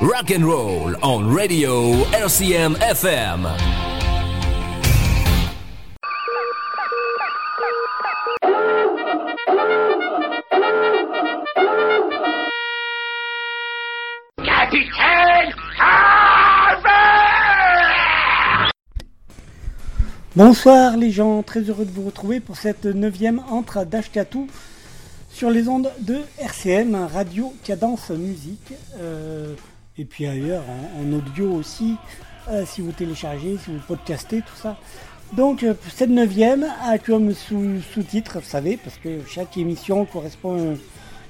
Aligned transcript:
Rock 0.00 0.30
and 0.30 0.46
roll 0.46 0.94
on 1.02 1.34
radio 1.34 2.04
RCM 2.12 2.76
FM. 2.76 3.48
Capitaine 14.44 15.52
Bonsoir 20.36 20.96
les 20.96 21.10
gens, 21.10 21.42
très 21.42 21.60
heureux 21.62 21.84
de 21.84 21.90
vous 21.90 22.06
retrouver 22.06 22.38
pour 22.38 22.56
cette 22.56 22.84
neuvième 22.84 23.40
entre 23.50 23.84
d'Ashkatou 23.84 24.46
sur 25.40 25.48
les 25.50 25.68
ondes 25.68 25.90
de 26.00 26.18
RCM, 26.38 26.94
Radio 26.94 27.54
Cadence 27.64 28.10
Musique, 28.10 28.74
euh, 28.98 29.54
et 29.96 30.04
puis 30.04 30.26
ailleurs 30.26 30.64
en, 30.98 31.10
audio 31.14 31.50
aussi, 31.52 31.96
euh, 32.50 32.66
si 32.66 32.82
vous 32.82 32.92
téléchargez, 32.92 33.56
si 33.56 33.70
vous 33.70 33.78
podcastez, 33.88 34.42
tout 34.42 34.60
ça. 34.60 34.76
Donc 35.32 35.62
euh, 35.62 35.72
cette 35.96 36.10
neuvième 36.10 36.66
a 36.84 36.98
comme 36.98 37.32
sous-titre, 37.32 38.40
vous 38.40 38.46
savez, 38.46 38.76
parce 38.76 38.98
que 38.98 39.20
chaque 39.26 39.56
émission 39.56 40.04
correspond, 40.04 40.76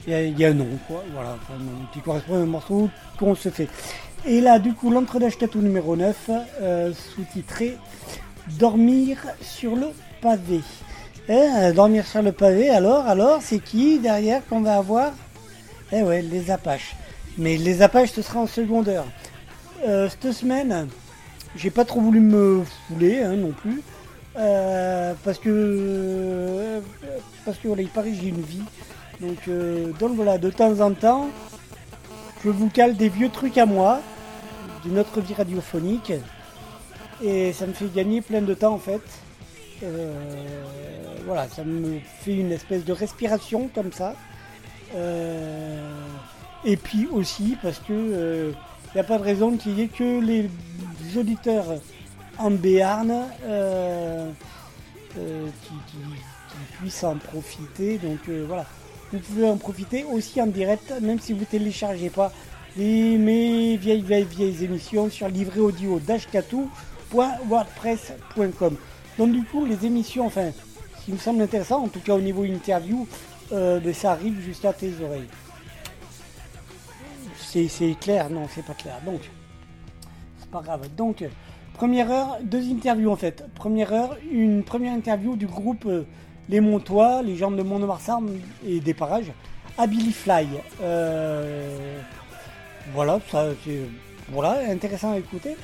il 0.09 0.37
y, 0.37 0.45
a 0.45 0.49
un 0.49 0.55
nom, 0.55 0.67
quoi, 0.89 1.05
voilà, 1.15 1.39
qui 1.93 2.01
correspond 2.01 2.35
à 2.35 2.39
un 2.39 2.47
morceau 2.47 2.91
qu'on 3.17 3.37
se 3.37 3.49
fait. 3.49 3.69
Et 4.27 4.41
là, 4.41 4.59
du 4.59 4.73
coup, 4.75 4.91
l'entre 4.91 5.21
d'Ashkatou 5.21 5.61
numéro 5.61 5.95
9, 5.95 6.31
sous-titré 7.15 7.79
Dormir 8.59 9.19
sur 9.41 9.77
le 9.77 9.87
pavé. 10.21 10.63
Eh, 11.29 11.73
dormir 11.73 12.07
sur 12.07 12.23
le 12.23 12.33
pavé, 12.33 12.71
alors, 12.71 13.07
alors, 13.07 13.41
c'est 13.43 13.61
qui 13.61 13.99
derrière 13.99 14.45
qu'on 14.49 14.63
va 14.63 14.77
avoir 14.77 15.13
Eh 15.93 16.03
ouais, 16.03 16.23
les 16.23 16.51
Apaches. 16.51 16.97
Mais 17.39 17.57
les 17.57 17.83
Apaches, 17.83 18.13
ce 18.13 18.23
sera 18.23 18.41
en 18.41 18.47
secondaire. 18.47 19.05
Euh, 19.87 20.09
cette 20.09 20.33
semaine, 20.33 20.89
j'ai 21.57 21.71
pas 21.71 21.85
trop 21.85 22.01
voulu 22.01 22.21
me 22.21 22.63
fouler 22.89 23.23
hein, 23.23 23.37
non 23.37 23.53
plus. 23.53 23.83
Euh, 24.37 25.15
parce 25.25 25.39
que 25.39 26.81
parce 27.45 27.59
que 27.59 27.69
voilà, 27.69 27.83
il 27.83 27.89
paraît 27.89 28.11
que 28.11 28.17
j'ai 28.17 28.29
une 28.29 28.43
vie. 28.43 28.63
Donc, 29.21 29.39
euh, 29.49 29.93
donc 29.99 30.13
voilà, 30.15 30.39
de 30.39 30.51
temps 30.51 30.81
en 30.81 30.93
temps, 30.93 31.29
je 32.45 32.51
vous 32.51 32.69
cale 32.69 32.97
des 32.97 33.09
vieux 33.09 33.29
trucs 33.29 33.59
à 33.59 33.67
moi, 33.67 34.01
d'une 34.85 34.99
autre 34.99 35.21
vie 35.21 35.35
radiophonique. 35.35 36.13
Et 37.23 37.53
ça 37.53 37.67
me 37.67 37.73
fait 37.73 37.93
gagner 37.93 38.21
plein 38.23 38.41
de 38.41 38.55
temps 38.55 38.75
en 38.75 38.79
fait. 38.79 39.03
Euh, 39.83 40.13
voilà, 41.31 41.49
ça 41.49 41.63
me 41.63 42.01
fait 42.01 42.35
une 42.35 42.51
espèce 42.51 42.85
de 42.85 42.93
respiration 42.93 43.71
comme 43.73 43.93
ça. 43.93 44.17
Euh, 44.97 45.89
et 46.65 46.77
puis 46.77 47.07
aussi 47.07 47.57
parce 47.63 47.79
que 47.79 47.93
il 47.93 48.15
euh, 48.17 48.53
n'y 48.97 49.01
a 49.01 49.05
pas 49.05 49.17
de 49.17 49.23
raison 49.23 49.57
qu'il 49.57 49.79
y 49.79 49.83
ait 49.83 49.87
que 49.87 50.21
les 50.21 50.51
auditeurs 51.17 51.67
en 52.37 52.51
Béarn 52.51 53.27
qui, 55.15 55.75
puissent 56.81 57.05
en 57.05 57.15
profiter. 57.15 57.99
Donc 57.99 58.29
voilà, 58.49 58.67
vous 59.13 59.21
pouvez 59.21 59.49
en 59.49 59.57
profiter 59.57 60.03
aussi 60.03 60.43
en 60.43 60.49
direct, 60.49 60.93
même 61.01 61.21
si 61.21 61.33
vous 61.33 61.45
téléchargez 61.45 62.11
pas 62.11 62.33
les, 62.77 63.19
mes 63.19 63.77
vieilles, 63.77 64.03
vieilles, 64.03 64.25
vieilles 64.25 64.65
émissions 64.65 65.09
sur 65.11 65.29
livret 65.29 65.61
audio 65.61 66.01
d'Ashkatou 66.01 66.69
wordpress.com. 67.13 68.77
Donc 69.17 69.31
du 69.31 69.45
coup, 69.45 69.65
les 69.65 69.87
émissions, 69.87 70.27
enfin, 70.27 70.51
me 71.13 71.19
semble 71.19 71.43
intéressant, 71.43 71.85
en 71.85 71.89
tout 71.89 72.01
cas 72.01 72.15
au 72.15 72.21
niveau 72.21 72.45
interview, 72.45 73.07
euh, 73.53 73.81
ben, 73.81 73.93
ça 73.93 74.13
arrive 74.13 74.41
jusqu'à 74.41 74.73
tes 74.73 74.93
oreilles. 75.03 75.29
C'est 77.37 77.97
clair, 78.01 78.31
non, 78.31 78.47
c'est 78.55 78.65
pas 78.65 78.75
clair. 78.75 79.01
Donc, 79.05 79.21
c'est 80.39 80.51
pas 80.51 80.61
grave. 80.61 80.89
Donc, 80.97 81.25
première 81.75 82.11
heure, 82.11 82.39
deux 82.43 82.71
interviews 82.71 83.11
en 83.11 83.17
fait. 83.17 83.45
Première 83.55 83.93
heure, 83.93 84.17
une 84.31 84.63
première 84.63 84.93
interview 84.93 85.35
du 85.35 85.47
groupe 85.47 85.85
euh, 85.87 86.05
Les 86.49 86.61
Montois, 86.61 87.23
les 87.23 87.37
gens 87.37 87.51
de 87.51 87.63
mont 87.63 87.81
de 87.81 87.89
et 88.65 88.79
des 88.79 88.95
parages, 88.95 89.33
à 89.77 89.87
Fly. 89.89 90.47
Euh, 90.81 92.01
voilà, 92.95 93.19
ça 93.31 93.47
c'est 93.65 93.81
voilà, 94.29 94.61
intéressant 94.71 95.13
à 95.13 95.19
écouter. 95.19 95.57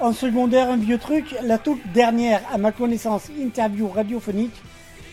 En 0.00 0.12
secondaire, 0.12 0.68
un 0.68 0.76
vieux 0.76 0.98
truc, 0.98 1.34
la 1.42 1.58
toute 1.58 1.80
dernière, 1.94 2.42
à 2.52 2.58
ma 2.58 2.72
connaissance, 2.72 3.30
interview 3.40 3.88
radiophonique 3.88 4.60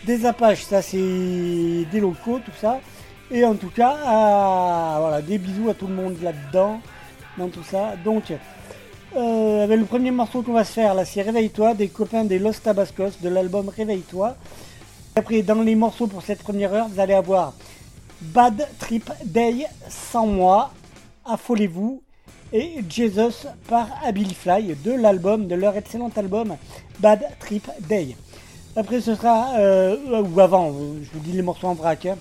des 0.04 0.26
Apaches. 0.26 0.62
Ça, 0.64 0.82
c'est 0.82 0.98
des 0.98 2.00
locaux, 2.00 2.40
tout 2.44 2.52
ça. 2.60 2.80
Et 3.30 3.44
en 3.44 3.54
tout 3.54 3.70
cas, 3.70 3.96
voilà, 4.98 5.22
des 5.22 5.38
bisous 5.38 5.70
à 5.70 5.74
tout 5.74 5.86
le 5.86 5.94
monde 5.94 6.16
là-dedans, 6.22 6.80
dans 7.38 7.48
tout 7.48 7.62
ça. 7.62 7.94
Donc, 8.04 8.24
euh, 9.16 9.64
avec 9.64 9.78
le 9.78 9.84
premier 9.84 10.10
morceau 10.10 10.42
qu'on 10.42 10.52
va 10.52 10.64
se 10.64 10.72
faire, 10.72 10.94
là, 10.94 11.04
c'est 11.04 11.22
Réveille-toi, 11.22 11.74
des 11.74 11.88
copains 11.88 12.24
des 12.24 12.38
Los 12.38 12.54
Tabascos, 12.62 13.20
de 13.20 13.28
l'album 13.28 13.68
Réveille-toi. 13.68 14.36
Après, 15.16 15.42
dans 15.42 15.62
les 15.62 15.74
morceaux 15.74 16.06
pour 16.06 16.22
cette 16.22 16.42
première 16.42 16.72
heure, 16.72 16.88
vous 16.88 17.00
allez 17.00 17.14
avoir 17.14 17.54
Bad 18.20 18.68
Trip 18.78 19.10
Day 19.24 19.66
sans 19.88 20.26
moi, 20.26 20.72
Affolez-vous, 21.24 22.02
et 22.52 22.84
Jesus 22.88 23.46
par 23.68 23.88
Abilifly 24.04 24.74
de 24.84 24.92
l'album, 24.92 25.46
de 25.46 25.54
leur 25.54 25.76
excellent 25.76 26.10
album 26.16 26.56
Bad 26.98 27.22
Trip 27.38 27.68
Day. 27.88 28.16
Après 28.76 29.00
ce 29.00 29.14
sera, 29.14 29.54
euh, 29.58 30.22
ou 30.22 30.40
avant, 30.40 30.72
je 30.72 31.10
vous 31.12 31.20
dis 31.20 31.32
les 31.32 31.42
morceaux 31.42 31.66
en 31.66 31.74
vrac, 31.74 32.06
hein. 32.06 32.16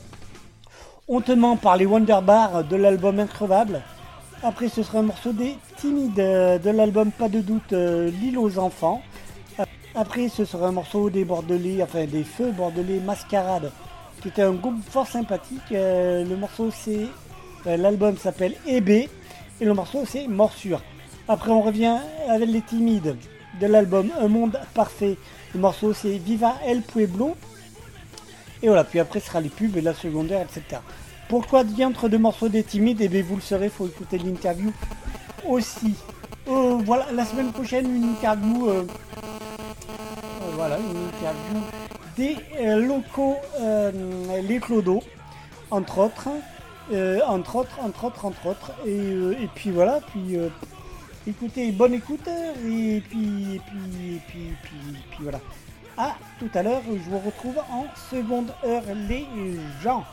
On 1.07 1.21
te 1.21 1.31
ment 1.31 1.57
par 1.57 1.77
les 1.77 1.85
Wonder 1.85 2.19
Bar 2.23 2.63
de 2.63 2.75
l'album 2.75 3.19
Increvable. 3.19 3.81
Après 4.43 4.69
ce 4.69 4.83
sera 4.83 4.99
un 4.99 5.03
morceau 5.03 5.31
des 5.31 5.55
Timides 5.77 6.13
de 6.15 6.69
l'album 6.69 7.11
Pas 7.11 7.29
de 7.29 7.41
doute 7.41 7.73
euh, 7.73 8.11
L'île 8.11 8.37
aux 8.37 8.59
enfants. 8.59 9.01
Après 9.95 10.29
ce 10.29 10.45
sera 10.45 10.67
un 10.67 10.71
morceau 10.71 11.09
des 11.09 11.25
Bordelais, 11.25 11.81
enfin 11.83 12.05
des 12.05 12.23
Feux 12.23 12.51
Bordelais 12.51 12.99
Mascarade, 12.99 13.71
qui 14.21 14.27
était 14.29 14.43
un 14.43 14.53
groupe 14.53 14.83
fort 14.89 15.07
sympathique. 15.07 15.71
Euh, 15.71 16.23
le 16.23 16.35
morceau 16.35 16.69
c'est, 16.71 17.07
l'album 17.65 18.17
s'appelle 18.17 18.55
EB 18.67 18.89
et 19.61 19.65
le 19.65 19.73
morceau, 19.73 20.03
c'est 20.05 20.27
Morsure. 20.27 20.81
Après, 21.27 21.51
on 21.51 21.61
revient 21.61 21.97
avec 22.29 22.49
les 22.49 22.61
timides 22.61 23.17
de 23.59 23.67
l'album 23.67 24.09
Un 24.19 24.29
monde 24.29 24.59
parfait. 24.73 25.17
Le 25.53 25.59
morceau, 25.59 25.93
c'est 25.93 26.17
Viva 26.17 26.55
El 26.65 26.81
Pueblo. 26.81 27.35
Et 28.61 28.67
voilà, 28.67 28.83
puis 28.83 28.99
après, 28.99 29.19
ce 29.19 29.27
sera 29.27 29.41
les 29.41 29.49
pubs 29.49 29.75
et 29.77 29.81
la 29.81 29.93
secondaire, 29.93 30.41
etc. 30.41 30.81
Pourquoi 31.27 31.63
entre 31.83 32.09
deux 32.09 32.17
morceaux 32.17 32.49
des 32.49 32.63
timides? 32.63 33.01
Eh 33.01 33.07
bien, 33.07 33.23
vous 33.23 33.35
le 33.35 33.41
saurez, 33.41 33.69
faut 33.69 33.87
écouter 33.87 34.17
l'interview 34.17 34.71
aussi. 35.47 35.95
Euh, 36.47 36.79
voilà, 36.83 37.07
la 37.13 37.25
semaine 37.25 37.51
prochaine, 37.51 37.95
une 37.95 38.11
interview. 38.11 38.67
Euh, 38.67 38.83
euh, 38.83 40.51
voilà, 40.55 40.77
une 40.77 41.07
interview 41.07 41.61
des 42.17 42.35
locaux, 42.75 43.37
les 44.43 44.59
Clodo, 44.59 45.01
entre 45.71 45.99
autres. 45.99 46.29
Entre 47.27 47.55
autres, 47.55 47.79
entre 47.81 48.05
autres, 48.05 48.25
entre 48.25 48.47
autres. 48.47 48.71
Et, 48.85 49.43
et 49.43 49.49
puis 49.55 49.71
voilà, 49.71 50.01
puis 50.11 50.37
écoutez, 51.29 51.71
bonne 51.71 51.93
écoute, 51.93 52.27
et 52.27 53.01
puis, 53.07 53.55
et 53.55 53.61
puis, 53.67 54.17
et 54.35 55.21
voilà. 55.21 55.39
À 55.97 56.15
tout 56.39 56.49
à 56.53 56.63
l'heure, 56.63 56.81
je 56.87 57.09
vous 57.09 57.19
retrouve 57.19 57.57
en 57.71 57.85
seconde 58.09 58.51
heure, 58.65 58.83
les 59.07 59.25
gens. 59.83 60.05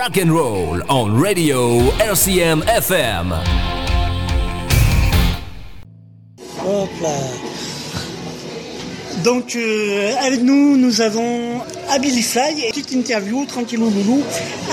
Rock 0.00 0.16
and 0.16 0.32
roll 0.32 0.80
on 0.88 1.20
radio 1.20 1.80
RCM 2.00 2.62
FM. 2.62 3.34
Hop 6.64 6.88
là. 7.02 7.08
Donc 9.22 9.56
euh, 9.56 10.14
avec 10.24 10.40
nous, 10.40 10.78
nous 10.78 11.02
avons 11.02 11.60
Abili 11.90 12.22
Fly, 12.22 12.70
petite 12.70 12.92
interview 12.92 13.44
tranquillou 13.44 13.90
loulou 13.90 14.22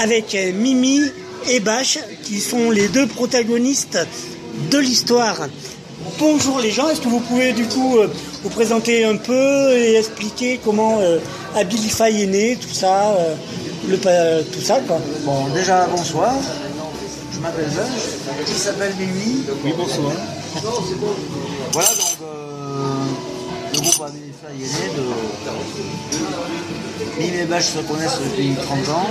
avec 0.02 0.34
euh, 0.34 0.54
Mimi 0.54 1.02
et 1.50 1.60
Bash 1.60 2.00
qui 2.24 2.40
sont 2.40 2.72
les 2.72 2.88
deux 2.88 3.08
protagonistes 3.08 4.00
de 4.72 4.78
l'histoire. 4.78 5.50
Bonjour 6.20 6.60
les 6.60 6.72
gens, 6.72 6.90
est-ce 6.90 7.02
que 7.02 7.10
vous 7.10 7.20
pouvez 7.20 7.52
du 7.52 7.66
coup 7.66 7.98
euh, 7.98 8.08
vous 8.44 8.50
présenter 8.50 9.04
un 9.04 9.18
peu 9.18 9.72
et 9.74 9.98
expliquer 9.98 10.60
comment 10.64 11.00
euh, 11.00 11.20
Abilify 11.56 12.24
est 12.24 12.28
né, 12.28 12.56
tout 12.56 12.74
ça, 12.74 13.18
le, 13.88 13.98
tout 14.51 14.62
ça 14.62 14.79
quoi. 14.88 15.00
Bon, 15.24 15.48
déjà, 15.53 15.88
bonsoir. 15.88 16.34
Je 17.34 17.39
m'appelle 17.39 17.70
Bach. 17.75 17.86
Qui 18.46 18.53
s'appelle 18.53 18.94
Mimi. 19.00 19.44
Oui, 19.63 19.74
bonsoir. 19.77 20.12
Voilà, 21.72 21.89
donc, 21.89 22.17
euh, 22.24 23.06
le 23.74 23.79
groupe 23.79 24.01
Abilify 24.01 24.63
est 24.63 24.74
né 24.79 24.96
de. 24.98 25.03
Mimi 27.22 27.38
et 27.38 27.46
Bach 27.46 27.62
se 27.63 27.79
connaissent 27.79 28.20
depuis 28.24 28.56
30 28.56 28.89
ans. 28.96 29.08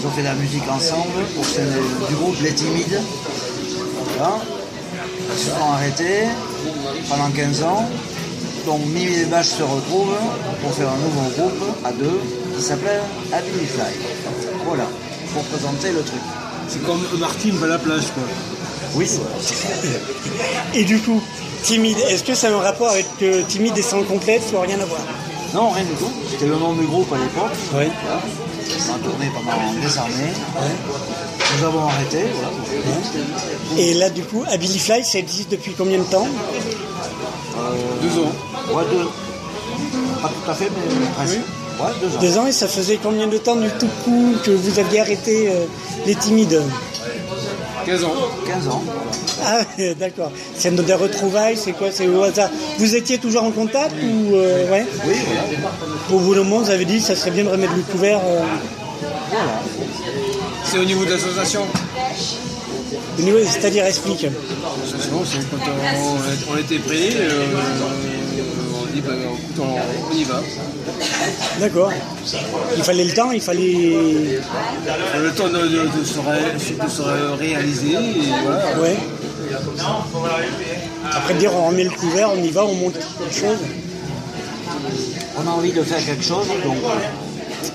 Ils 0.00 0.06
ont 0.06 0.10
fait 0.10 0.22
de 0.22 0.26
la 0.26 0.34
musique 0.34 0.68
ensemble 0.70 1.24
sein 1.44 1.62
de- 1.62 2.06
du 2.08 2.14
groupe 2.14 2.36
Les 2.42 2.52
Timides. 2.54 3.00
Voilà. 4.16 4.34
Ils 5.34 5.38
se 5.38 5.50
sont 5.50 5.72
arrêtés 5.74 6.24
pendant 7.08 7.30
15 7.30 7.62
ans. 7.62 7.84
Donc 8.66 8.80
Mimi 8.86 9.14
et 9.14 9.24
Bach 9.24 9.44
se 9.44 9.62
retrouvent 9.62 10.14
pour 10.62 10.72
faire 10.72 10.88
un 10.88 10.96
nouveau 10.98 11.28
groupe 11.36 11.76
à 11.84 11.90
deux 11.92 12.20
qui 12.62 12.68
s'appelle 12.68 13.00
Abilify. 13.32 13.98
Voilà, 14.64 14.84
pour 15.34 15.42
présenter 15.44 15.90
le 15.90 16.02
truc. 16.02 16.20
C'est 16.68 16.82
comme 16.84 17.02
Martin 17.18 17.50
va 17.54 17.66
à 17.66 17.70
la 17.70 17.78
plage, 17.78 18.04
quoi. 18.14 18.22
Oui, 18.94 19.10
Et 20.74 20.84
du 20.84 21.00
coup, 21.00 21.20
Timide, 21.64 21.98
est-ce 22.08 22.22
que 22.22 22.34
ça 22.34 22.48
a 22.48 22.52
un 22.52 22.60
rapport 22.60 22.90
avec 22.90 23.06
euh, 23.22 23.42
Timide 23.48 23.76
et 23.76 23.82
sans 23.82 24.04
complète 24.04 24.42
ou 24.54 24.60
rien 24.60 24.78
à 24.78 24.84
voir? 24.84 25.00
Non, 25.54 25.70
rien 25.70 25.84
du 25.84 25.94
tout. 25.94 26.10
C'était 26.30 26.46
le 26.46 26.56
nom 26.56 26.74
du 26.74 26.86
groupe 26.86 27.12
à 27.12 27.16
l'époque. 27.16 27.50
Oui. 27.74 27.86
Voilà. 28.04 28.20
On 28.88 28.94
a 28.94 28.98
tourné 29.10 29.30
pendant 29.34 29.72
des 29.80 29.98
années. 29.98 30.32
Nous 31.58 31.66
avons 31.66 31.86
arrêté. 31.88 32.24
Voilà. 32.32 33.82
Et 33.82 33.94
là, 33.94 34.08
du 34.10 34.22
coup, 34.22 34.44
Abilify, 34.48 35.04
ça 35.04 35.18
existe 35.18 35.50
depuis 35.50 35.72
combien 35.76 35.98
de 35.98 36.04
temps? 36.04 36.28
Deux 38.02 38.20
ans. 38.20 38.32
Ouais, 38.72 38.84
deux. 38.92 39.08
Pas 40.22 40.28
tout 40.28 40.50
à 40.50 40.54
fait, 40.54 40.70
mais 40.70 41.06
presque. 41.16 41.40
Ouais, 41.80 41.90
deux 42.00 42.08
ans. 42.16 42.20
Deux 42.20 42.38
ans, 42.38 42.46
et 42.46 42.52
ça 42.52 42.68
faisait 42.68 42.98
combien 43.02 43.26
de 43.26 43.38
temps 43.38 43.56
du 43.56 43.68
tout 43.70 43.88
coup 44.04 44.34
que 44.44 44.50
vous 44.50 44.78
aviez 44.78 45.00
arrêté 45.00 45.48
euh, 45.48 45.64
les 46.06 46.14
timides 46.14 46.60
15 47.86 48.04
ans. 48.04 48.12
15 48.46 48.68
ans. 48.68 48.82
Ah, 49.44 49.62
d'accord. 49.98 50.30
C'est 50.56 50.72
des 50.74 50.94
retrouvailles, 50.94 51.56
c'est 51.56 51.72
quoi 51.72 51.88
C'est 51.90 52.06
au 52.06 52.22
hasard. 52.22 52.48
Vous 52.78 52.94
étiez 52.94 53.18
toujours 53.18 53.42
en 53.42 53.50
contact 53.50 53.94
ou 54.02 54.36
euh, 54.36 54.70
ouais 54.70 54.86
Oui, 55.06 55.14
voilà. 55.26 55.42
Au 56.12 56.18
bout 56.20 56.34
d'un 56.34 56.44
moment, 56.44 56.58
vous 56.60 56.70
avez 56.70 56.84
dit 56.84 57.00
ça 57.00 57.16
serait 57.16 57.32
bien 57.32 57.44
de 57.44 57.48
remettre 57.48 57.74
le 57.74 57.82
couvert. 57.82 58.20
euh, 58.24 58.40
C'est 60.64 60.78
au 60.78 60.84
niveau 60.84 61.04
de 61.04 61.10
l'association. 61.10 61.62
au 63.18 63.22
niveau- 63.22 63.38
C'est-à-dire, 63.44 63.84
explique. 63.86 64.22
L'association, 64.22 65.22
c'est 65.24 65.50
quand 65.50 65.56
on, 65.66 66.52
on 66.54 66.56
était 66.58 66.78
euh, 67.16 67.44
on 67.52 68.21
dit, 68.94 69.00
bah, 69.00 69.12
écoute, 69.14 69.58
on, 69.60 70.12
on 70.12 70.16
y 70.16 70.24
va. 70.24 70.40
D'accord. 71.60 71.92
Il 72.76 72.82
fallait 72.82 73.04
le 73.04 73.12
temps, 73.14 73.30
il 73.32 73.40
fallait. 73.40 73.72
Le 75.20 75.30
temps 75.34 75.48
de, 75.48 75.58
de- 75.58 75.98
de 76.00 76.04
se, 76.04 76.18
ré- 76.18 76.52
de 76.84 76.90
se 76.90 77.02
ré- 77.02 77.34
réaliser, 77.38 77.92
et 77.92 78.32
voilà. 78.44 78.78
Ouais. 78.80 78.96
Après 81.10 81.34
dire 81.34 81.52
on 81.54 81.68
remet 81.68 81.84
le 81.84 81.90
couvert, 81.90 82.30
on 82.32 82.42
y 82.42 82.50
va, 82.50 82.64
on 82.64 82.74
monte 82.74 82.94
quelque 82.94 83.34
chose. 83.34 83.58
On 85.36 85.46
a 85.46 85.50
envie 85.50 85.72
de 85.72 85.82
faire 85.82 86.04
quelque 86.04 86.24
chose, 86.24 86.46
donc 86.64 86.76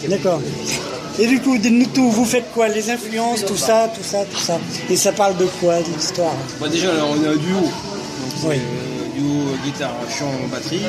D'accord. 0.09 0.41
Et 1.19 1.25
du 1.25 1.39
coup, 1.41 1.57
dites-nous 1.57 1.87
tout, 1.87 2.11
vous 2.11 2.25
faites 2.25 2.51
quoi 2.53 2.67
Les 2.67 2.89
influences, 2.91 3.43
tout 3.45 3.57
ça, 3.57 3.89
tout 3.95 4.03
ça, 4.03 4.19
tout 4.31 4.39
ça. 4.39 4.59
Et 4.89 4.95
ça 4.95 5.11
parle 5.11 5.35
de 5.37 5.45
quoi, 5.59 5.79
de 5.81 5.87
l'histoire? 5.95 6.33
Bah, 6.61 6.67
déjà, 6.69 6.89
on 7.09 7.23
est 7.23 7.27
un 7.27 7.35
duo. 7.35 7.61
Donc, 7.61 7.71
Oui. 8.45 8.55
Guitare, 9.63 9.95
chant, 10.09 10.31
batterie, 10.51 10.81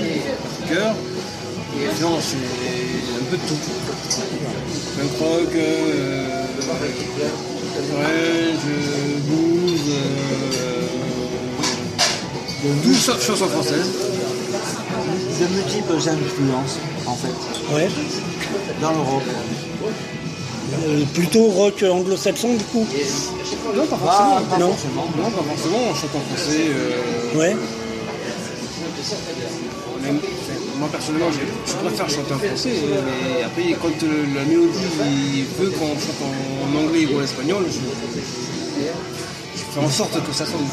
batteur. 0.60 0.94
Et 1.80 2.02
non, 2.02 2.18
c'est 2.20 2.36
un 2.36 3.24
peu 3.30 3.36
de 3.36 3.42
tout. 3.42 3.54
Punk 4.98 5.18
rock, 5.20 5.54
euh, 5.54 6.44
grunge, 7.90 8.66
blues, 9.26 9.80
euh, 9.90 10.86
tout 12.82 12.94
sauf 12.94 13.24
chanson 13.26 13.46
française. 13.48 13.86
de 15.40 15.46
multiples 15.54 15.92
influences, 15.94 16.78
en 17.06 17.14
fait, 17.14 17.74
Ouais. 17.74 17.88
dans 18.82 18.90
le 18.90 18.98
rock. 18.98 19.22
Euh, 20.86 21.04
plutôt 21.14 21.46
rock 21.46 21.82
anglo-saxon, 21.88 22.54
du 22.54 22.64
coup 22.64 22.86
Non, 23.76 23.86
pas 23.86 23.96
Non. 24.58 24.68
forcément. 24.72 25.06
Non, 25.16 25.30
pas 25.30 25.42
forcément, 25.48 25.78
on 25.90 25.94
chante 25.94 26.10
en 26.16 26.20
français. 26.36 26.66
euh, 26.70 27.38
Ouais. 27.38 27.56
Moi 30.78 30.88
personnellement, 30.90 31.30
je, 31.32 31.72
préfère 31.74 32.08
chanter 32.08 32.34
en 32.34 32.38
français, 32.38 32.72
mais 32.82 33.42
après, 33.44 33.72
quand 33.80 34.02
euh, 34.04 34.24
la 34.34 34.44
mélodie 34.44 35.44
veut 35.58 35.70
qu'on 35.70 35.88
chante 35.88 36.22
en, 36.22 36.78
anglais 36.78 37.06
ou 37.12 37.18
en 37.18 37.22
espagnol, 37.22 37.64
je, 37.68 37.78
je 39.58 39.62
fais 39.72 39.80
en 39.80 39.90
sorte 39.90 40.14
que 40.24 40.32
ça 40.32 40.46
sonne. 40.46 40.66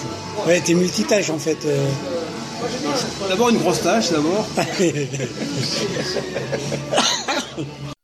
Ouais, 0.48 0.62
t'es 0.62 0.74
multitâche 0.74 1.30
en 1.30 1.40
fait. 1.40 1.58
euh. 1.66 1.86
D'abord 3.30 3.50
une 3.50 3.58
grosse 3.58 3.82
tâche, 3.82 4.12
d'abord. 4.12 4.48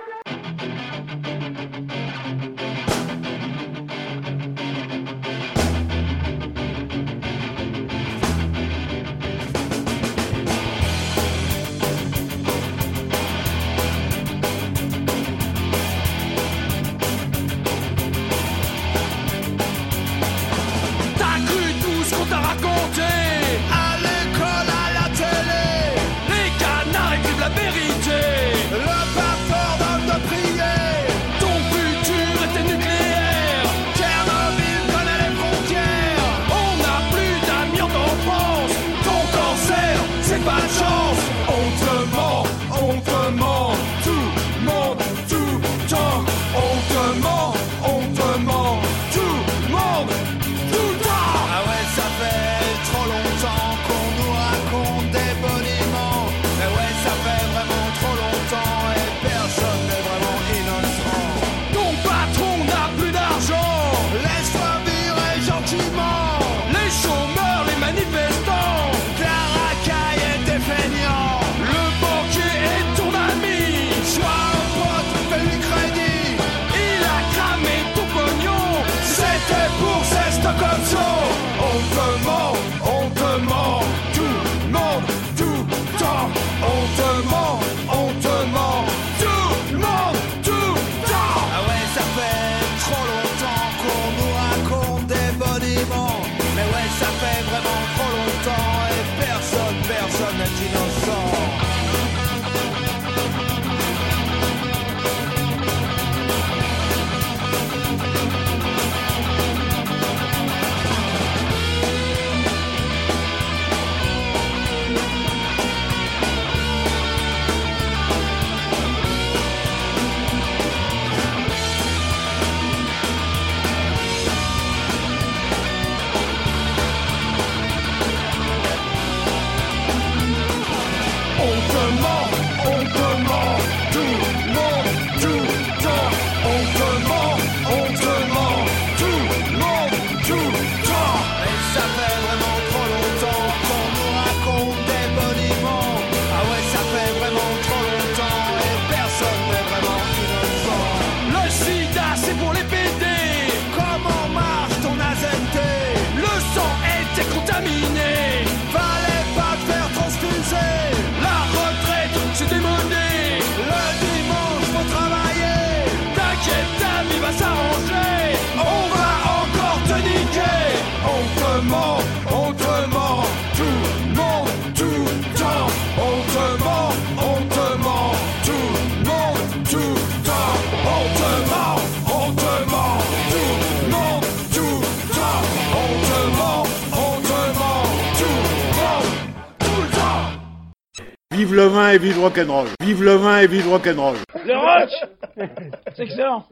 vin 191.92 191.96
et 191.96 191.98
vive 191.98 192.20
rock'n'roll. 192.20 192.68
Vive 192.82 193.04
le 193.04 193.14
vin 193.16 193.40
et 193.40 193.48
vive 193.48 193.68
rock'n'roll. 193.68 194.16
Le 194.46 194.58
rock 194.58 194.90
C'est 195.96 196.04
excellent 196.04 196.46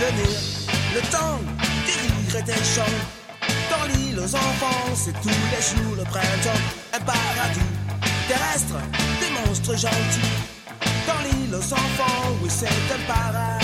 Le 0.00 1.00
temps 1.10 1.40
des 1.84 1.92
rires 1.92 2.36
et 2.38 2.42
des 2.42 2.52
chants. 2.52 2.98
Dans 3.68 3.84
l'île 3.88 4.20
aux 4.20 4.32
enfants, 4.32 4.94
c'est 4.94 5.12
tous 5.20 5.28
les 5.28 5.60
jours 5.60 5.96
le 5.96 6.04
printemps. 6.04 6.62
Un 6.92 7.00
paradis 7.00 7.60
terrestre, 8.28 8.76
des 9.20 9.30
monstres 9.30 9.76
gentils. 9.76 10.36
Dans 11.04 11.20
l'île 11.24 11.52
aux 11.52 11.72
enfants, 11.72 12.36
oui, 12.40 12.48
c'est 12.48 12.66
un 12.66 13.12
paradis. 13.12 13.57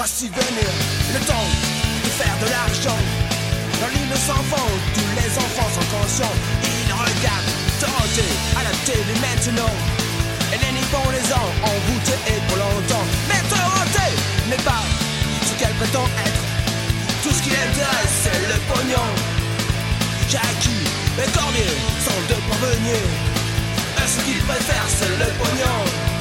Voici 0.00 0.28
venir 0.28 0.70
le 1.12 1.20
temps 1.26 1.48
de 2.04 2.08
faire 2.08 2.32
de 2.40 2.48
l'argent. 2.48 2.96
Dans 3.82 3.88
l'île 3.92 4.08
aux 4.08 4.30
enfants, 4.32 4.72
tous 4.96 5.12
les 5.20 5.28
enfants 5.36 5.68
sont 5.76 5.88
conscients. 5.92 6.36
Ils 6.64 6.90
regardent 6.90 7.52
Dorothée 7.84 8.32
à 8.56 8.64
la 8.64 8.72
télé 8.88 9.12
maintenant. 9.20 9.68
Et 10.54 10.56
les 10.56 10.72
nippons 10.72 11.04
les 11.12 11.28
ont 11.36 11.52
envoûtés 11.68 12.16
et 12.32 12.40
pour 12.48 12.56
longtemps. 12.56 13.04
Mais 13.28 13.44
Dorothée 13.52 14.16
n'est 14.48 14.64
pas 14.64 14.80
ce 15.44 15.52
qu'elle 15.60 15.76
prétend 15.76 16.08
être. 16.24 16.44
Tout 17.22 17.34
ce 17.36 17.42
qui 17.42 17.50
l'intéresse, 17.50 18.24
c'est 18.24 18.40
le 18.48 18.56
pognon. 18.72 19.08
Jackie 20.32 20.80
et 21.20 21.28
Cormier 21.36 21.76
sont 22.00 22.20
deux 22.26 22.40
parvenus. 22.48 23.04
Et 24.00 24.08
ce 24.08 24.18
qu'ils 24.24 24.42
préfèrent, 24.48 24.88
c'est 24.88 25.12
le 25.20 25.28
pognon. 25.36 26.19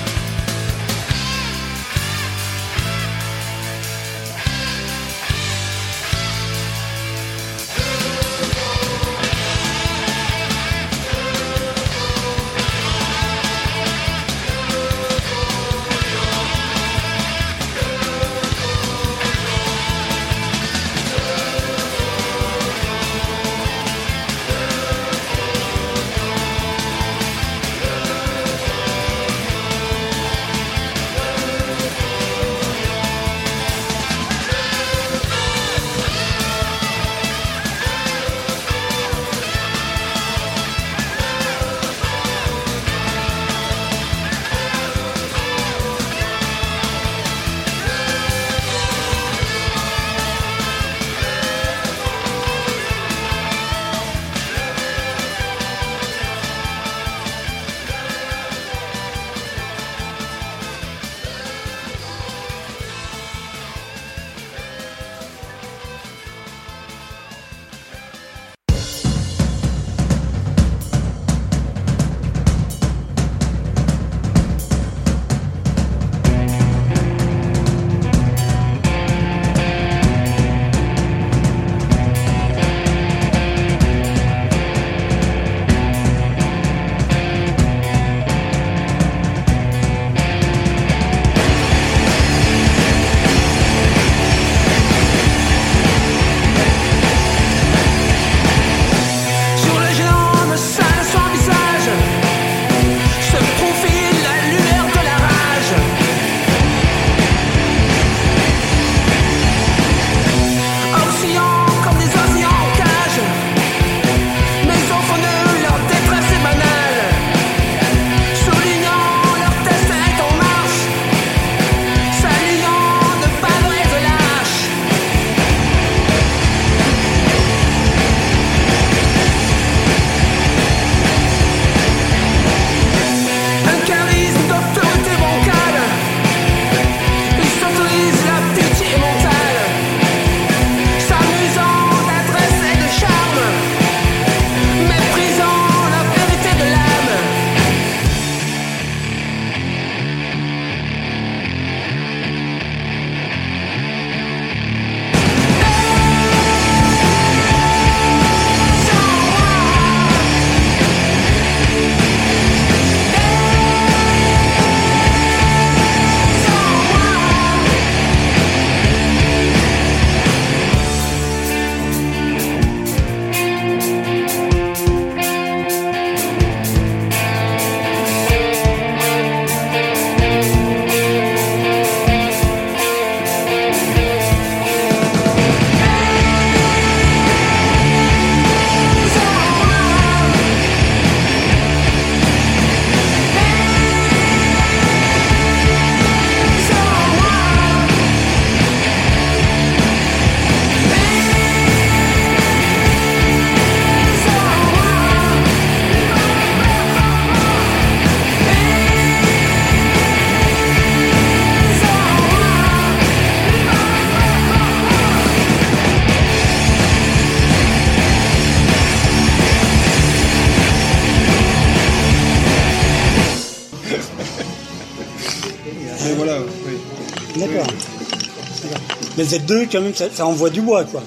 D'accord. 229.32 229.46
Mais 229.50 229.64
Z2, 229.64 229.68
quand 229.72 229.82
même, 229.82 229.94
ça, 229.96 230.06
ça 230.14 230.26
envoie 230.26 230.50
du 230.50 230.62
bois, 230.62 230.84
quoi. 230.84 231.02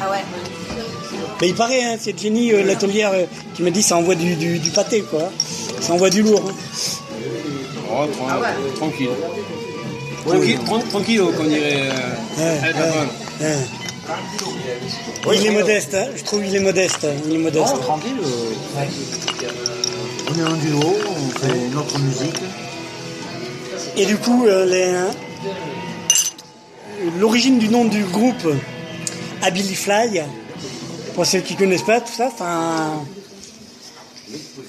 Ah 0.00 0.10
ouais. 0.10 0.18
Mais 1.40 1.48
il 1.48 1.54
paraît, 1.54 1.82
hein, 1.84 1.96
c'est 1.98 2.18
Jenny, 2.18 2.52
euh, 2.52 2.62
l'atelière, 2.64 3.12
euh, 3.14 3.24
qui 3.54 3.62
m'a 3.62 3.70
dit 3.70 3.82
ça 3.82 3.96
envoie 3.96 4.14
du, 4.14 4.34
du, 4.34 4.58
du 4.58 4.70
pâté, 4.70 5.02
quoi. 5.02 5.30
Ça 5.80 5.92
envoie 5.94 6.10
du 6.10 6.22
lourd. 6.22 6.42
hein. 6.48 6.54
Oh, 7.92 8.04
tra- 8.06 8.76
tranquille. 8.76 9.08
Tranquille, 10.26 10.58
tran- 10.66 10.88
tranquille, 10.90 11.22
comme 11.36 11.48
dirait 11.48 11.88
euh, 12.38 12.60
Ouais, 12.60 12.72
ouais, 13.40 13.56
ouais. 15.26 15.36
il 15.38 15.46
est 15.46 15.50
modeste, 15.50 15.94
hein. 15.94 16.06
je 16.16 16.22
trouve 16.24 16.44
il 16.44 16.54
est 16.54 16.60
modeste. 16.60 17.06
Il 17.26 17.34
est 17.34 17.38
modeste. 17.38 17.80
Tranquille. 17.82 18.16
euh, 18.22 18.84
On 20.30 20.38
est 20.38 20.44
en 20.44 20.56
duo, 20.56 20.78
on 21.08 21.38
fait 21.40 21.68
notre 21.72 21.98
musique. 21.98 22.36
Et 23.96 24.06
du 24.06 24.16
coup, 24.18 24.46
euh, 24.46 24.66
les- 24.66 24.94
l'origine 27.18 27.58
du 27.58 27.68
nom 27.68 27.84
du 27.84 28.02
groupe 28.04 28.46
Ability 29.42 29.74
Fly, 29.74 30.22
pour 31.14 31.26
ceux 31.26 31.40
qui 31.40 31.56
connaissent 31.56 31.82
pas 31.82 32.00
tout 32.00 32.12
ça, 32.12 32.26
enfin, 32.32 33.02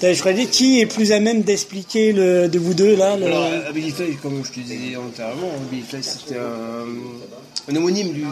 je 0.01 0.19
crois 0.19 0.33
dire, 0.33 0.49
qui 0.49 0.79
est 0.81 0.85
plus 0.85 1.11
à 1.11 1.19
même 1.19 1.41
d'expliquer 1.41 2.13
le, 2.13 2.47
de 2.47 2.59
vous 2.59 2.73
deux 2.73 2.95
là 2.95 3.15
le- 3.17 3.25
Alors, 3.25 3.47
Fly, 3.95 4.15
comme 4.21 4.41
je 4.45 4.51
te 4.51 4.59
disais 4.59 4.95
antérieurement, 4.95 5.51
Fly, 5.89 6.03
c'était 6.03 6.39
un, 6.39 7.75
homonyme 7.75 8.13
du, 8.13 8.21
du 8.21 8.25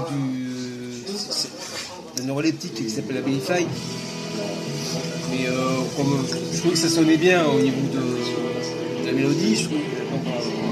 c'est- 1.18 1.48
c'est 2.16 2.22
un 2.24 2.26
neuroleptique 2.26 2.74
qui 2.74 2.90
s'appelle 2.90 3.18
Ability 3.18 3.46
Fly. 3.46 3.66
Mais 5.32 5.48
euh, 5.48 5.54
je 6.54 6.58
trouvais 6.58 6.74
que 6.74 6.80
ça 6.80 6.90
sonnait 6.90 7.18
bien 7.18 7.46
au 7.46 7.60
niveau 7.60 7.78
de, 7.94 9.06
la 9.06 9.12
mélodie, 9.12 9.56
je 9.56 9.64
trouve, 9.66 9.78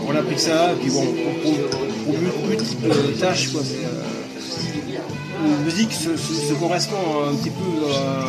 on, 0.08 0.12
on 0.12 0.16
a 0.16 0.24
pris 0.24 0.40
ça, 0.40 0.74
puis 0.82 0.90
bon, 0.90 1.06
pour, 1.06 1.54
pour, 1.70 1.80
pour 2.14 2.48
multiples 2.48 2.90
tâches, 3.20 3.50
quoi, 3.52 3.62
c'est, 3.64 3.84
euh, 3.86 5.50
la 5.50 5.58
musique 5.66 5.94
se, 5.94 6.16
se- 6.18 6.48
se 6.50 6.54
correspond 6.54 6.96
un 7.32 7.36
petit 7.36 7.50
peu 7.52 7.88
euh, 7.88 8.22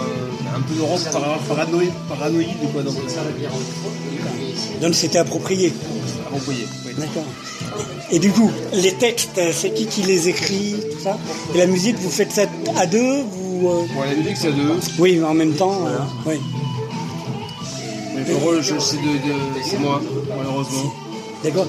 un 0.54 0.60
peu 0.60 0.74
para- 1.10 1.38
paranoïde, 1.48 1.90
paranoïde 2.08 2.48
quoi, 2.72 2.82
donc 2.82 2.94
ça 3.08 3.20
donc 4.82 4.94
c'était 4.94 5.18
approprié. 5.18 5.72
approprié. 6.26 6.66
oui. 6.86 6.92
D'accord. 6.98 7.24
Et 8.10 8.18
du 8.18 8.30
coup, 8.30 8.50
les 8.72 8.92
textes, 8.92 9.40
c'est 9.52 9.72
qui 9.74 9.86
qui 9.86 10.02
les 10.02 10.28
écrit, 10.28 10.76
tout 10.92 11.00
ça? 11.02 11.18
Et 11.54 11.58
la 11.58 11.66
musique, 11.66 11.96
vous 11.98 12.10
faites 12.10 12.32
ça 12.32 12.42
à 12.76 12.86
deux 12.86 13.22
vous, 13.30 13.68
euh, 13.68 13.82
Bon, 13.94 14.00
la 14.02 14.14
musique 14.14 14.36
c'est 14.36 14.48
à 14.48 14.52
deux. 14.52 14.70
Oui, 14.98 15.16
mais 15.16 15.26
en 15.26 15.34
même 15.34 15.54
temps, 15.54 15.86
euh, 15.86 15.98
oui. 16.26 16.36
Mais 18.14 18.24
le 18.28 18.36
rôle, 18.36 18.62
c'est 18.64 19.78
moi, 19.78 20.00
malheureusement. 20.36 20.92
D'accord. 21.44 21.66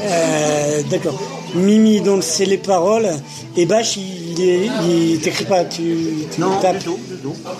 Euh, 0.00 0.82
D'accord. 0.90 1.20
Mimi, 1.54 2.00
donc 2.00 2.22
c'est 2.22 2.46
les 2.46 2.56
paroles. 2.58 3.08
Et 3.56 3.66
Bach, 3.66 3.96
il, 3.96 5.20
t'écrit 5.20 5.44
pas, 5.44 5.64
tu, 5.64 5.96
tu 6.32 6.40
Non, 6.40 6.58
tapes. 6.60 6.84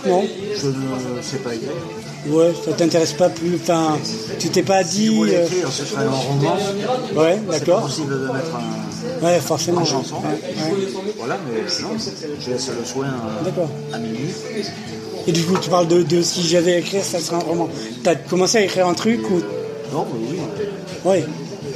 Non. 0.06 0.24
Je 0.56 0.66
ne 0.68 1.22
sais 1.22 1.38
pas 1.38 1.54
écrire. 1.54 1.70
Ouais, 2.28 2.52
ça 2.64 2.72
t'intéresse 2.72 3.12
pas 3.14 3.28
plus. 3.28 3.56
Enfin, 3.56 3.98
tu 4.38 4.48
t'es 4.50 4.62
pas 4.62 4.84
Si 4.84 4.96
dit. 4.98 5.08
vous 5.08 5.16
voulez 5.16 5.34
euh, 5.36 5.44
écrire, 5.46 5.68
ce 5.72 5.84
serait 5.84 6.04
un 6.04 6.10
roman. 6.10 6.56
Ouais, 7.16 7.38
C'est 7.50 7.58
d'accord. 7.60 7.82
possible 7.82 8.12
de 8.12 8.18
mettre 8.26 8.54
un, 8.54 9.26
Ouais, 9.26 9.38
forcément. 9.40 9.80
en 9.82 9.84
chanson. 9.84 10.16
Ouais, 10.16 10.30
ouais. 10.74 10.88
Voilà, 11.18 11.38
mais 11.50 11.60
non, 11.82 11.90
je 12.40 12.50
laisse 12.50 12.68
le 12.78 12.84
soin 12.86 13.06
à, 13.06 13.44
D'accord. 13.44 13.68
à 13.92 13.98
Mimi. 13.98 14.18
Et 15.26 15.32
du 15.32 15.42
coup, 15.44 15.56
tu 15.60 15.68
parles 15.68 15.88
de, 15.88 16.02
de 16.02 16.22
si 16.22 16.46
j'avais 16.46 16.74
à 16.74 16.78
écrire, 16.78 17.04
ça 17.04 17.18
serait 17.18 17.36
un 17.36 17.40
roman. 17.40 17.68
T'as 18.02 18.14
commencé 18.14 18.58
à 18.58 18.62
écrire 18.62 18.86
un 18.86 18.94
truc 18.94 19.20
ou 19.30 19.40
Non, 19.92 20.06
mais 20.12 20.28
oui, 20.30 20.38
Ouais, 21.04 21.24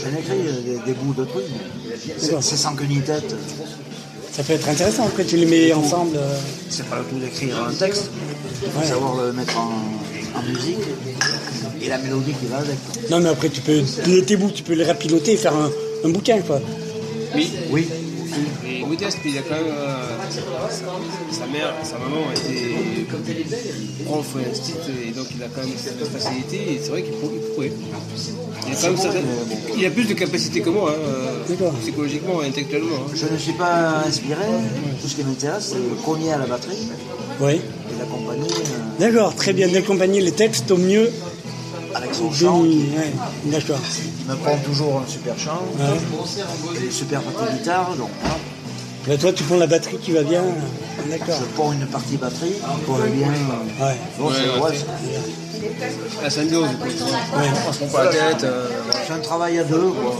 j'en 0.04 0.18
écris 0.18 0.46
euh, 0.46 0.60
des, 0.62 0.92
des 0.92 0.98
bouts 0.98 1.14
de 1.14 1.24
trucs. 1.24 1.44
C'est 2.40 2.56
sans 2.56 2.74
queue 2.74 2.84
ni 2.84 3.00
tête. 3.00 3.34
ça 4.32 4.42
peut 4.42 4.52
être 4.52 4.68
intéressant. 4.68 5.06
Après, 5.06 5.24
tu 5.24 5.36
les 5.36 5.46
mets 5.46 5.72
ensemble. 5.72 6.16
euh, 6.16 6.36
C'est 6.68 6.86
pas 6.86 6.98
le 6.98 7.04
tout 7.04 7.18
d'écrire 7.18 7.56
un 7.68 7.72
texte. 7.72 8.10
Il 8.62 8.70
faut 8.70 8.80
Ouais. 8.80 8.86
savoir 8.86 9.16
le 9.16 9.32
mettre 9.32 9.56
en, 9.58 10.38
en 10.38 10.42
musique 10.42 10.78
et 11.82 11.88
la 11.88 11.98
mélodie 11.98 12.32
qui 12.32 12.46
va 12.46 12.58
avec. 12.58 12.76
Non, 13.10 13.20
mais 13.20 13.28
après, 13.28 13.48
tu 13.48 13.60
peux 13.60 13.82
tes 14.26 14.36
bouts, 14.36 14.50
tu 14.50 14.62
peux 14.62 14.74
les 14.74 14.84
rapiloter 14.84 15.32
et 15.32 15.36
faire 15.36 15.54
un, 15.54 15.70
un 16.04 16.08
bouquin, 16.08 16.40
quoi. 16.40 16.60
Oui, 17.34 17.50
Oui, 17.70 17.88
et 18.84 18.88
modeste, 18.88 19.18
mais 19.24 19.30
il 19.32 19.38
a 19.38 19.42
quand 19.42 19.54
même. 19.54 19.66
euh, 19.68 20.30
sa, 21.30 21.46
mère, 21.46 21.74
sa 21.82 21.98
maman 21.98 22.22
était 22.32 23.04
prof 24.04 24.26
et 24.40 24.50
institut, 24.50 25.08
et 25.08 25.10
donc 25.12 25.26
il 25.36 25.42
a 25.42 25.46
quand 25.54 25.62
même 25.62 25.70
cette 25.76 26.04
facilité, 26.06 26.56
et 26.74 26.80
c'est 26.82 26.90
vrai 26.90 27.02
qu'il 27.02 27.14
pour- 27.14 27.32
il 27.34 27.40
pourrait. 27.54 27.72
Il 28.66 28.72
a, 28.72 28.76
quand 28.80 28.86
même 28.88 28.96
certaines- 28.96 29.26
il 29.76 29.84
a 29.86 29.90
plus 29.90 30.04
de 30.04 30.14
capacité 30.14 30.60
que 30.60 30.70
moi, 30.70 30.94
hein, 30.94 31.70
psychologiquement 31.82 32.42
et 32.42 32.46
intellectuellement. 32.48 32.96
hein. 33.06 33.12
je 33.14 33.26
ne 33.32 33.38
suis 33.38 33.52
pas 33.52 34.02
inspiré. 34.06 34.44
Tout 35.00 35.08
ce 35.08 35.14
qui 35.16 35.24
m'intéresse, 35.24 35.72
c'est 35.74 36.04
cogner 36.04 36.32
à 36.32 36.38
la 36.38 36.46
batterie 36.46 36.88
Oui. 37.40 37.54
et 37.54 37.98
l'accompagner 37.98 38.50
euh, 38.52 39.00
D'accord, 39.00 39.34
très 39.34 39.52
bien 39.52 39.68
d'accompagner 39.68 40.20
les 40.20 40.32
textes 40.32 40.70
au 40.70 40.76
mieux 40.78 41.10
avec 41.94 42.14
son 42.14 42.32
chant. 42.32 42.62
nuit. 42.62 42.86
Ouais, 42.96 43.12
d'accord. 43.50 43.78
Il 44.26 44.30
me 44.30 44.36
prend 44.36 44.56
toujours 44.64 45.02
un 45.06 45.10
super 45.10 45.38
chant, 45.38 45.62
une 46.82 46.90
super 46.90 47.20
partie 47.22 47.52
guitare. 47.58 47.94
Donc. 47.98 48.08
Toi, 49.20 49.32
tu 49.34 49.44
prends 49.44 49.56
la 49.56 49.66
batterie 49.66 49.98
qui 49.98 50.12
va 50.12 50.22
bien. 50.22 50.42
D'accord. 51.10 51.36
je 51.38 51.44
prends 51.54 51.72
une 51.72 51.86
partie 51.86 52.16
batterie 52.16 52.54
pour 52.86 52.96
le 52.98 53.08
bien. 53.10 53.28
Ouais. 53.28 53.94
bon, 54.18 54.30
c'est- 54.30 54.40
Ouais, 54.40 54.48
ouais, 54.54 54.70
ouais. 54.70 54.76
c'est- 54.78 56.22
La 56.22 56.30
symbiose, 56.30 56.68
vois. 56.78 56.88
on 57.68 57.72
se 57.72 57.78
prend 57.78 57.86
pas 57.88 58.04
la 58.04 58.10
tête. 58.10 58.44
euh, 58.44 58.68
c'est 59.06 59.12
un 59.12 59.18
travail 59.18 59.58
à 59.58 59.64
deux. 59.64 59.90
quoi. 59.90 60.14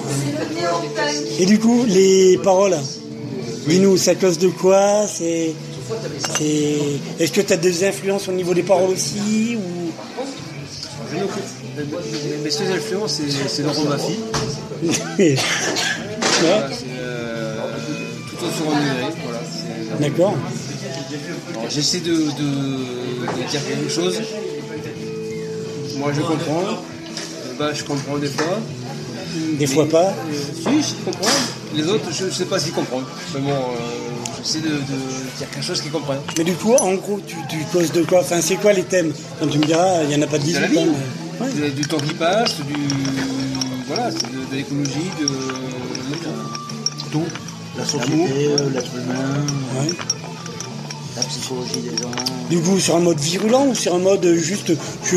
Et 1.39 1.47
du 1.47 1.59
coup, 1.59 1.85
les 1.87 2.39
paroles, 2.43 2.77
dis-nous, 3.67 3.97
c'est 3.97 4.11
à 4.11 4.15
cause 4.17 4.39
de 4.39 4.49
quoi? 4.49 5.07
C'est. 5.07 5.55
Est-ce 7.19 7.33
que 7.33 7.41
tu 7.41 7.53
as 7.53 7.57
des 7.57 7.85
influences 7.85 8.29
au 8.29 8.33
niveau 8.33 8.53
des 8.55 8.63
paroles 8.63 8.91
aussi 8.91 9.57
ou... 9.57 9.93
Mes 12.43 12.51
seules 12.51 12.73
influences, 12.73 13.21
c'est 13.27 13.49
c'est 13.49 13.63
Laurent 13.63 13.85
Baffy. 13.85 14.19
Voilà, 18.63 19.41
D'accord. 20.01 20.35
J'essaie 21.71 22.01
de, 22.01 22.11
de- 22.15 22.21
de 22.21 23.49
dire 23.51 23.61
quelque 23.67 23.89
chose. 23.91 24.21
Moi 25.99 26.13
je 26.15 26.21
comprends. 26.21 26.65
Bah, 27.59 27.71
je 27.73 27.85
comprends 27.85 28.17
des 28.19 28.27
fois. 28.29 28.59
Des 29.59 29.67
fois 29.67 29.89
pas. 29.89 30.09
Euh, 30.09 30.13
si, 30.83 30.91
je 30.91 31.05
comprends. 31.05 31.29
Les 31.75 31.85
autres, 31.89 32.09
je 32.13 32.25
ne 32.27 32.31
sais 32.31 32.45
pas 32.45 32.59
s'ils 32.59 32.73
comprennent. 32.73 33.05
Mais 33.35 33.41
bon, 33.41 33.51
euh, 33.51 33.55
j'essaie 34.43 34.61
de, 34.61 34.69
de 34.69 34.77
dire 35.39 35.51
quelque 35.53 35.65
chose 35.65 35.81
qu'ils 35.81 35.91
comprennent. 35.91 36.21
Mais 36.39 36.45
du 36.45 36.53
coup, 36.55 36.75
en 36.75 36.95
gros, 36.95 37.21
tu, 37.27 37.37
tu 37.49 37.57
causes 37.73 37.91
de 37.93 38.03
quoi? 38.03 38.21
Enfin, 38.21 38.41
c'est 38.41 38.57
quoi 38.57 38.73
les 38.73 38.85
thèmes? 38.85 39.13
Quand 39.41 39.47
tu 39.49 39.59
me 39.59 39.65
diras, 39.67 40.03
il 40.05 40.09
n'y 40.09 40.17
en 40.17 40.23
a 40.23 40.27
pas 40.29 40.39
18 40.39 40.55
De 40.55 40.61
la 40.61 40.67
vie, 40.69 40.79
hein, 40.81 40.87
mais- 41.41 41.47
ouais. 41.47 41.53
Du- 41.53 41.71
du 41.73 41.89
temps 41.89 41.97
qui 41.99 42.15
passe, 42.15 42.57
du, 42.57 42.75
voilà, 43.89 44.11
de 44.11 44.17
l'écologie, 44.57 45.11
de, 45.21 45.27
Tout. 47.11 47.25
La 47.77 47.85
société, 47.85 48.47
euh, 48.47 48.71
l'être 48.71 48.95
humain, 48.95 49.45
Ouais. 49.77 49.93
la 51.17 51.23
psychologie 51.23 51.81
des 51.83 51.97
gens. 51.97 52.11
Du 52.49 52.61
coup, 52.61 52.79
sur 52.79 52.97
un 52.97 53.01
mode 53.01 53.19
virulent 53.19 53.67
ou 53.67 53.75
sur 53.75 53.95
un 53.95 53.99
mode 53.99 54.25
juste, 54.35 54.73
je- 55.05 55.17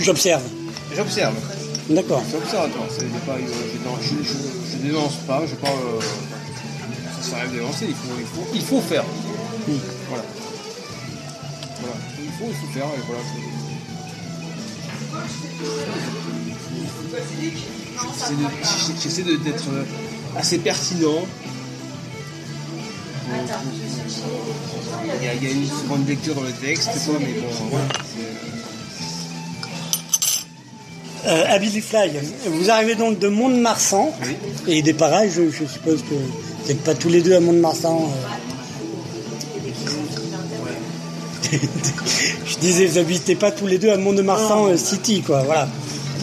j'observe? 0.00 0.42
J'observe. 0.94 1.34
D'accord. 1.90 2.22
C'est 2.30 2.36
observatoire. 2.36 2.84
C'est 2.90 3.04
pas, 3.26 3.32
euh, 3.32 3.38
je, 4.00 4.08
je, 4.08 4.22
je, 4.22 4.34
je 4.72 4.76
dénonce 4.86 5.16
pas. 5.26 5.42
Je 5.46 5.54
pas. 5.56 5.68
euh, 5.68 6.00
ça 7.20 7.28
sert 7.30 7.38
à 7.38 7.40
rien 7.42 7.50
de 7.50 7.56
dénoncer. 7.56 7.86
Il 7.88 7.94
faut, 7.94 8.14
il 8.18 8.26
faut, 8.26 8.46
il 8.54 8.60
faut 8.62 8.80
faire. 8.80 9.04
Voilà. 10.08 10.24
Voilà. 11.80 11.94
Il 12.20 12.30
faut, 12.38 12.44
il 12.48 12.54
faut 12.54 12.72
faire. 12.72 12.84
Et 12.86 13.02
voilà. 13.06 13.22
J'essaie 19.02 19.22
de- 19.22 19.32
J'essaie 20.36 20.58
assez 23.34 23.46
pertinent. 23.46 25.14
Il 25.20 25.24
y, 25.24 25.28
a, 25.28 25.34
il 25.34 25.44
y 25.44 25.46
a 25.46 25.50
une 25.50 25.66
seconde 25.66 26.08
lecture 26.08 26.34
dans 26.34 26.42
le 26.42 26.52
texte, 26.52 26.90
quoi, 27.06 27.14
mais 27.20 27.40
bon, 27.40 27.48
voilà. 27.70 27.84
Euh, 31.26 31.58
Fly, 31.82 32.10
vous 32.46 32.70
arrivez 32.70 32.94
donc 32.94 33.18
de 33.18 33.28
Mont-de-Marsan 33.28 34.12
et 34.66 34.82
des 34.82 34.94
parages, 34.94 35.30
je, 35.36 35.50
je 35.50 35.64
suppose 35.66 36.02
que 36.02 36.14
vous 36.14 36.68
n'êtes 36.68 36.82
pas 36.82 36.94
tous 36.94 37.08
les 37.08 37.20
deux 37.20 37.34
à 37.34 37.40
Mont-de-Marsan. 37.40 38.10
euh. 38.10 38.28
je 42.46 42.58
disais, 42.58 42.86
vous 42.86 42.94
n'habitez 42.96 43.34
pas 43.34 43.50
tous 43.50 43.66
les 43.66 43.78
deux 43.78 43.90
à 43.90 43.96
Mont-de-Marsan 43.96 44.68
euh, 44.68 44.76
City, 44.76 45.22
quoi, 45.22 45.42
voilà. 45.42 45.68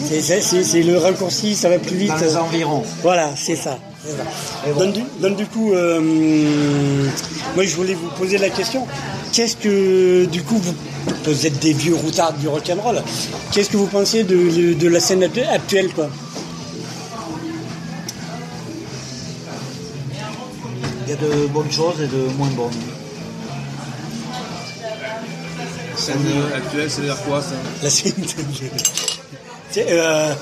C'est- 0.08 0.22
C'est 0.22 0.42
c'est- 0.42 0.64
c'est 0.64 0.84
le 0.84 0.98
raccourci, 0.98 1.56
ça 1.56 1.70
va 1.70 1.80
plus 1.80 1.96
vite. 1.96 2.10
Dans 2.10 2.18
les 2.18 2.38
environs. 2.38 2.84
Voilà, 3.02 3.32
c'est 3.36 3.56
ça. 3.56 3.78
Donc, 4.78 4.94
du, 4.94 5.02
donc, 5.20 5.36
du 5.36 5.46
coup, 5.48 5.74
euh, 5.74 6.00
moi 7.56 7.66
je 7.66 7.76
voulais 7.76 7.96
vous 7.96 8.10
poser 8.20 8.38
la 8.38 8.50
question. 8.50 8.86
Qu'est-ce 9.34 9.56
que, 9.58 10.26
du 10.26 10.44
coup, 10.44 10.58
vous, 10.58 10.74
vous 11.26 11.46
êtes 11.48 11.60
des 11.60 11.74
vieux 11.74 11.96
routards 11.96 12.34
du 12.34 12.48
rock'n'roll. 12.48 13.02
Qu'est-ce 13.52 13.70
que 13.70 13.78
vous 13.78 13.88
pensez 13.88 14.24
de, 14.24 14.74
de 14.74 14.88
la 14.88 15.00
scène 15.00 15.24
actu- 15.24 15.42
actuelle, 15.44 15.92
quoi? 15.94 16.08
Y 21.08 21.12
a 21.12 21.16
de 21.16 21.48
bonnes 21.48 21.72
choses 21.72 22.02
et 22.02 22.08
de 22.08 22.28
moins 22.38 22.50
bonnes. 22.50 22.72
Scène 25.96 26.16
actuelle, 26.56 26.90
c'est 26.92 27.02
dire 27.02 27.18
quoi 27.28 27.42
ça? 27.42 27.56
La 27.82 27.90
suite. 27.90 28.36
Euh, 29.78 30.34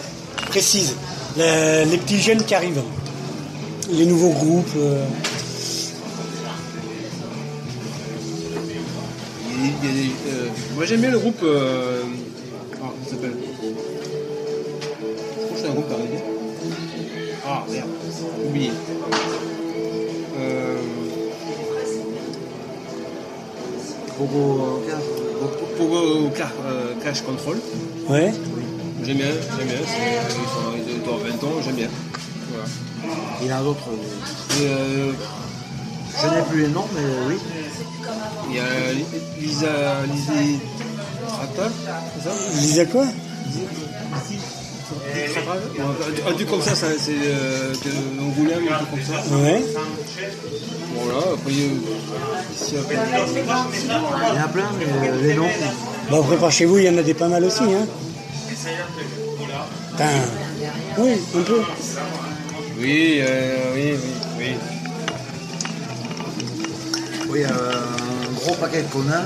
précise. 0.50 0.96
Les, 1.38 1.86
les 1.86 1.98
petits 1.98 2.20
jeunes 2.20 2.44
qui 2.44 2.54
arrivent. 2.56 2.82
Les 3.92 4.06
nouveaux 4.06 4.30
groupes. 4.32 4.70
euh, 4.78 5.04
Il 9.56 9.66
y 9.66 9.70
a- 9.70 9.74
il 9.84 9.88
y 9.88 9.90
a 9.90 9.94
des- 10.04 10.10
euh, 10.32 10.48
Moi 10.76 10.86
j'aime 10.86 11.02
bien 11.02 11.12
le 11.12 11.20
groupe. 11.20 11.42
Euh... 11.44 12.02
Ah, 12.74 12.78
comment 12.80 12.94
ça 13.06 13.12
s'appelle? 13.12 13.34
Je 13.62 13.68
crois 15.46 15.56
que 15.56 15.62
c'est 15.62 15.68
un 15.68 15.74
groupe 15.74 15.90
parisien. 15.90 16.20
Ah 17.46 17.64
merde, 17.72 17.90
oublié. 18.48 18.72
Pogo, 24.18 24.82
Pogo 25.78 25.98
euh, 25.98 26.94
Cash 27.04 27.22
Control. 27.22 27.58
Ouais. 28.10 28.32
J'aime 29.06 29.18
bien, 29.18 29.26
j'aime 29.58 29.68
bien. 29.68 29.78
Ils, 29.80 30.34
sont, 30.34 30.74
ils 30.96 31.04
doivent 31.04 31.24
20 31.42 31.48
ans, 31.48 31.52
j'aime 31.64 31.76
bien. 31.76 31.88
Voilà. 32.52 32.68
il 33.42 33.48
y 33.48 33.54
en 33.54 33.58
a 33.58 33.64
d'autres. 33.64 33.90
euh, 34.62 34.64
euh, 34.64 35.12
Je 36.22 36.28
n'ai 36.28 36.42
plus 36.50 36.62
les 36.64 36.68
noms, 36.70 36.86
mais 36.96 37.02
oui. 37.28 37.38
il 38.50 38.56
y 38.56 38.60
a 38.60 38.64
Lisa 39.40 39.68
Trata, 41.28 41.70
c'est 42.16 42.30
ça? 42.30 42.62
Lisa 42.62 42.86
quoi? 42.86 43.06
Un 46.28 46.34
truc 46.34 46.50
comme 46.50 46.62
ça, 46.62 46.76
ça, 46.76 46.88
c'est 46.98 47.12
euh, 47.12 47.74
de 47.74 48.22
Angoulême, 48.22 48.64
un 48.72 48.76
truc 48.78 48.90
comme 48.92 49.02
ça. 49.02 49.36
Ouais. 49.36 49.64
Voilà, 50.96 51.20
après, 51.34 51.52
euh, 51.52 52.54
ici, 52.56 52.78
après, 52.78 52.96
Il 52.96 53.88
y 53.90 54.40
en 54.40 54.44
a 54.44 54.48
plein, 54.48 54.70
mais 54.78 54.86
euh, 55.10 55.22
les 55.22 55.34
noms. 55.34 55.48
Bah 56.12 56.18
après 56.20 56.36
par 56.38 56.52
chez 56.52 56.66
vous 56.66 56.78
il 56.80 56.84
y 56.84 56.90
en 56.90 56.98
a 56.98 57.02
des 57.02 57.14
pas 57.14 57.30
mal 57.30 57.46
aussi 57.46 57.64
hein. 57.64 57.88
Putain. 58.64 60.08
Oui, 60.98 61.12
un 61.36 61.42
peu. 61.42 61.62
oui, 62.80 63.18
euh, 63.20 63.74
oui, 63.76 63.94
oui, 64.38 64.40
oui. 64.40 64.56
Oui, 67.30 67.44
euh, 67.44 67.50
un 67.50 68.32
gros 68.36 68.56
paquet 68.56 68.84
de 68.84 68.88
connards. 68.88 69.26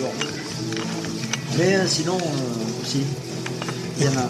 Bon. 0.00 0.10
Mais 1.58 1.74
euh, 1.76 1.86
sinon, 1.86 2.18
euh, 2.18 2.82
aussi, 2.82 3.02
il 3.98 4.04
y 4.04 4.08
en 4.08 4.12
a. 4.12 4.28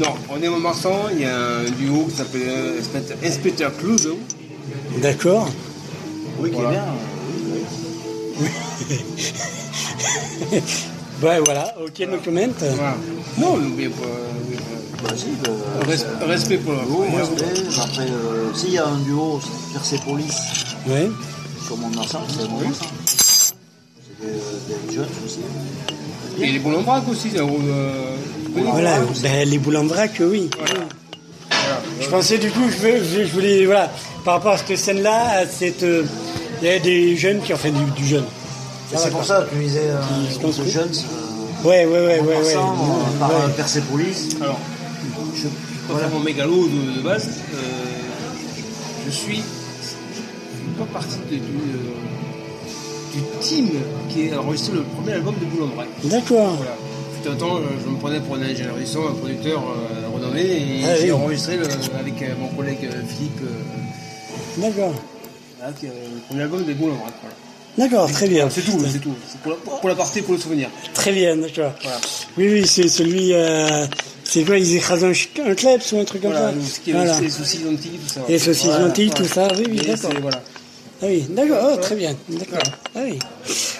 Non, 0.00 0.14
on 0.28 0.40
est 0.40 0.46
à 0.46 0.50
Montmarsan, 0.50 1.08
il 1.12 1.20
y 1.22 1.24
a 1.24 1.36
un 1.36 1.64
duo 1.70 2.04
qui 2.08 2.14
s'appelle 2.16 2.42
euh, 2.46 2.80
Inspecteur- 3.24 3.76
Clouseau. 3.76 4.18
D'accord. 5.02 5.48
Oui, 6.38 6.50
qui 6.50 6.56
Voilà. 6.56 6.70
est 6.70 6.74
bien. 6.74 6.86
Ouais 11.22 11.40
voilà, 11.44 11.74
ok 11.84 11.98
no 12.08 12.18
comment. 12.24 12.40
Voilà. 12.58 12.94
Non, 13.38 13.56
mais 13.56 13.66
euh, 13.66 13.88
oui, 13.88 13.90
euh, 14.02 15.10
le- 15.86 15.92
res- 15.92 16.26
respect 16.28 16.58
pour 16.58 16.74
la 16.74 16.82
Oui. 16.88 17.08
Après, 17.80 18.02
euh, 18.02 18.54
s'il 18.54 18.70
y 18.72 18.78
a 18.78 18.86
un 18.86 18.98
duo, 18.98 19.40
Persepolis 19.72 20.32
Ouais. 20.86 21.10
sur 21.66 21.76
mon 21.76 21.88
Marsan, 21.88 22.20
c'est 22.28 22.48
mon 22.48 22.60
Marsan. 22.60 22.86
C'est 23.04 23.54
des, 24.26 24.86
des 24.88 24.94
jeunes 24.94 25.06
aussi. 25.24 25.40
Et 26.40 26.52
les 26.52 26.58
boulons 26.60 26.82
braques 26.82 27.08
aussi, 27.08 27.30
c'est 27.32 27.40
un 27.40 27.46
groupe, 27.46 27.62
euh, 27.66 28.14
connu. 28.54 28.66
Voilà, 28.70 29.00
ben, 29.22 29.48
les 29.48 29.58
boules 29.58 29.76
en 29.76 29.86
vrac, 29.86 30.12
oui. 30.20 30.48
Je 32.00 32.08
pensais 32.08 32.38
du 32.38 32.50
coup, 32.50 32.68
je, 32.70 32.76
veux- 32.76 33.02
je, 33.04 33.24
je 33.24 33.32
voulais, 33.32 33.64
voilà, 33.66 33.90
par 34.24 34.34
rapport 34.34 34.52
à 34.52 34.58
cette 34.58 34.78
scène-là, 34.78 35.40
à 35.40 35.46
cette, 35.46 35.82
euh, 35.82 36.04
il 36.62 36.68
y 36.68 36.70
a 36.70 36.78
des 36.78 37.16
jeunes 37.16 37.40
qui 37.40 37.52
ont 37.52 37.56
fait 37.56 37.72
du, 37.72 37.84
du 37.96 38.06
jeune. 38.06 38.24
C'est 38.96 39.10
pour 39.10 39.24
ça 39.24 39.42
que 39.48 39.54
tu 39.54 39.60
disais 39.62 39.82
de 39.88 40.42
construisent. 40.42 40.72
jeunes. 40.72 40.88
euh, 40.92 41.68
Ouais, 41.68 41.84
ouais, 41.86 41.90
ouais, 42.06 42.20
ouais, 42.20 42.36
euh, 42.36 42.54
par 43.18 43.30
Ouais. 43.30 43.36
euh, 43.44 43.48
Persepolis. 43.56 44.36
Alors, 44.40 44.58
Je, 45.34 45.48
voilà. 45.88 46.06
faire 46.08 46.16
mon 46.16 46.24
mégalo 46.24 46.68
de, 46.68 46.96
de 46.98 47.02
base, 47.02 47.28
euh, 47.52 47.58
je 49.06 49.10
suis 49.10 49.36
suis 49.36 49.42
pas 50.78 50.84
partie 50.92 51.16
de- 51.30 51.36
du, 51.36 51.40
euh, 51.40 53.14
du 53.14 53.20
team 53.40 53.68
qui 54.08 54.30
a 54.30 54.40
enregistré 54.40 54.74
le 54.74 54.82
premier 54.82 55.14
album 55.14 55.34
de 55.40 55.44
Boulon. 55.46 55.70
D'accord. 56.04 56.54
Voilà. 56.56 56.76
Fut 57.22 57.28
un 57.28 57.34
temps, 57.34 57.56
euh, 57.56 57.60
je 57.84 57.90
me 57.90 57.96
prenais 57.98 58.20
pour 58.20 58.36
un 58.36 58.42
ingénieur 58.42 58.76
du 58.76 58.86
son, 58.86 59.00
un 59.08 59.12
producteur 59.14 59.60
euh, 59.62 60.08
renommé, 60.14 60.40
et 60.42 60.84
Ah, 60.84 60.94
j'ai 60.94 61.04
oui. 61.06 61.12
enregistré 61.12 61.56
le- 61.56 61.64
avec 61.98 62.22
euh, 62.22 62.34
mon 62.40 62.48
collègue 62.48 62.78
euh, 62.84 63.02
Philippe 63.08 63.40
euh, 63.42 64.60
D'accord. 64.62 64.92
voilà, 65.58 65.72
le 65.82 66.20
premier 66.28 66.42
album 66.42 66.62
des 66.64 66.74
Boulon 66.74 66.94
Braque. 66.94 67.14
Voilà. 67.20 67.34
D'accord, 67.78 68.10
très 68.10 68.26
bien. 68.28 68.48
C'est 68.50 68.62
tout, 68.62 68.78
c'est 68.92 68.98
tout. 68.98 69.14
C'est 69.30 69.40
pour 69.40 69.52
la, 69.52 69.56
pour 69.58 69.88
la 69.88 69.94
partie, 69.94 70.20
pour 70.22 70.34
le 70.34 70.40
souvenir. 70.40 70.68
Très 70.94 71.12
bien, 71.12 71.36
d'accord. 71.36 71.72
Voilà. 71.82 71.98
Oui, 72.36 72.48
oui, 72.52 72.66
c'est 72.66 72.88
celui, 72.88 73.32
euh, 73.32 73.86
c'est 74.24 74.42
quoi, 74.44 74.58
ils 74.58 74.76
écrasent 74.76 75.04
un, 75.04 75.12
un 75.46 75.54
kleps 75.54 75.92
ou 75.92 75.98
un 76.00 76.04
truc 76.04 76.22
comme 76.22 76.32
Voilà, 76.32 76.48
ça 76.50 76.80
le- 76.86 76.92
Voilà. 76.92 77.20
les 77.20 77.30
saucisses 77.30 77.62
lentilles, 77.64 77.98
tout 78.04 78.12
ça. 78.12 78.20
Les 78.28 78.38
saucisses 78.38 78.64
Voilà, 78.66 78.86
lentilles, 78.86 79.10
tout 79.10 79.24
ça, 79.26 79.48
oui, 79.56 79.64
oui, 79.70 79.76
d'accord. 79.86 80.12
Voilà. 80.20 80.42
Ah 81.00 81.06
oui, 81.06 81.24
d'accord, 81.30 81.70
oh, 81.74 81.76
très 81.80 81.94
bien, 81.94 82.16
d'accord. 82.28 82.58
Ah 82.96 83.00
oui. 83.04 83.18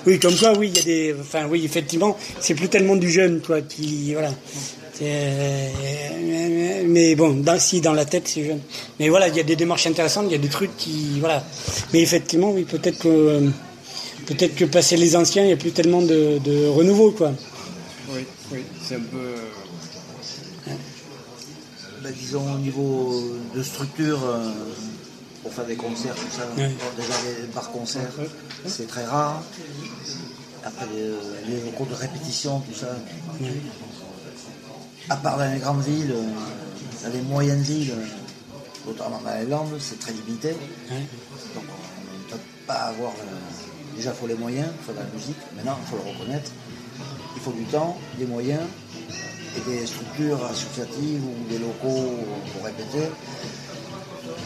oui, 0.06 0.20
comme 0.20 0.36
quoi, 0.36 0.56
oui, 0.56 0.70
il 0.72 0.76
y 0.76 0.80
a 0.80 0.84
des, 0.84 1.16
enfin, 1.20 1.46
oui, 1.50 1.64
effectivement, 1.64 2.16
c'est 2.38 2.54
plus 2.54 2.68
tellement 2.68 2.94
du 2.94 3.10
jeune, 3.10 3.40
quoi, 3.40 3.60
qui, 3.62 4.12
voilà. 4.14 4.30
Euh, 5.02 5.68
mais 6.86 7.14
bon, 7.16 7.30
dans, 7.34 7.58
si 7.58 7.80
dans 7.80 7.92
la 7.92 8.04
tête, 8.04 8.28
c'est 8.28 8.44
jeune. 8.44 8.60
Mais 9.00 9.08
voilà, 9.08 9.28
il 9.28 9.36
y 9.36 9.40
a 9.40 9.44
des 9.44 9.56
démarches 9.56 9.86
intéressantes, 9.86 10.26
il 10.28 10.32
y 10.32 10.36
a 10.36 10.38
des 10.38 10.48
trucs 10.48 10.76
qui, 10.76 11.18
voilà. 11.20 11.44
Mais 11.92 12.00
effectivement, 12.00 12.50
oui, 12.52 12.62
peut-être 12.64 12.98
que, 13.00 13.08
euh, 13.08 13.40
peut-être 14.28 14.54
que 14.54 14.64
passer 14.64 14.96
les 14.96 15.16
anciens, 15.16 15.42
il 15.44 15.48
n'y 15.48 15.52
a 15.52 15.56
plus 15.56 15.72
tellement 15.72 16.02
de, 16.02 16.38
de 16.38 16.66
renouveau, 16.68 17.10
quoi. 17.12 17.32
Oui, 18.10 18.20
oui, 18.52 18.60
c'est 18.86 18.96
un 18.96 19.00
peu. 19.00 19.16
euh, 19.16 20.72
Ben, 22.02 22.12
disons 22.12 22.54
au 22.54 22.58
niveau 22.58 23.24
de 23.54 23.62
structure, 23.62 24.20
euh, 24.24 24.50
pour 25.42 25.52
faire 25.52 25.66
des 25.66 25.76
concerts, 25.76 26.14
tout 26.14 26.30
ça, 26.36 26.44
Ouais. 26.56 26.70
déjà 26.96 27.14
les 27.26 27.46
bars 27.54 27.70
concerts, 27.72 28.12
c'est 28.66 28.86
très 28.86 29.04
rare. 29.04 29.42
Après 30.64 30.86
les, 30.94 31.08
les 31.50 31.60
locaux 31.64 31.86
de 31.90 31.94
répétition, 31.94 32.60
tout 32.60 32.78
ça. 32.78 32.88
À 35.10 35.16
part 35.16 35.38
dans 35.38 35.50
les 35.52 35.58
grandes 35.58 35.82
villes, 35.82 36.12
euh, 36.14 37.04
dans 37.08 37.12
les 37.14 37.22
moyennes 37.22 37.62
villes, 37.62 37.92
euh, 37.92 38.86
notamment 38.86 39.20
dans 39.24 39.34
les 39.40 39.46
Landes, 39.46 39.78
c'est 39.80 39.98
très 39.98 40.12
limité. 40.12 40.50
Donc 40.50 41.64
on 41.64 42.18
ne 42.18 42.30
peut 42.32 42.42
pas 42.66 42.74
avoir. 42.92 43.12
Déjà, 43.98 44.10
il 44.10 44.16
faut 44.20 44.28
les 44.28 44.34
moyens, 44.36 44.68
il 44.80 44.84
faut 44.86 44.92
de 44.92 44.98
la 44.98 45.04
musique. 45.12 45.36
Maintenant, 45.56 45.76
il 45.82 45.90
faut 45.90 45.96
le 45.96 46.08
reconnaître. 46.12 46.52
Il 47.34 47.42
faut 47.42 47.50
du 47.50 47.64
temps, 47.64 47.98
des 48.16 48.26
moyens 48.26 48.60
et 49.56 49.70
des 49.70 49.86
structures 49.86 50.38
associatives 50.44 51.20
ou 51.24 51.52
des 51.52 51.58
locaux 51.58 52.14
pour 52.52 52.64
répéter. 52.64 53.08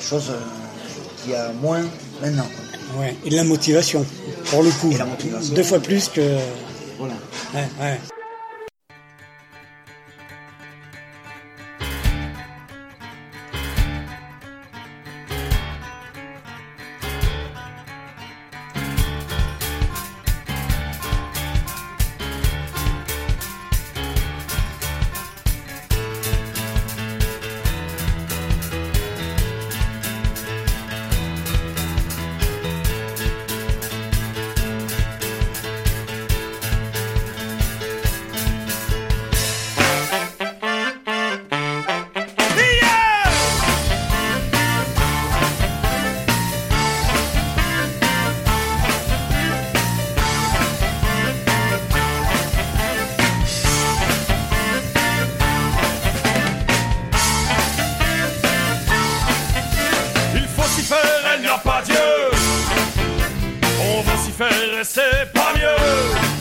Chose 0.01 0.31
euh, 0.31 0.41
qu'il 1.23 1.33
y 1.33 1.35
a 1.35 1.53
moins 1.53 1.83
maintenant. 2.23 2.47
Ouais. 2.99 3.15
Et 3.27 3.29
de 3.31 3.37
la 3.37 3.45
motivation, 3.45 4.07
pour 4.47 4.63
le 4.63 4.71
coup. 4.71 4.91
Et 4.91 4.97
la 4.97 5.05
motivation. 5.05 5.55
Deux 5.55 5.63
fois 5.63 5.81
plus 5.81 6.09
que, 6.09 6.39
Voilà. 6.99 7.15
ouais, 7.55 7.69
ouais. 7.79 8.01
C'est 64.85 65.33
pas 65.33 65.53
mieux. 65.55 66.32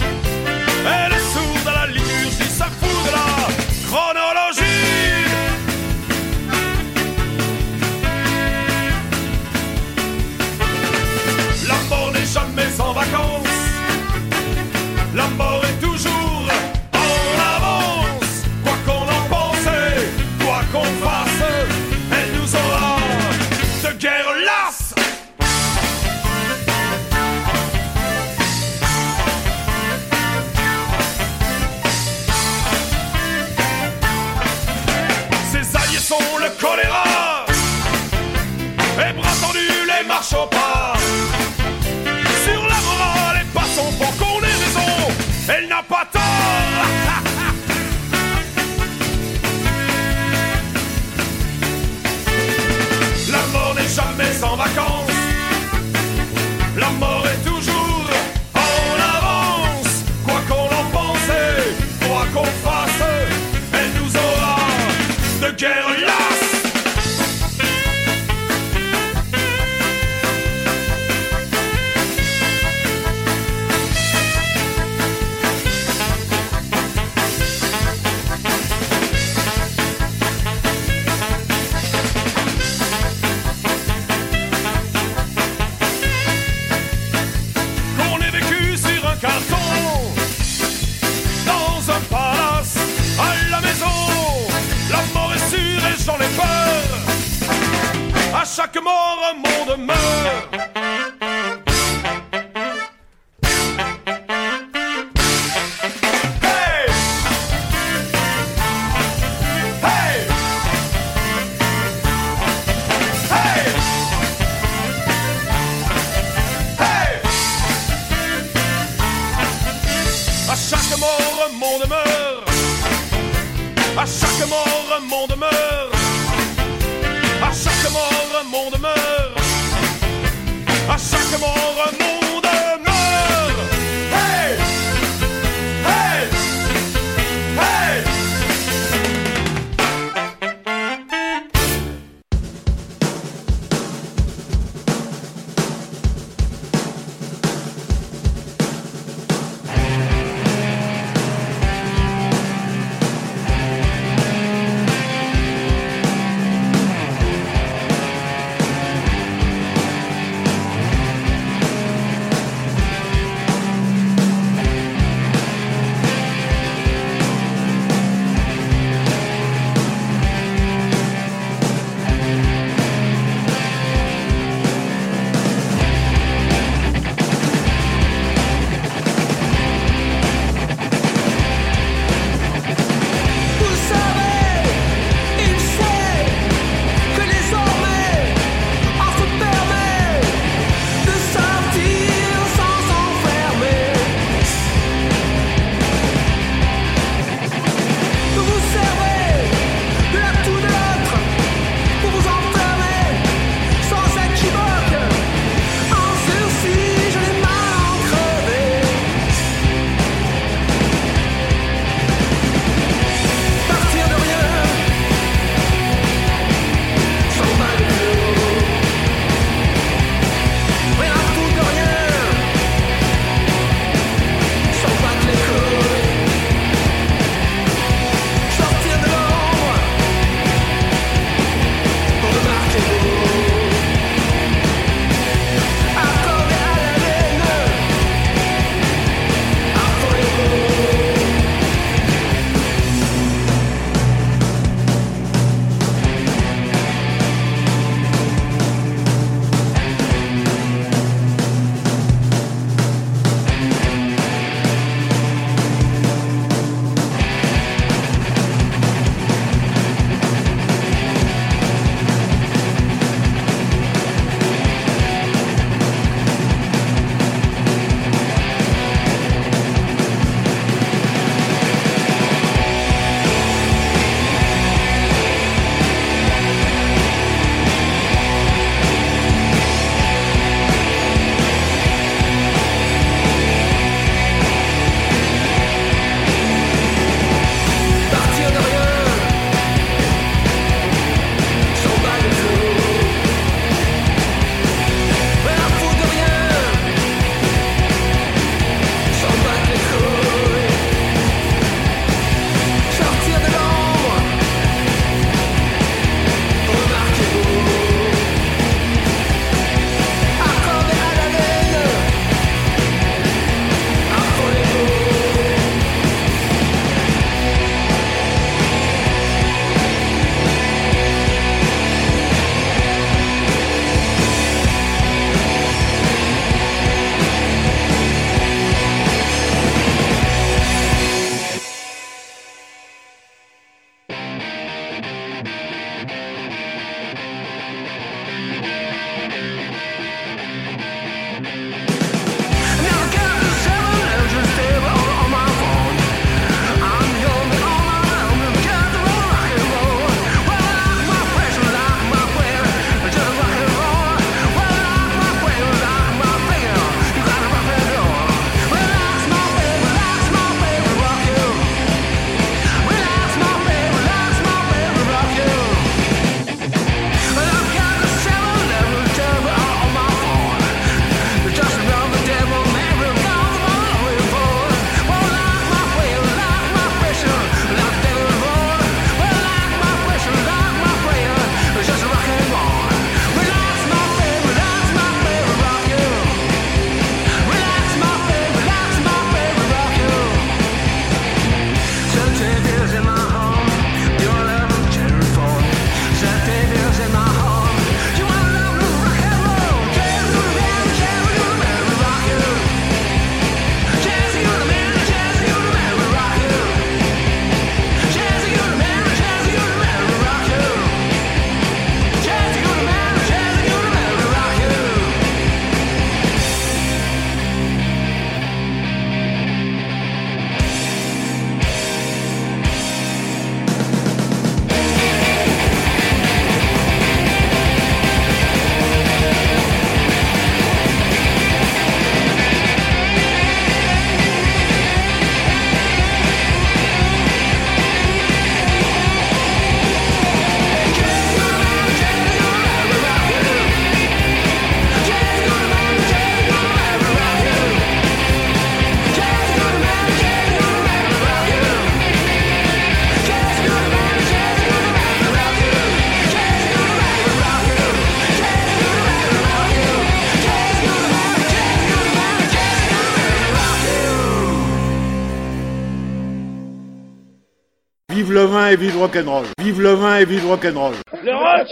Et 468.72 468.76
vive 468.78 468.98
rock'n'roll. 468.98 469.46
Vive 469.60 469.82
le 469.82 469.94
vin 469.94 470.18
et 470.18 470.26
vive 470.26 470.44
le 470.44 470.50
rock'n'roll. 470.50 470.94
Le 471.24 471.32
rock 471.36 471.68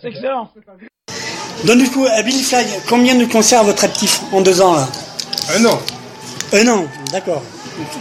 C'est 0.00 0.08
excellent. 0.08 0.50
Donc 1.64 1.78
du 1.78 1.88
coup, 1.90 2.06
à 2.06 2.22
Billy 2.22 2.42
Fly, 2.42 2.64
combien 2.88 3.14
de 3.16 3.24
concerts 3.24 3.60
à 3.60 3.64
votre 3.64 3.84
actif 3.84 4.20
en 4.32 4.40
deux 4.40 4.60
ans 4.60 4.74
là 4.76 4.88
Un 5.56 5.64
an. 5.66 5.78
Un 6.52 6.68
an, 6.68 6.86
d'accord. 7.12 7.42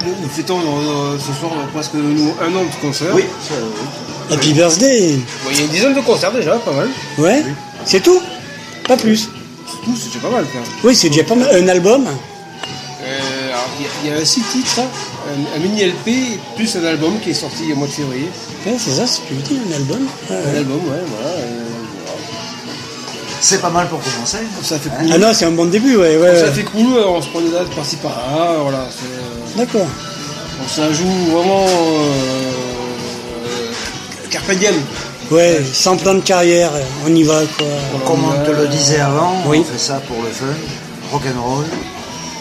Nous, 0.05 0.15
nous 0.21 0.29
fêtons 0.29 0.59
euh, 0.59 1.17
ce 1.19 1.33
soir 1.39 1.51
presque 1.73 1.93
nous, 1.93 2.33
un 2.41 2.55
an 2.55 2.63
de 2.63 2.81
concert. 2.81 3.13
Oui, 3.13 3.23
oui. 3.51 4.33
Happy 4.35 4.53
birthday 4.53 5.15
Bon, 5.43 5.49
il 5.51 5.57
y 5.57 5.61
a 5.61 5.63
une 5.65 5.69
dizaine 5.69 5.93
de 5.93 6.01
concerts 6.01 6.31
déjà, 6.31 6.55
pas 6.57 6.71
mal. 6.71 6.89
Ouais 7.17 7.43
C'est 7.85 8.01
tout? 8.01 8.21
Pas 8.87 8.97
plus 8.97 9.27
Tout, 9.83 9.95
c'est 9.95 10.07
déjà 10.07 10.19
pas 10.19 10.29
mal. 10.35 10.45
quand 10.51 10.59
même. 10.59 10.69
Oui, 10.83 10.95
c'est 10.95 11.09
déjà 11.09 11.23
pas 11.23 11.35
mal. 11.35 11.49
Un 11.55 11.67
album 11.67 12.05
il 13.79 13.83
y 13.83 13.87
a- 13.87 13.91
il 14.03 14.09
y, 14.09 14.13
a 14.13 14.17
un 14.21 14.25
six 14.25 14.41
titres, 14.41 14.79
un, 14.81 15.55
un 15.55 15.59
mini 15.59 15.81
LP 15.83 16.39
plus 16.55 16.75
un 16.75 16.83
album 16.85 17.19
qui 17.19 17.29
est 17.31 17.33
sorti 17.33 17.71
au 17.71 17.75
mois 17.75 17.87
de 17.87 17.93
février. 17.93 18.29
Ouais, 18.65 18.75
c'est 18.77 18.91
ça, 18.91 19.05
c'est 19.07 19.17
ce 19.17 19.21
que 19.21 19.35
je 19.35 19.39
dis, 19.41 19.59
un 19.69 19.73
album. 19.75 20.07
Ouais, 20.29 20.35
Un 20.35 20.51
ouais. 20.51 20.57
album, 20.57 20.77
ouais, 20.89 21.03
voilà. 21.07 21.29
euh, 21.37 21.63
C'est 23.39 23.61
pas 23.61 23.69
mal 23.69 23.87
pour 23.87 23.99
commencer. 24.01 24.39
ça 24.63 24.79
fait 24.79 24.89
Hein 24.89 24.93
cool. 24.99 25.09
Ah 25.13 25.17
non, 25.19 25.31
c'est 25.33 25.45
un 25.45 25.51
bon 25.51 25.65
début, 25.65 25.95
ouais, 25.95 26.17
ouais. 26.17 26.39
Ça 26.39 26.51
fait 26.51 26.63
cool, 26.63 26.97
on 27.05 27.21
se 27.21 27.27
prend 27.29 27.39
des 27.39 27.51
dates 27.51 27.69
par-ci 27.75 27.95
par-là, 27.97 28.55
voilà. 28.61 28.87
c'est, 28.89 29.05
euh, 29.05 29.57
D'accord. 29.65 29.87
on 30.63 30.67
ça 30.67 30.91
joue 30.91 31.05
vraiment 31.31 31.65
euh, 31.67 33.71
carpe 34.31 34.51
diem. 34.53 34.73
Ouais, 35.29 35.61
sans 35.73 35.97
plan 35.97 36.13
de 36.15 36.21
carrière, 36.21 36.71
on 37.05 37.13
y 37.13 37.23
va, 37.23 37.41
quoi. 37.57 37.67
Comme 38.05 38.23
on 38.25 38.45
te 38.45 38.51
le 38.51 38.67
disait 38.69 38.99
avant, 39.01 39.33
Oui. 39.45 39.59
on 39.61 39.71
fait 39.71 39.77
ça 39.77 40.01
pour 40.07 40.17
le 40.23 40.29
fun, 40.29 40.45
rock'n'roll, 41.11 41.65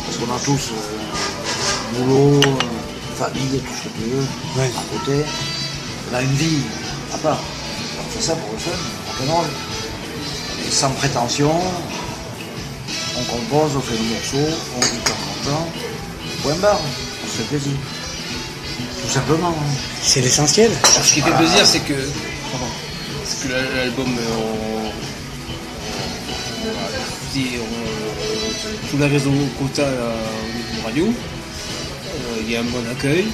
parce 0.04 0.16
qu'on 0.18 0.32
a 0.32 0.38
tous 0.44 0.70
euh, 0.70 0.74
boulot, 1.98 2.40
euh, 2.40 3.16
famille, 3.18 3.60
tout 3.60 3.72
ce 3.76 3.88
que 3.88 3.94
tu 3.94 4.10
veux, 4.10 4.26
Ouais. 4.60 4.70
à 4.76 4.98
côté. 4.98 5.24
On 6.10 6.14
a 6.16 6.22
une 6.22 6.34
vie 6.34 6.58
à 7.14 7.18
part. 7.18 7.40
On 8.00 8.10
fait 8.10 8.22
ça 8.22 8.34
pour 8.36 8.52
le 8.52 8.58
fun, 8.58 8.70
rock'n'roll. 9.18 9.46
Et 10.66 10.70
sans 10.70 10.90
prétention, 10.90 11.52
on 13.18 13.22
compose, 13.24 13.76
on 13.76 13.80
fait 13.80 13.96
des 13.96 14.14
morceaux, 14.14 14.56
on 14.76 14.80
vit 14.80 15.00
en 15.04 15.50
content, 15.50 15.68
point 16.42 16.54
barre, 16.56 16.80
on 17.24 17.26
se 17.28 17.36
fait 17.38 17.44
plaisir. 17.44 17.72
Tout 19.02 19.12
simplement. 19.12 19.48
hein. 19.50 19.74
C'est 20.02 20.20
l'essentiel. 20.20 20.70
Ce 20.84 21.14
qui 21.14 21.20
fait 21.20 21.30
plaisir, 21.32 21.64
c'est 21.66 21.80
que, 21.80 21.94
pardon, 21.94 22.66
c'est 23.24 23.48
que 23.48 23.52
la- 23.52 23.62
l'album, 23.84 24.06
euh, 24.18 24.36
on, 24.36 24.86
on, 24.86 24.90
on 26.62 26.74
l'a 26.74 26.98
diffusé 27.32 27.60
on- 27.60 28.90
sous 28.90 28.98
la 28.98 29.06
réseau 29.06 29.30
Quota 29.58 29.82
euh, 29.82 30.12
au 30.42 30.74
niveau 30.74 30.86
radio. 30.86 31.14
Euh, 32.26 32.42
il 32.42 32.50
y 32.52 32.56
a 32.56 32.60
un 32.60 32.64
bon 32.64 32.82
accueil. 32.90 33.24
Euh, 33.26 33.28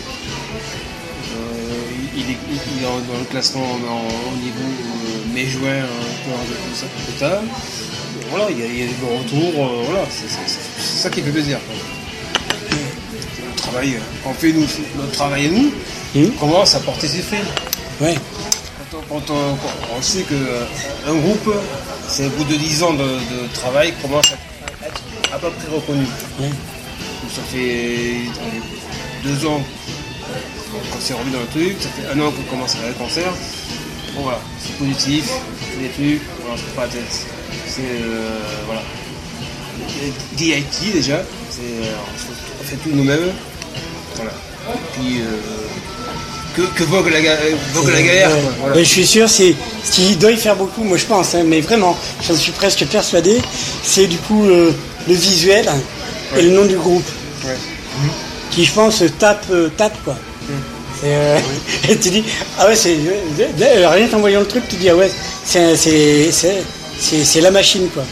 il, 2.16 2.30
est, 2.30 2.36
il 2.76 2.82
est 2.82 2.86
en- 2.86 3.00
dans 3.12 3.18
le 3.18 3.24
classement 3.30 3.62
en- 3.62 4.32
au 4.32 4.36
niveau 4.36 4.68
mai-juin 5.34 5.82
pour 6.24 6.34
un 6.38 6.44
ça 6.76 6.86
Quota. 7.06 7.42
Voilà, 8.30 8.46
il 8.50 8.58
y, 8.58 8.62
a, 8.62 8.66
il 8.66 8.78
y 8.78 8.82
a 8.82 8.86
des 8.86 8.94
bons 8.94 9.18
retours. 9.18 9.66
euh, 9.66 9.82
voilà, 9.86 10.04
c'est 10.10 11.02
ça 11.02 11.10
qui 11.10 11.20
fait 11.22 11.30
plaisir. 11.30 11.58
le 12.70 13.54
travail, 13.56 13.98
quand 14.24 14.30
on 14.30 14.34
fait 14.34 14.52
nous, 14.52 14.66
notre 14.96 15.12
travail 15.12 15.46
à 15.46 15.50
nous, 15.50 15.72
on 16.16 16.30
commence 16.38 16.74
à 16.74 16.80
porter 16.80 17.08
ses 17.08 17.22
fruits. 17.22 17.38
Ouais. 18.00 18.14
Quand 18.90 18.98
on, 18.98 19.02
quand 19.20 19.32
on- 19.32 19.54
quand 19.56 19.96
on 19.98 20.02
sait 20.02 20.24
qu'un 20.24 21.14
groupe, 21.14 21.54
c'est 22.08 22.26
au 22.26 22.30
bout 22.30 22.44
de 22.44 22.56
10 22.56 22.82
ans 22.82 22.92
de, 22.92 23.04
de 23.04 23.46
travail, 23.54 23.94
commence 24.02 24.26
à 24.32 24.86
être 24.86 25.00
à 25.34 25.38
peu 25.38 25.48
près 25.50 25.68
reconnu. 25.74 26.04
Donc 26.04 27.30
ça 27.34 27.42
fait 27.52 28.16
deux 29.24 29.46
ans 29.46 29.62
qu'on 30.90 31.00
s'est 31.00 31.14
remis 31.14 31.30
dans 31.32 31.40
le 31.40 31.46
truc, 31.46 31.76
ça 31.80 31.88
fait 31.90 32.08
un 32.08 32.20
an 32.20 32.30
qu'on 32.30 32.42
commence 32.54 32.74
à 32.74 32.78
faire 32.78 32.88
le 32.88 32.94
concert. 32.94 33.32
Bon 34.14 34.22
voilà, 34.22 34.40
c'est 34.62 34.76
positif, 34.76 35.24
c'est 35.72 35.80
des 35.82 35.88
trucs, 35.88 36.22
voilà, 36.42 36.56
c'est 36.58 36.74
pas 36.76 36.86
tête. 36.86 37.26
C'est 37.66 37.80
euh, 37.82 38.28
voilà. 38.66 38.82
DIT 40.36 40.92
déjà, 40.92 41.22
c'est, 41.50 41.60
euh, 41.60 41.92
on 42.12 42.64
fait- 42.64 42.74
on 42.84 42.90
tout 42.90 42.94
nous-mêmes. 42.96 43.32
Voilà. 44.16 44.30
Et 44.74 44.78
puis 44.92 45.20
euh, 45.20 45.24
que, 46.56 46.62
que 46.78 46.84
vogue 46.84 47.10
la, 47.10 47.20
ga- 47.20 47.36
vogue 47.72 47.90
la 47.90 48.02
galère. 48.02 48.30
Voilà. 48.60 48.78
Je 48.78 48.84
suis 48.84 49.06
sûr, 49.06 49.28
c'est 49.28 49.54
ce 49.84 49.90
qui 49.92 50.16
doit 50.16 50.30
y 50.32 50.36
faire 50.36 50.56
beaucoup, 50.56 50.84
moi 50.84 50.96
je 50.98 51.06
pense, 51.06 51.34
hein, 51.34 51.44
mais 51.46 51.60
vraiment, 51.60 51.96
j'en 52.26 52.34
suis 52.34 52.52
presque 52.52 52.84
persuadé, 52.86 53.40
c'est 53.82 54.06
du 54.06 54.18
coup 54.18 54.44
euh, 54.46 54.72
le 55.08 55.14
visuel 55.14 55.70
et 56.36 56.42
le 56.42 56.50
nom 56.50 56.64
du 56.66 56.76
groupe, 56.76 57.04
Ouais. 57.44 57.56
Qui 58.52 58.64
je 58.64 58.72
pense 58.72 59.02
tape, 59.18 59.44
euh, 59.50 59.68
tape 59.76 59.96
quoi. 60.04 60.16
C'est, 61.00 61.08
euh, 61.08 61.38
et 61.88 61.96
tu 61.96 62.10
dis, 62.10 62.24
ah 62.58 62.68
ouais, 62.68 62.76
c'est 62.76 62.96
euh, 62.96 63.88
rien 63.88 64.06
qu'en 64.08 64.20
voyant 64.20 64.40
le 64.40 64.46
truc, 64.46 64.62
tu 64.68 64.76
dis, 64.76 64.88
ah 64.88 64.94
ouais, 64.94 65.10
c'est, 65.44 67.40
la 67.40 67.50
machine 67.50 67.88
quoi. 67.92 68.04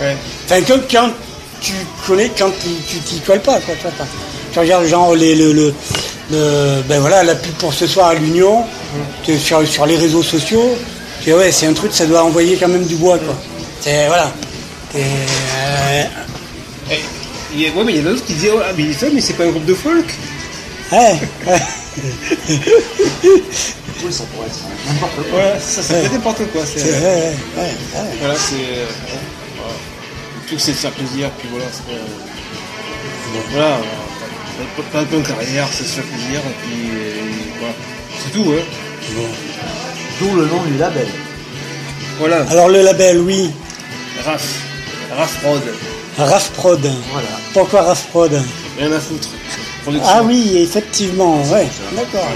Ouais. 0.00 0.16
Enfin, 0.44 0.60
comme 0.62 0.82
quand 0.90 1.08
tu 1.60 1.72
connais, 2.06 2.30
quand 2.38 2.50
tu 2.60 2.98
t'y 3.00 3.20
colles 3.20 3.40
pas, 3.40 3.58
quoi. 3.60 3.74
Tu, 3.80 3.86
tu 4.52 4.58
regardes 4.58 4.86
genre 4.86 5.14
les, 5.14 5.34
le, 5.34 5.52
le, 5.52 5.74
le- 6.30 6.82
ben 6.88 7.00
voilà, 7.00 7.22
la 7.22 7.34
pub 7.34 7.52
pour 7.54 7.72
ce 7.72 7.86
soir 7.86 8.08
à 8.08 8.14
l'Union, 8.14 8.64
es 9.26 9.38
sur, 9.38 9.66
sur 9.66 9.86
les 9.86 9.96
réseaux 9.96 10.22
sociaux, 10.22 10.76
tu 11.22 11.30
dis, 11.30 11.34
ouais, 11.34 11.50
c'est 11.50 11.66
un 11.66 11.72
truc, 11.72 11.92
ça 11.94 12.06
doit 12.06 12.22
envoyer 12.24 12.56
quand 12.56 12.68
même 12.68 12.84
du 12.84 12.96
bois, 12.96 13.18
quoi. 13.18 13.34
C'est, 13.80 14.06
voilà. 14.06 14.32
Et, 14.94 15.00
euh, 15.00 16.02
il 17.52 17.60
y 17.60 17.66
a- 17.66 17.70
ouais, 17.72 17.84
mais 17.84 17.94
il 17.94 17.98
y 18.00 18.02
en 18.02 18.06
a 18.06 18.10
d'autres 18.12 18.24
qui 18.24 18.34
disaient, 18.34 18.50
oh, 18.54 18.60
ah, 18.62 18.72
mais 18.76 18.84
mais 19.12 19.20
c'est 19.20 19.32
pas 19.34 19.44
un 19.44 19.50
groupe 19.50 19.64
de 19.64 19.74
folk. 19.74 20.06
ouais, 20.92 21.18
ouais. 21.46 21.60
Oui, 24.04 24.12
ça 24.12 24.24
pourrait 24.32 24.46
être 24.46 24.58
n'importe 24.86 25.28
quoi. 25.30 25.38
Ouais, 25.38 25.54
ça, 25.60 25.82
ça 25.82 25.94
fait 25.94 26.08
n'importe 26.08 26.42
quoi. 26.52 26.62
c'est- 26.64 26.78
C'est- 26.78 26.90
ouais, 26.92 27.00
ouais, 27.00 27.32
ouais, 27.56 27.62
ouais. 27.64 28.16
Voilà, 28.20 28.34
c'est. 28.36 28.54
euh, 28.54 28.86
voilà. 29.56 29.72
Le 30.42 30.46
truc, 30.46 30.60
c'est 30.60 30.70
de 30.72 30.76
faire 30.76 30.92
plaisir, 30.92 31.30
puis 31.38 31.48
voilà. 31.50 31.66
c'est, 31.72 31.92
euh, 31.94 31.98
voilà, 33.50 33.66
euh, 33.66 34.82
pas, 34.92 35.04
de 35.04 35.20
carrière, 35.22 35.66
c'est 35.72 35.84
se 35.84 36.00
faire 36.00 36.04
plaisir, 36.04 36.38
et 36.40 36.66
puis 36.66 36.90
euh, 36.92 37.58
voilà. 37.58 37.74
C'est 38.24 38.32
tout, 38.32 38.52
hein. 38.52 38.62
D'où 40.20 40.34
le 40.36 40.46
nom 40.46 40.62
du 40.64 40.76
label. 40.78 41.06
Voilà, 42.18 42.44
Alors 42.50 42.68
le 42.68 42.82
label, 42.82 43.20
oui, 43.20 43.50
RAF, 44.24 44.42
RAF 45.16 45.40
Prod, 45.42 45.62
RAF 46.18 46.50
Prod. 46.52 46.80
Voilà. 47.12 47.28
Pourquoi 47.52 47.82
RAF 47.82 48.06
Prod 48.08 48.32
rien 48.78 48.92
à 48.92 49.00
foutre. 49.00 49.28
Production. 49.82 50.10
Ah 50.14 50.22
oui, 50.22 50.58
effectivement, 50.58 51.40
ouais, 51.44 51.66
d'accord. 51.96 52.28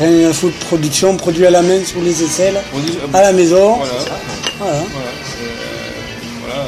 Rien 0.00 0.30
à 0.30 0.32
foutre, 0.32 0.56
production, 0.66 1.16
produit 1.16 1.44
à 1.46 1.50
la 1.50 1.62
main 1.62 1.84
sous 1.84 2.00
les 2.00 2.22
aisselles, 2.22 2.60
Produit- 2.70 2.98
à 3.12 3.20
la 3.22 3.32
maison. 3.32 3.76
Voilà, 3.76 3.92
Voilà. 4.58 4.72
voilà, 4.78 5.10
c'est, 5.24 5.44
euh, 5.44 6.46
voilà. 6.46 6.66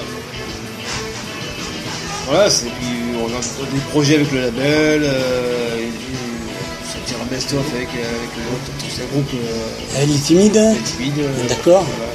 Voilà, 2.29 2.51
c'est 2.51 2.67
puis 2.67 2.89
on 3.21 3.27
a 3.27 3.41
des 3.73 3.81
projets 3.93 4.15
avec 4.17 4.31
le 4.33 4.41
label, 4.43 5.03
euh, 5.05 5.79
et, 5.79 6.93
sortir 6.93 7.17
un 7.23 7.33
best-of 7.35 7.65
avec, 7.75 7.89
avec 7.89 8.31
le- 8.37 8.85
tous 8.85 8.91
ces 8.95 9.07
groupes 9.13 9.33
euh, 9.35 9.97
Elle 10.03 10.11
est 10.11 10.25
timide. 10.25 10.55
les 10.55 10.81
timides. 10.83 11.19
euh, 11.21 11.49
D'accord. 11.49 11.85
Voilà, 11.85 12.13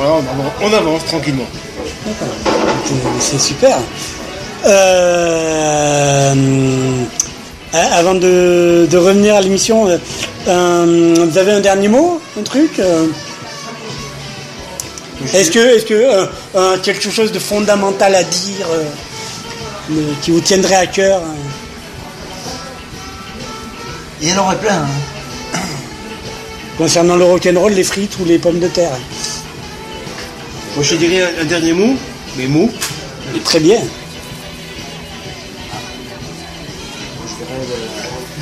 Voilà, 0.00 0.14
on 0.14 0.18
avance, 0.18 0.52
on 0.62 0.72
avance 0.72 1.04
tranquillement. 1.04 1.44
D'accord. 2.06 2.28
C'est- 3.20 3.38
super. 3.38 3.76
Euh, 4.66 6.34
avant 7.74 8.14
de, 8.14 8.86
de 8.90 8.96
revenir 8.96 9.34
à 9.34 9.40
l'émission, 9.42 9.88
euh, 9.88 9.98
euh, 10.48 11.26
vous 11.30 11.36
avez 11.38 11.52
un 11.52 11.60
dernier 11.60 11.88
mot, 11.88 12.18
un 12.38 12.42
truc 12.42 12.80
Est-ce 15.34 15.50
que, 15.50 15.58
est-ce 15.76 15.84
que 15.84 15.92
euh, 15.94 16.26
euh, 16.56 16.78
quelque 16.82 17.10
chose 17.10 17.30
de 17.30 17.38
fondamental 17.38 18.14
à 18.14 18.22
dire 18.22 18.66
euh, 18.72 18.84
qui 20.22 20.30
vous 20.30 20.40
tiendrait 20.40 20.76
à 20.76 20.86
cœur 20.86 21.20
Il 24.22 24.28
y 24.30 24.32
en 24.32 24.38
aurait 24.44 24.56
plein. 24.56 24.78
hein. 24.82 25.58
concernant 26.78 27.16
le 27.16 27.24
rock'n'roll, 27.24 27.72
les 27.72 27.84
frites 27.84 28.16
ou 28.20 28.24
les 28.24 28.38
pommes 28.38 28.60
de 28.60 28.68
terre 28.68 28.92
Moi 30.74 30.84
je 30.84 30.96
dirais 30.96 31.22
un, 31.22 31.42
un 31.42 31.44
dernier 31.44 31.72
mot, 31.72 31.94
mais 32.36 32.46
mot. 32.46 32.70
Très 33.44 33.60
bien. 33.60 33.80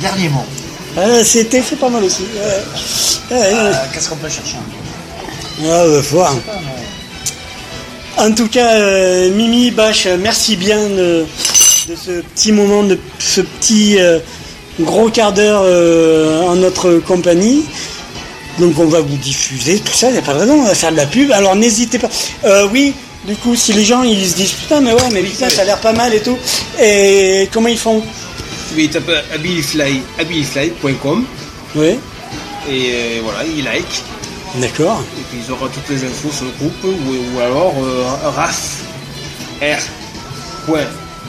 Dernier 0.01 0.29
mot. 0.29 0.45
Ah, 0.97 1.23
C'était 1.23 1.61
c'est 1.67 1.75
pas 1.77 1.89
mal 1.89 2.03
aussi. 2.03 2.23
Euh, 3.31 3.73
Qu'est-ce 3.93 4.09
qu'on 4.09 4.15
peut 4.15 4.29
chercher 4.29 4.57
Ah, 5.63 5.85
bah, 5.85 6.01
faut 6.03 6.15
voir. 6.17 6.35
En 8.17 8.31
tout 8.33 8.47
cas, 8.47 8.73
euh, 8.75 9.31
Mimi, 9.31 9.71
Bach, 9.71 10.07
merci 10.19 10.55
bien 10.57 10.77
de, 10.89 11.25
de 11.87 11.95
ce 11.95 12.21
petit 12.21 12.51
moment, 12.51 12.83
de 12.83 12.97
ce 13.19 13.41
petit 13.41 13.97
euh, 13.99 14.19
gros 14.79 15.09
quart 15.09 15.31
d'heure 15.31 15.61
euh, 15.63 16.41
en 16.41 16.55
notre 16.55 16.95
compagnie. 16.95 17.63
Donc 18.59 18.77
on 18.77 18.85
va 18.87 18.99
vous 19.01 19.17
diffuser 19.17 19.79
tout 19.79 19.93
ça, 19.93 20.07
il 20.09 20.13
n'y 20.13 20.19
a 20.19 20.21
pas 20.21 20.33
de 20.33 20.39
raison, 20.39 20.59
on 20.59 20.63
va 20.63 20.75
faire 20.75 20.91
de 20.91 20.97
la 20.97 21.05
pub. 21.05 21.31
Alors 21.31 21.55
n'hésitez 21.55 21.97
pas. 21.99 22.09
Euh, 22.45 22.67
oui, 22.71 22.93
du 23.25 23.35
coup, 23.35 23.55
si 23.55 23.71
les 23.73 23.85
gens 23.85 24.03
ils 24.03 24.27
se 24.29 24.35
disent 24.35 24.51
putain, 24.51 24.81
mais 24.81 24.91
ouais, 24.93 25.09
mais 25.13 25.21
putain, 25.21 25.49
ça 25.49 25.61
a 25.61 25.65
l'air 25.65 25.79
pas 25.79 25.93
mal 25.93 26.13
et 26.13 26.21
tout. 26.21 26.37
Et 26.81 27.47
comment 27.53 27.69
ils 27.69 27.77
font 27.77 28.03
Mais 28.75 28.83
il 28.83 28.89
tape 28.89 29.09
abilifly, 29.33 30.01
abilifly.com 30.19 31.25
Oui, 31.75 31.97
et 32.69 32.91
euh, 32.93 33.19
voilà, 33.23 33.39
il 33.45 33.63
like. 33.63 34.03
d'accord. 34.55 35.01
Et 35.17 35.21
puis 35.29 35.39
ils 35.45 35.51
auront 35.51 35.67
toutes 35.67 35.89
les 35.89 36.03
infos 36.03 36.31
sur 36.31 36.45
le 36.45 36.51
groupe 36.51 36.83
ou, 36.83 37.35
ou 37.35 37.39
alors 37.39 37.73
euh, 37.81 38.29
RAF 38.35 38.81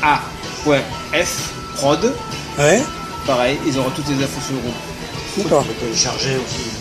R.A.F 0.03 1.53
prod. 1.76 2.12
Ouais, 2.59 2.83
Pareil, 3.26 3.59
ils 3.66 3.78
auront 3.78 3.91
toutes 3.91 4.09
les 4.09 4.22
infos 4.24 4.41
sur 4.45 4.55
le 4.55 4.61
groupe. 4.61 4.74
d'accord. 5.39 5.61
On 5.64 5.72
peut 5.72 5.87
télécharger 5.87 6.31
aussi. 6.37 6.80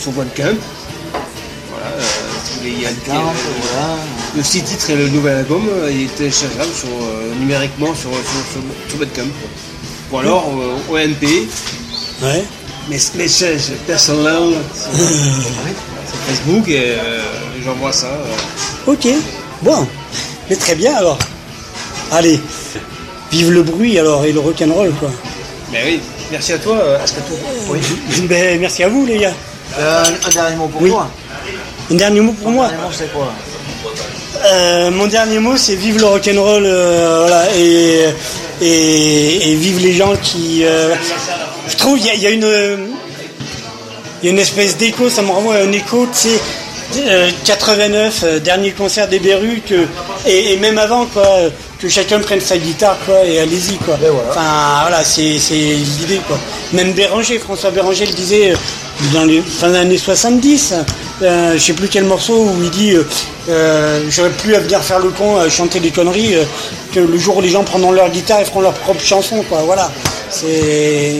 Sur 0.00 0.12
Bandcamp. 0.12 0.56
Voilà, 1.70 1.86
euh, 1.96 2.02
si 2.44 2.52
vous 2.54 2.58
voulez 2.60 2.82
y 2.82 2.86
aller. 2.86 2.96
Camp, 3.06 3.32
voilà. 3.72 3.96
Le 4.36 4.42
six 4.42 4.62
titres 4.62 4.90
et 4.90 4.96
le 4.96 5.08
nouvel 5.08 5.38
album, 5.38 5.68
euh, 5.68 5.90
il 5.90 6.02
est 6.04 6.14
téléchargeable 6.16 6.72
sur, 6.74 6.88
euh, 6.88 7.34
numériquement 7.40 7.94
sur, 7.94 8.10
sur, 8.10 8.52
sur, 8.52 8.62
sur 8.88 8.98
Bandcamp. 8.98 9.30
Ou 10.12 10.18
alors 10.18 10.50
euh, 10.56 10.92
OMP, 10.94 11.24
Ouais. 12.22 12.44
mes 12.88 12.98
messages 13.16 13.72
personnels 13.86 14.54
sur, 14.74 14.92
sur 15.04 16.18
Facebook 16.26 16.68
et 16.68 16.80
euh, 16.98 17.20
j'envoie 17.64 17.92
ça. 17.92 18.06
euh. 18.06 18.92
Ok, 18.92 19.06
bon. 19.62 19.86
Mais 20.48 20.56
très 20.56 20.74
bien 20.74 20.94
alors. 20.96 21.18
Allez, 22.10 22.40
vive 23.30 23.50
le 23.52 23.62
bruit 23.62 23.98
alors 23.98 24.24
et 24.24 24.32
le 24.32 24.40
rock'n'roll 24.40 24.92
quoi. 24.98 25.10
Mais 25.70 25.82
oui, 25.84 26.00
merci 26.32 26.54
à 26.54 26.58
toi, 26.58 26.76
euh. 26.78 26.98
Oui. 27.68 27.78
Ben, 28.28 28.58
merci 28.58 28.82
à 28.82 28.88
vous 28.88 29.04
les 29.04 29.18
gars. 29.18 29.34
Euh, 29.78 30.04
un 30.26 30.30
dernier 30.30 30.56
mot 30.56 30.66
pour 30.68 30.82
Oui. 30.82 30.90
toi. 30.90 31.08
Un 31.90 31.94
dernier 31.94 32.20
mot 32.20 32.32
pour 32.32 32.48
Un 32.48 32.52
moi. 32.52 32.68
dernier 32.68 32.82
mot, 32.82 32.90
c'est 32.92 33.12
quoi 33.12 33.32
Euh, 34.46 34.90
mon 34.90 35.06
dernier 35.06 35.38
mot, 35.38 35.56
c'est 35.56 35.74
vive 35.74 35.98
le 35.98 36.06
rock'n'roll, 36.06 36.62
euh, 36.64 37.18
voilà, 37.26 37.44
et, 37.56 38.04
et, 38.62 39.50
et 39.50 39.54
vive 39.54 39.80
les 39.80 39.92
gens 39.92 40.14
qui. 40.22 40.62
euh, 40.64 40.94
je 41.68 41.76
trouve 41.76 41.98
il 41.98 42.06
y 42.06 42.10
a, 42.10 42.14
il 42.14 42.22
y 42.22 42.26
a 42.26 42.30
une, 42.30 42.88
il 44.22 44.26
y 44.26 44.28
a 44.28 44.32
une 44.32 44.38
espèce 44.38 44.76
d'écho, 44.76 45.08
ça 45.10 45.22
me 45.22 45.30
renvoie 45.30 45.56
à 45.56 45.62
un 45.62 45.72
écho, 45.72 46.06
tu 46.12 46.28
sais, 46.28 46.40
euh, 47.06 47.30
89, 47.44 48.20
euh, 48.24 48.38
dernier 48.38 48.70
concert 48.72 49.08
des 49.08 49.18
Berus, 49.18 49.60
que, 49.68 49.86
et, 50.26 50.52
et 50.52 50.56
même 50.56 50.78
avant 50.78 51.04
quoi, 51.06 51.26
que 51.80 51.88
chacun 51.88 52.20
prenne 52.20 52.40
sa 52.40 52.58
guitare 52.58 52.96
quoi, 53.06 53.24
et 53.24 53.40
allez-y 53.40 53.76
quoi. 53.78 53.96
Voilà. 54.00 54.30
Enfin 54.30 54.80
voilà, 54.82 55.04
c'est 55.04 55.38
c'est 55.38 55.54
l'idée 55.54 56.20
quoi. 56.26 56.38
Même 56.72 56.92
Béranger, 56.92 57.38
François 57.38 57.70
Béranger 57.70 58.06
le 58.06 58.12
disait 58.12 58.54
dans 59.12 59.24
les 59.24 59.40
fin 59.42 59.70
des 59.70 59.76
années 59.78 59.98
70. 59.98 60.74
Euh, 61.22 61.54
je 61.54 61.58
sais 61.58 61.72
plus 61.72 61.88
quel 61.88 62.04
morceau 62.04 62.44
où 62.44 62.62
il 62.62 62.70
dit 62.70 62.92
euh, 62.92 63.02
euh, 63.48 64.04
j'aurais 64.08 64.30
plus 64.30 64.54
à 64.54 64.60
venir 64.60 64.82
faire 64.82 65.00
le 65.00 65.10
con, 65.10 65.36
à 65.36 65.48
chanter 65.48 65.80
des 65.80 65.90
conneries, 65.90 66.36
euh, 66.36 66.44
que 66.92 67.00
le 67.00 67.18
jour 67.18 67.38
où 67.38 67.40
les 67.40 67.48
gens 67.48 67.64
prendront 67.64 67.90
leur 67.92 68.08
guitare 68.10 68.40
et 68.40 68.44
feront 68.44 68.60
leur 68.60 68.74
propre 68.74 69.02
chanson 69.04 69.42
quoi. 69.48 69.62
Voilà. 69.62 69.90
C'est 70.30 71.16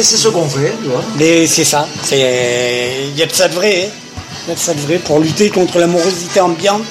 c'est 0.00 0.02
ce 0.16 0.28
qu'on 0.28 0.48
fait, 0.48 0.72
tu 0.82 0.88
vois. 0.88 1.02
mais 1.18 1.46
c'est 1.46 1.64
ça. 1.64 1.86
C'est 2.02 3.08
il 3.10 3.18
y 3.18 3.22
a 3.22 3.26
de 3.26 3.32
ça 3.34 3.48
de 3.48 3.54
vrai. 3.54 3.90
hein. 3.90 4.20
Il 4.46 4.50
y 4.50 4.52
a 4.52 4.54
de 4.54 4.60
ça 4.60 4.72
de 4.72 4.80
vrai 4.80 4.96
pour 4.98 5.18
lutter 5.18 5.50
contre 5.50 5.78
la 5.78 5.86
morosité 5.86 6.40
ambiante 6.40 6.84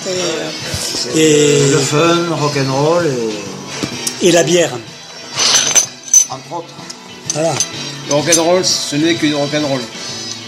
et, 1.15 1.19
et, 1.19 1.59
Le 1.71 1.77
fun, 1.77 2.17
rock'n'roll 2.39 3.07
et 3.07 4.27
et 4.27 4.31
la 4.31 4.43
bière. 4.43 4.71
entre 6.29 6.57
autres. 6.57 6.67
Voilà. 7.33 7.53
Le 8.09 8.15
rock'n'roll, 8.15 8.63
ce 8.65 8.95
n'est 8.95 9.15
que 9.15 9.25
du 9.25 9.33
rock'n'roll 9.35 9.79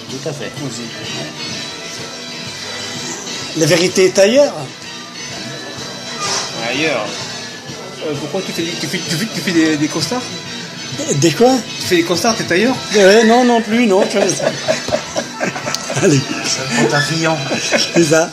Tout 0.09 0.29
à 0.29 0.33
fait. 0.33 0.51
La 3.57 3.65
vérité 3.65 4.05
est 4.05 4.19
ailleurs. 4.19 4.53
Ailleurs. 6.69 7.05
Euh, 8.07 8.13
pourquoi 8.19 8.41
tu 8.45 8.51
fais, 8.51 8.61
des- 8.63 8.71
tu 8.71 8.87
fais, 8.87 8.97
tu 8.97 9.15
fais, 9.15 9.27
tu 9.33 9.41
fais 9.41 9.51
des, 9.51 9.77
des 9.77 9.87
costards 9.87 10.21
Des 11.15 11.31
quoi 11.31 11.51
Tu 11.79 11.85
fais 11.87 11.95
des 11.97 12.03
costards, 12.03 12.35
t'es 12.35 12.51
ailleurs 12.51 12.75
Ouais, 12.95 13.23
non, 13.25 13.43
non 13.43 13.61
plus, 13.61 13.85
non. 13.87 14.01
Allez, 16.01 16.21
c'est 17.93 18.03
ça. 18.03 18.31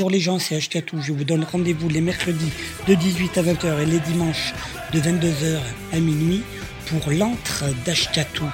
Bonjour 0.00 0.12
les 0.12 0.20
gens, 0.20 0.38
c'est 0.38 0.56
Ashkatou. 0.56 1.02
Je 1.02 1.12
vous 1.12 1.24
donne 1.24 1.44
rendez-vous 1.44 1.90
les 1.90 2.00
mercredis 2.00 2.50
de 2.88 2.94
18 2.94 3.36
à 3.36 3.42
20h 3.42 3.82
et 3.82 3.84
les 3.84 3.98
dimanches 3.98 4.54
de 4.94 4.98
22h 4.98 5.58
à 5.92 5.98
minuit 5.98 6.40
pour 6.86 7.12
l'antre 7.12 7.66
d'Ashkatou. 7.84 8.46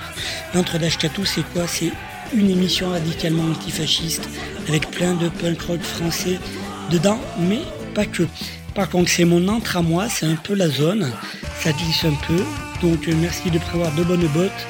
L'antre 0.57 0.79
d'Ashkatou, 0.79 1.25
c'est 1.25 1.45
quoi? 1.53 1.69
C'est 1.69 1.93
une 2.35 2.51
émission 2.51 2.91
radicalement 2.91 3.45
antifasciste 3.45 4.29
avec 4.67 4.91
plein 4.91 5.15
de 5.15 5.29
punk 5.29 5.63
rock 5.63 5.83
français 5.83 6.41
dedans, 6.91 7.21
mais 7.39 7.61
pas 7.95 8.07
que. 8.07 8.25
Par 8.75 8.91
contre, 8.91 9.09
c'est 9.09 9.25
mon 9.25 9.47
antre 9.47 9.77
à 9.77 9.83
moi, 9.83 10.09
c'est 10.09 10.27
un 10.27 10.35
peu 10.35 10.55
la 10.55 10.69
zone, 10.69 11.13
ça 11.61 11.71
glisse 11.71 12.07
un 12.07 12.27
peu. 12.27 12.43
Donc, 12.83 13.07
merci 13.07 13.53
de 13.53 13.61
prévoir 13.61 13.95
de 13.95 14.03
bonnes 14.03 14.27
bottes 14.35 14.67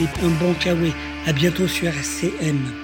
et 0.00 0.24
un 0.24 0.30
bon 0.40 0.54
kawaii. 0.54 0.94
À 1.26 1.34
bientôt 1.34 1.68
sur 1.68 1.88
RCM. 1.88 2.83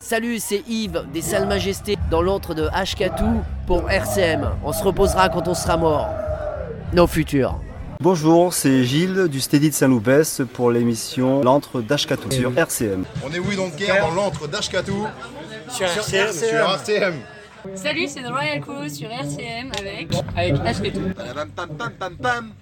Salut, 0.00 0.38
c'est 0.38 0.62
Yves 0.68 1.04
des 1.12 1.20
Salles 1.20 1.46
Majestés 1.46 1.98
dans 2.10 2.22
l'antre 2.22 2.54
de 2.54 2.68
Ashkatou 2.72 3.42
pour 3.66 3.90
RCM. 3.90 4.50
On 4.64 4.72
se 4.72 4.82
reposera 4.82 5.28
quand 5.28 5.46
on 5.48 5.54
sera 5.54 5.76
mort. 5.76 6.08
Nos 6.94 7.06
futurs. 7.06 7.58
Bonjour, 8.00 8.54
c'est 8.54 8.84
Gilles 8.84 9.28
du 9.28 9.40
Steady 9.40 9.68
de 9.68 9.74
Saint-Loupès 9.74 10.42
pour 10.54 10.70
l'émission 10.70 11.42
L'antre 11.42 11.82
d'Ashkatou 11.82 12.30
sur 12.30 12.56
RCM. 12.56 13.04
On 13.24 13.32
est 13.32 13.38
oui 13.38 13.56
donc 13.56 13.76
guerre 13.76 14.06
dans 14.06 14.14
l'antre 14.14 14.48
d'Ashkatou 14.48 15.06
Sur 15.68 15.86
RCM. 15.86 16.32
Sur 16.32 16.70
RCM. 16.70 17.14
Salut, 17.74 18.08
c'est 18.08 18.22
The 18.22 18.30
Royal 18.30 18.60
Crew 18.60 18.88
sur 18.88 19.10
RCM 19.10 19.70
avec 19.78 20.08
avec 20.36 20.54
Ashketou. 20.66 21.00
Pam, 21.14 21.50
pam, 21.54 21.68
pam, 21.76 21.92
pam, 21.98 22.16
pam. 22.16 22.52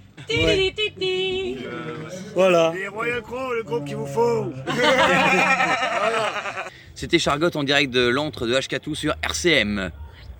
Voilà. 2.34 2.72
Les 2.74 2.88
Royal 2.88 3.22
Crow, 3.22 3.52
le 3.54 3.62
groupe 3.62 3.84
qu'il 3.84 3.96
vous 3.96 4.06
faut. 4.06 4.52
C'était 6.94 7.18
Chargotte 7.18 7.56
en 7.56 7.64
direct 7.64 7.90
de 7.90 8.08
l'antre 8.08 8.46
de 8.46 8.54
H4 8.54 8.94
sur 8.94 9.14
RCM. 9.22 9.90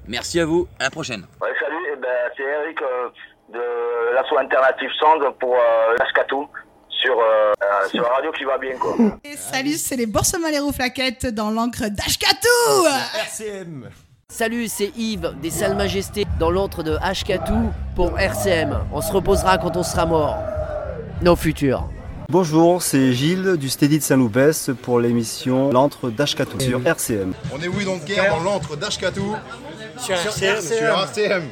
Merci 0.07 0.41
à 0.41 0.45
vous, 0.45 0.69
à 0.79 0.85
la 0.85 0.91
prochaine. 0.91 1.27
Ouais, 1.41 1.49
salut, 1.61 1.77
eh 1.93 1.97
ben, 1.97 2.09
c'est 2.37 2.43
Eric 2.43 2.81
euh, 2.83 3.09
de 3.53 4.15
l'asso 4.15 4.37
alternative 4.37 4.91
Sound 4.99 5.23
pour 5.39 5.55
euh, 5.55 5.97
Ashkatou 6.01 6.49
sur, 6.89 7.19
euh, 7.19 7.53
euh, 7.63 7.89
sur 7.89 8.03
la 8.03 8.09
radio 8.11 8.31
qui 8.33 8.45
va 8.45 8.59
bien 8.59 8.77
quoi. 8.77 8.95
Et 9.25 9.37
salut, 9.37 9.73
c'est 9.75 9.97
les 9.97 10.07
Boursemaleros 10.07 10.73
Flaquettes 10.73 11.27
dans 11.27 11.51
l'encre 11.51 11.89
d'Ashkatou 11.89 12.87
RCM. 13.21 13.89
Salut, 14.33 14.69
c'est 14.69 14.93
Yves 14.97 15.35
des 15.43 15.51
Salles 15.51 15.77
Majestés 15.77 16.25
dans 16.39 16.51
l'antre 16.53 16.85
de 16.85 16.97
Ashkatou 17.03 17.73
pour 17.97 18.17
RCM. 18.17 18.79
On 18.93 19.01
se 19.01 19.13
reposera 19.13 19.59
quand 19.59 19.77
on 19.77 19.83
sera 19.83 20.07
mort. 20.07 20.39
Nos 21.21 21.35
futurs. 21.35 21.89
Bonjour, 22.29 22.81
c'est 22.81 23.13
Gilles 23.13 23.57
du 23.59 23.69
Steady 23.69 23.99
de 23.99 24.05
Saint-Loupès 24.05 24.71
pour 24.83 25.01
l'émission 25.01 25.73
L'antre 25.73 26.11
d'Ashkatou 26.11 26.61
sur 26.61 26.87
RCM. 26.87 27.35
On 27.53 27.61
est 27.61 27.67
oui 27.67 27.85
donc 27.85 28.05
guerre 28.05 28.37
dans 28.37 28.45
l'antre 28.45 28.77
d'Ashkatou 28.77 29.35
Sur 29.99 30.15
RCM. 30.15 30.61
sur 30.63 30.87
RCM. 30.87 31.43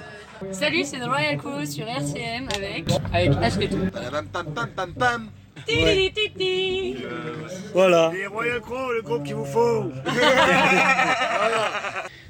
Salut, 0.52 0.84
c'est 0.84 1.00
The 1.00 1.08
Royal 1.08 1.36
Crew 1.36 1.66
sur 1.66 1.84
RCM 1.84 2.48
avec 2.54 2.84
avec 3.12 3.30
Ashketou. 3.42 3.78
Pam, 3.92 4.24
pam, 4.32 4.46
pam, 4.54 4.68
pam, 4.68 4.92
pam. 4.92 5.28
Ti-li-li-ti-ti. 5.68 6.96
Voilà. 7.74 8.10
Les 8.12 8.26
Royal 8.26 8.60
Crow, 8.60 8.92
le 8.92 9.02
groupe 9.02 9.24
qu'il 9.24 9.34
vous 9.34 9.44
faut. 9.44 9.92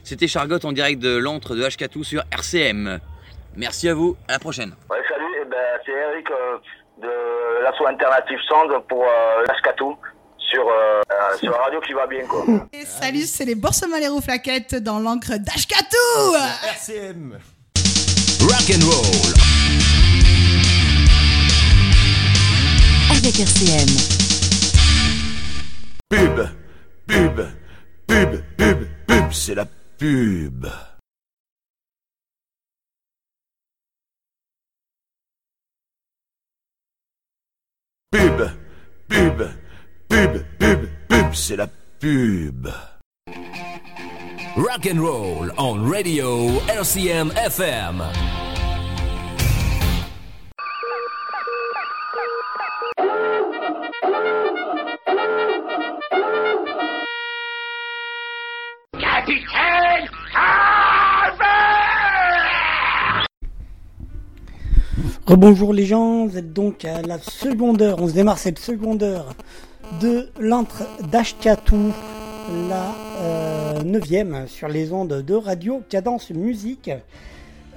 C'était 0.02 0.26
Chargotte 0.26 0.64
en 0.64 0.72
direct 0.72 1.00
de 1.00 1.16
l'antre 1.16 1.54
de 1.54 1.62
H4 1.62 2.02
sur 2.02 2.22
RCM. 2.32 2.98
Merci 3.56 3.88
à 3.88 3.94
vous, 3.94 4.16
à 4.26 4.32
la 4.32 4.38
prochaine. 4.38 4.74
Ouais, 4.90 4.98
salut, 5.08 5.24
eh 5.40 5.44
ben, 5.44 5.56
c'est 5.84 5.92
Eric 5.92 6.26
euh, 6.30 6.56
de 7.02 7.62
l'asso 7.62 7.86
alternative 7.86 8.38
Sound 8.48 8.72
pour 8.88 9.04
euh, 9.04 9.44
Ashkatou 9.48 9.96
sur, 10.38 10.66
euh, 10.66 11.02
euh, 11.10 11.36
sur 11.38 11.50
la 11.50 11.58
radio 11.58 11.80
qui 11.80 11.92
va 11.92 12.06
bien 12.06 12.24
quoi. 12.26 12.44
Et 12.72 12.84
salut, 12.84 13.22
c'est 13.26 13.44
les 13.44 13.54
Boursemaleros 13.54 14.20
Flaquettes 14.20 14.76
dans 14.76 14.98
l'encre 14.98 15.36
d'Ashkatou 15.38 16.34
RCM. 16.68 17.38
Rock 18.40 18.70
and 18.70 18.84
roll. 18.86 19.47
Avec 23.28 23.40
RCM. 23.40 23.88
Pub, 26.08 26.48
pub, 27.06 27.46
pub, 28.06 28.42
pub, 28.56 28.86
pub, 29.06 29.32
c'est 29.32 29.54
la 29.54 29.66
pub. 29.66 30.66
Pub, 38.10 38.50
pub, 39.08 39.48
pub, 40.08 40.44
pub, 40.58 40.88
pub, 41.08 41.34
c'est 41.34 41.56
la 41.56 41.66
pub. 42.00 42.72
Rock 44.56 44.86
and 44.86 45.00
roll 45.02 45.52
on 45.58 45.86
radio 45.86 46.62
RCM 46.68 47.32
FM. 47.36 48.02
Rebonjour 65.26 65.74
les 65.74 65.84
gens, 65.84 66.26
vous 66.26 66.38
êtes 66.38 66.54
donc 66.54 66.86
à 66.86 67.02
la 67.02 67.18
seconde 67.18 67.82
heure, 67.82 68.00
on 68.00 68.08
se 68.08 68.14
démarre 68.14 68.38
cette 68.38 68.58
seconde 68.58 69.02
heure 69.02 69.34
de 70.00 70.28
l'entre 70.40 70.84
d'Ashkatou, 71.10 71.92
la 72.70 72.94
euh, 73.20 73.82
neuvième 73.82 74.48
sur 74.48 74.68
les 74.68 74.92
ondes 74.92 75.22
de 75.22 75.34
radio 75.34 75.82
Cadence 75.90 76.30
Musique. 76.30 76.90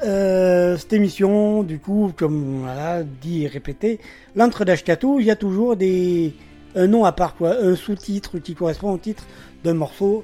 Euh, 0.04 0.78
cette 0.78 0.94
émission, 0.94 1.64
du 1.64 1.80
coup, 1.80 2.14
comme 2.16 2.62
voilà, 2.62 3.04
dit 3.04 3.44
et 3.44 3.48
répété, 3.48 4.00
l'entre 4.36 4.64
d'Ashkatou, 4.64 5.20
il 5.20 5.26
y 5.26 5.32
a 5.32 5.36
toujours 5.36 5.76
des 5.76 6.34
un 6.76 6.88
nom 6.88 7.04
à 7.04 7.12
part 7.12 7.36
quoi, 7.36 7.58
un 7.62 7.76
sous-titre 7.76 8.40
qui 8.40 8.56
correspond 8.56 8.94
au 8.94 8.98
titre 8.98 9.26
d'un 9.66 9.74
morceau 9.74 10.24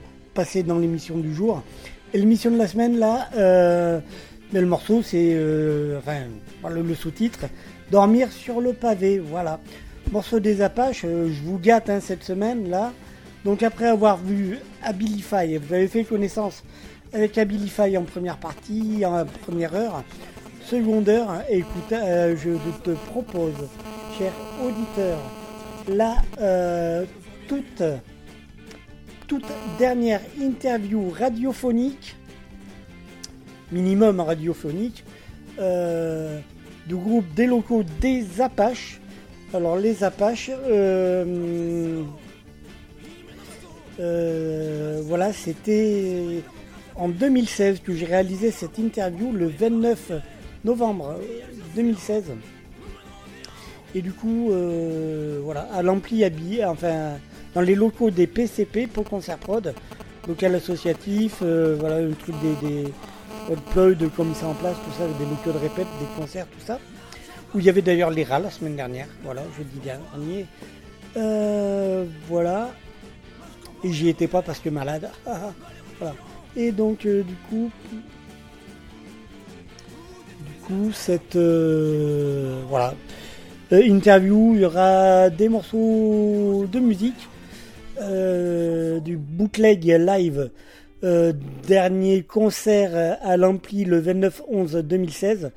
dans 0.65 0.77
l'émission 0.77 1.17
du 1.17 1.33
jour. 1.33 1.63
Et 2.13 2.19
l'émission 2.19 2.51
de 2.51 2.57
la 2.57 2.67
semaine 2.67 2.99
là, 2.99 3.29
euh, 3.35 3.99
mais 4.53 4.61
le 4.61 4.67
morceau 4.67 5.01
c'est, 5.01 5.31
euh, 5.33 5.97
enfin, 5.97 6.69
le, 6.69 6.95
sous-titre, 6.95 7.45
dormir 7.91 8.31
sur 8.31 8.61
le 8.61 8.73
pavé, 8.73 9.19
voilà. 9.19 9.59
Morceau 10.11 10.39
des 10.39 10.61
Apaches, 10.61 11.03
euh, 11.05 11.27
je 11.27 11.41
vous 11.43 11.57
gâte 11.57 11.89
hein, 11.89 11.99
cette 11.99 12.23
semaine 12.23 12.69
là. 12.69 12.93
Donc 13.45 13.63
après 13.63 13.87
avoir 13.87 14.17
vu 14.17 14.59
Abilify, 14.83 15.57
vous 15.57 15.73
avez 15.73 15.87
fait 15.87 16.03
connaissance 16.03 16.63
avec 17.13 17.37
Abilify 17.37 17.97
en 17.97 18.03
première 18.03 18.37
partie, 18.37 19.03
en 19.05 19.25
première 19.45 19.73
heure, 19.73 20.03
seconde 20.65 21.09
heure, 21.09 21.41
écoute, 21.49 21.91
euh, 21.93 22.35
je 22.37 22.51
te 22.83 22.91
propose, 23.09 23.67
cher 24.17 24.31
auditeur, 24.63 25.17
la 25.87 26.15
toute, 27.47 27.83
toute 29.27 29.45
dernière 29.77 30.21
interview 30.39 31.09
radiophonique, 31.09 32.15
minimum 33.71 34.21
radiophonique, 34.21 35.03
euh, 35.59 36.39
du 36.87 36.95
groupe 36.95 37.25
des 37.35 37.45
locaux 37.45 37.83
des 37.99 38.41
Apaches. 38.41 39.01
Alors 39.53 39.75
les 39.75 40.03
Apaches, 40.03 40.49
euh, 40.69 42.03
euh, 43.99 45.01
voilà, 45.03 45.33
c'était 45.33 46.41
en 46.95 47.09
2016 47.09 47.81
que 47.81 47.93
j'ai 47.93 48.05
réalisé 48.05 48.51
cette 48.51 48.77
interview 48.77 49.31
le 49.33 49.47
29 49.47 50.13
novembre 50.63 51.19
2016. 51.75 52.23
Et 53.95 54.01
du 54.01 54.13
coup, 54.13 54.51
voilà, 55.43 55.67
à 55.73 55.81
l'ampli 55.81 56.23
habillé, 56.23 56.63
enfin, 56.63 57.17
dans 57.57 57.63
les 57.63 57.73
locaux 57.73 58.11
des 58.11 58.27
PCP, 58.27 58.85
pour 58.85 59.03
Concert 59.03 59.39
Prod, 59.39 59.73
local 60.27 60.53
associatif, 60.53 61.37
euh, 61.41 61.75
voilà, 61.79 61.95
un 61.95 62.11
truc 62.11 62.35
des, 62.39 62.67
des 62.67 63.95
de 63.95 64.07
comme 64.09 64.35
ça 64.35 64.45
en 64.45 64.53
place, 64.53 64.75
tout 64.85 64.91
ça, 64.91 65.07
des 65.17 65.25
locaux 65.25 65.51
de 65.51 65.57
répète, 65.57 65.87
des 65.99 66.21
concerts, 66.21 66.45
tout 66.45 66.63
ça. 66.63 66.79
Où 67.55 67.59
il 67.59 67.65
y 67.65 67.69
avait 67.69 67.81
d'ailleurs 67.81 68.11
les 68.11 68.23
rats 68.23 68.37
la 68.37 68.51
semaine 68.51 68.75
dernière, 68.75 69.07
voilà, 69.23 69.41
jeudi 69.57 69.79
dernier. 69.83 70.45
Euh, 71.15 72.05
voilà. 72.27 72.69
Et 73.83 73.91
j'y 73.91 74.09
étais 74.09 74.27
pas 74.27 74.43
parce 74.43 74.59
que 74.59 74.69
malade. 74.69 75.09
Et 76.55 76.71
donc, 76.71 77.07
euh, 77.07 77.23
du 77.23 77.33
coup, 77.49 77.71
du 80.45 80.53
coup, 80.67 80.91
cette 80.93 81.37
voilà 82.69 82.93
interview, 83.71 84.53
il 84.53 84.61
y 84.61 84.65
aura 84.65 85.31
des 85.31 85.49
morceaux 85.49 86.67
de 86.71 86.79
musique, 86.79 87.27
euh, 88.01 88.99
du 88.99 89.17
bootleg 89.17 89.83
live, 89.85 90.49
euh, 91.03 91.33
dernier 91.67 92.23
concert 92.23 93.17
à 93.21 93.37
l'Ampli 93.37 93.85
le 93.85 94.01
29-11-2016. 94.01 95.51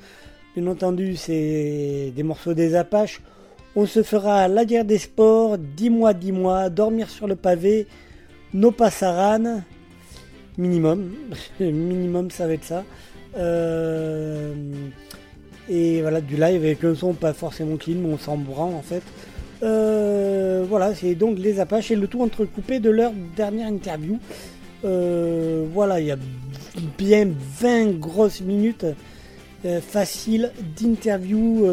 Bien 0.56 0.66
entendu, 0.66 1.16
c'est 1.16 2.12
des 2.14 2.22
morceaux 2.22 2.54
des 2.54 2.74
Apaches 2.74 3.20
On 3.76 3.86
se 3.86 4.02
fera 4.02 4.48
la 4.48 4.64
guerre 4.64 4.84
des 4.84 4.98
sports, 4.98 5.58
10 5.58 5.90
mois, 5.90 6.12
10 6.12 6.32
mois, 6.32 6.70
dormir 6.70 7.08
sur 7.08 7.26
le 7.26 7.36
pavé, 7.36 7.86
nos 8.52 8.72
passaranes, 8.72 9.62
minimum, 10.58 11.14
minimum 11.60 12.30
ça 12.30 12.46
va 12.46 12.54
être 12.54 12.64
ça. 12.64 12.84
Euh, 13.36 14.54
et 15.68 16.02
voilà, 16.02 16.20
du 16.20 16.34
live 16.34 16.64
avec 16.64 16.82
un 16.82 16.94
son 16.96 17.12
pas 17.12 17.32
forcément 17.32 17.76
clean, 17.76 17.96
mais 17.96 18.12
on 18.12 18.18
s'en 18.18 18.36
branle 18.36 18.74
en 18.74 18.82
fait. 18.82 19.02
Euh, 19.62 20.64
voilà, 20.68 20.94
c'est 20.94 21.14
donc 21.14 21.38
les 21.38 21.60
Apaches 21.60 21.90
et 21.90 21.96
le 21.96 22.06
tout 22.06 22.22
entrecoupé 22.22 22.80
de 22.80 22.90
leur 22.90 23.12
dernière 23.36 23.68
interview. 23.68 24.18
Euh, 24.84 25.66
voilà, 25.72 26.00
il 26.00 26.06
y 26.06 26.10
a 26.10 26.16
bien 26.96 27.28
20 27.60 27.98
grosses 27.98 28.40
minutes 28.40 28.86
euh, 29.64 29.80
faciles 29.80 30.52
d'interview 30.80 31.66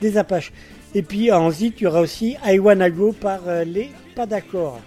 des 0.00 0.16
Apaches. 0.18 0.52
Et 0.94 1.02
puis 1.02 1.30
ensuite, 1.32 1.80
il 1.80 1.84
y 1.84 1.86
aura 1.86 2.00
aussi 2.00 2.36
I 2.44 2.58
Go 2.58 3.12
par 3.12 3.40
les 3.64 3.90
Pas 4.14 4.26
d'accord. 4.26 4.80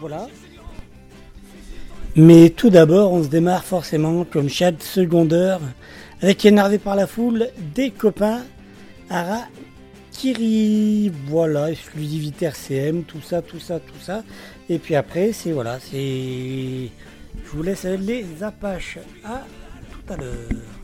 Voilà. 0.00 0.28
Mais 2.16 2.50
tout 2.50 2.70
d'abord, 2.70 3.12
on 3.12 3.22
se 3.22 3.28
démarre 3.28 3.64
forcément 3.64 4.24
comme 4.24 4.48
chaque 4.48 4.82
secondaire 4.82 5.60
avec 6.22 6.44
énervé 6.44 6.78
par 6.78 6.96
la 6.96 7.06
foule 7.06 7.48
des 7.74 7.90
copains 7.90 8.42
Ara 9.10 9.42
Kiri. 10.12 11.12
Voilà, 11.26 11.70
exclusivité 11.70 12.46
RCM, 12.46 13.04
tout 13.04 13.20
ça, 13.20 13.42
tout 13.42 13.60
ça, 13.60 13.78
tout 13.80 14.00
ça. 14.00 14.24
Et 14.68 14.78
puis 14.78 14.94
après, 14.96 15.32
c'est 15.32 15.52
voilà, 15.52 15.78
c'est. 15.80 16.90
Je 17.44 17.50
vous 17.50 17.62
laisse 17.62 17.84
les 17.84 18.42
Apaches. 18.42 18.98
À 19.24 19.44
tout 19.90 20.12
à 20.12 20.16
l'heure. 20.16 20.77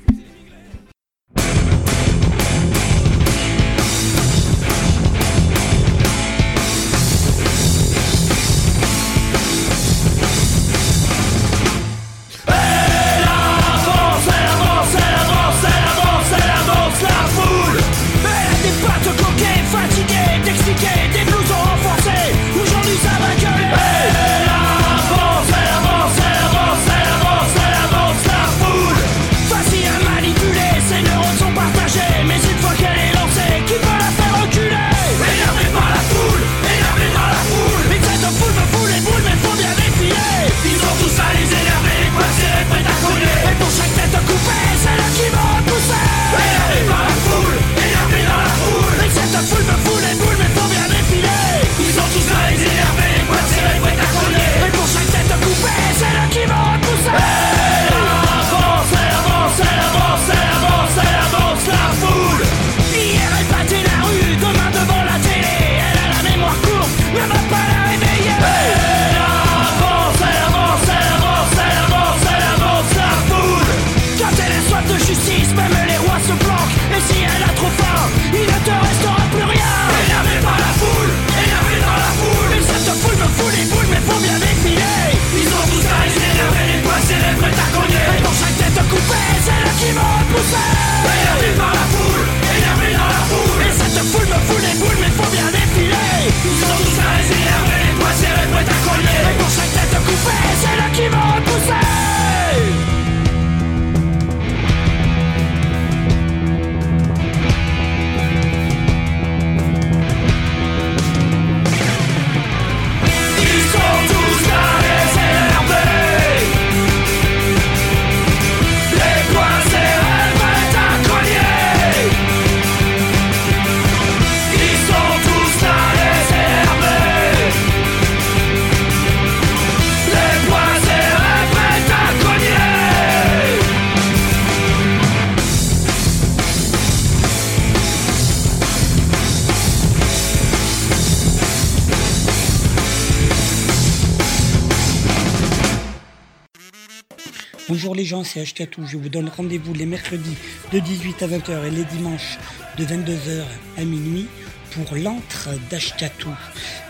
C'est. 148.05 148.85
Je 148.87 148.97
vous 148.97 149.09
donne 149.09 149.31
rendez-vous 149.35 149.73
les 149.73 149.87
mercredis 149.87 150.37
de 150.73 150.79
18 150.79 151.23
à 151.23 151.27
20h 151.27 151.67
et 151.67 151.71
les 151.71 151.85
dimanches 151.85 152.39
de 152.77 152.85
22h 152.85 153.45
à 153.79 153.85
minuit 153.85 154.27
pour 154.73 154.97
l'antre 154.97 155.49
d'Ashkatou. 155.71 156.31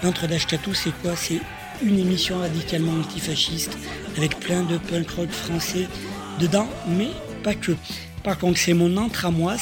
L'antre 0.02 0.26
d'Ashkatou, 0.26 0.74
c'est 0.74 0.90
quoi? 1.02 1.14
C'est 1.14 1.40
une 1.82 1.98
émission 1.98 2.38
radicalement 2.38 2.94
antifasciste 2.94 3.76
avec 4.16 4.40
plein 4.40 4.64
de 4.64 4.76
punk 4.78 5.10
rock 5.10 5.30
français 5.30 5.86
dedans, 6.40 6.68
mais 6.88 7.10
pas 7.42 7.54
que. 7.54 7.72
Par 8.24 8.38
contre, 8.38 8.58
c'est 8.58 8.74
mon 8.74 8.96
antre 8.96 9.26
à 9.26 9.30
moi. 9.30 9.56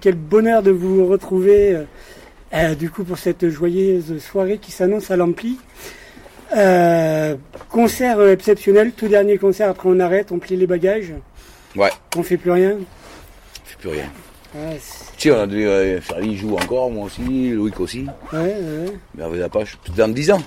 Quel 0.00 0.14
bonheur 0.14 0.62
de 0.62 0.70
vous 0.70 1.06
retrouver 1.06 1.72
euh, 1.74 1.84
euh, 2.54 2.74
du 2.74 2.90
coup 2.90 3.04
pour 3.04 3.16
cette 3.18 3.48
joyeuse 3.48 4.18
soirée 4.22 4.58
qui 4.58 4.70
s'annonce 4.70 5.10
à 5.10 5.16
l'Ampli. 5.16 5.58
Euh, 6.54 7.34
concert 7.70 8.24
exceptionnel, 8.28 8.92
tout 8.92 9.08
dernier 9.08 9.38
concert, 9.38 9.70
après 9.70 9.88
on 9.88 9.98
arrête, 9.98 10.30
on 10.30 10.38
plie 10.38 10.56
les 10.56 10.66
bagages, 10.66 11.12
Ouais, 11.74 11.90
on 12.16 12.22
fait 12.22 12.36
plus 12.36 12.50
rien. 12.52 12.72
on 12.78 13.64
fait 13.64 13.78
plus 13.78 13.88
rien. 13.90 14.10
Ouais, 14.54 14.78
Tu 15.18 15.28
sais, 15.28 15.34
on 15.34 15.40
a 15.40 15.46
dû, 15.46 15.66
euh, 15.66 16.00
Charlie 16.00 16.36
joue 16.36 16.54
encore, 16.54 16.90
moi 16.90 17.06
aussi, 17.06 17.50
Loïc 17.50 17.80
aussi. 17.80 18.06
ouais, 18.32 18.38
ouais. 18.38 18.92
Mais 19.14 19.24
avec 19.24 19.50
peut-être 19.50 19.96
dans 19.96 20.08
10 20.08 20.30
ans. 20.30 20.42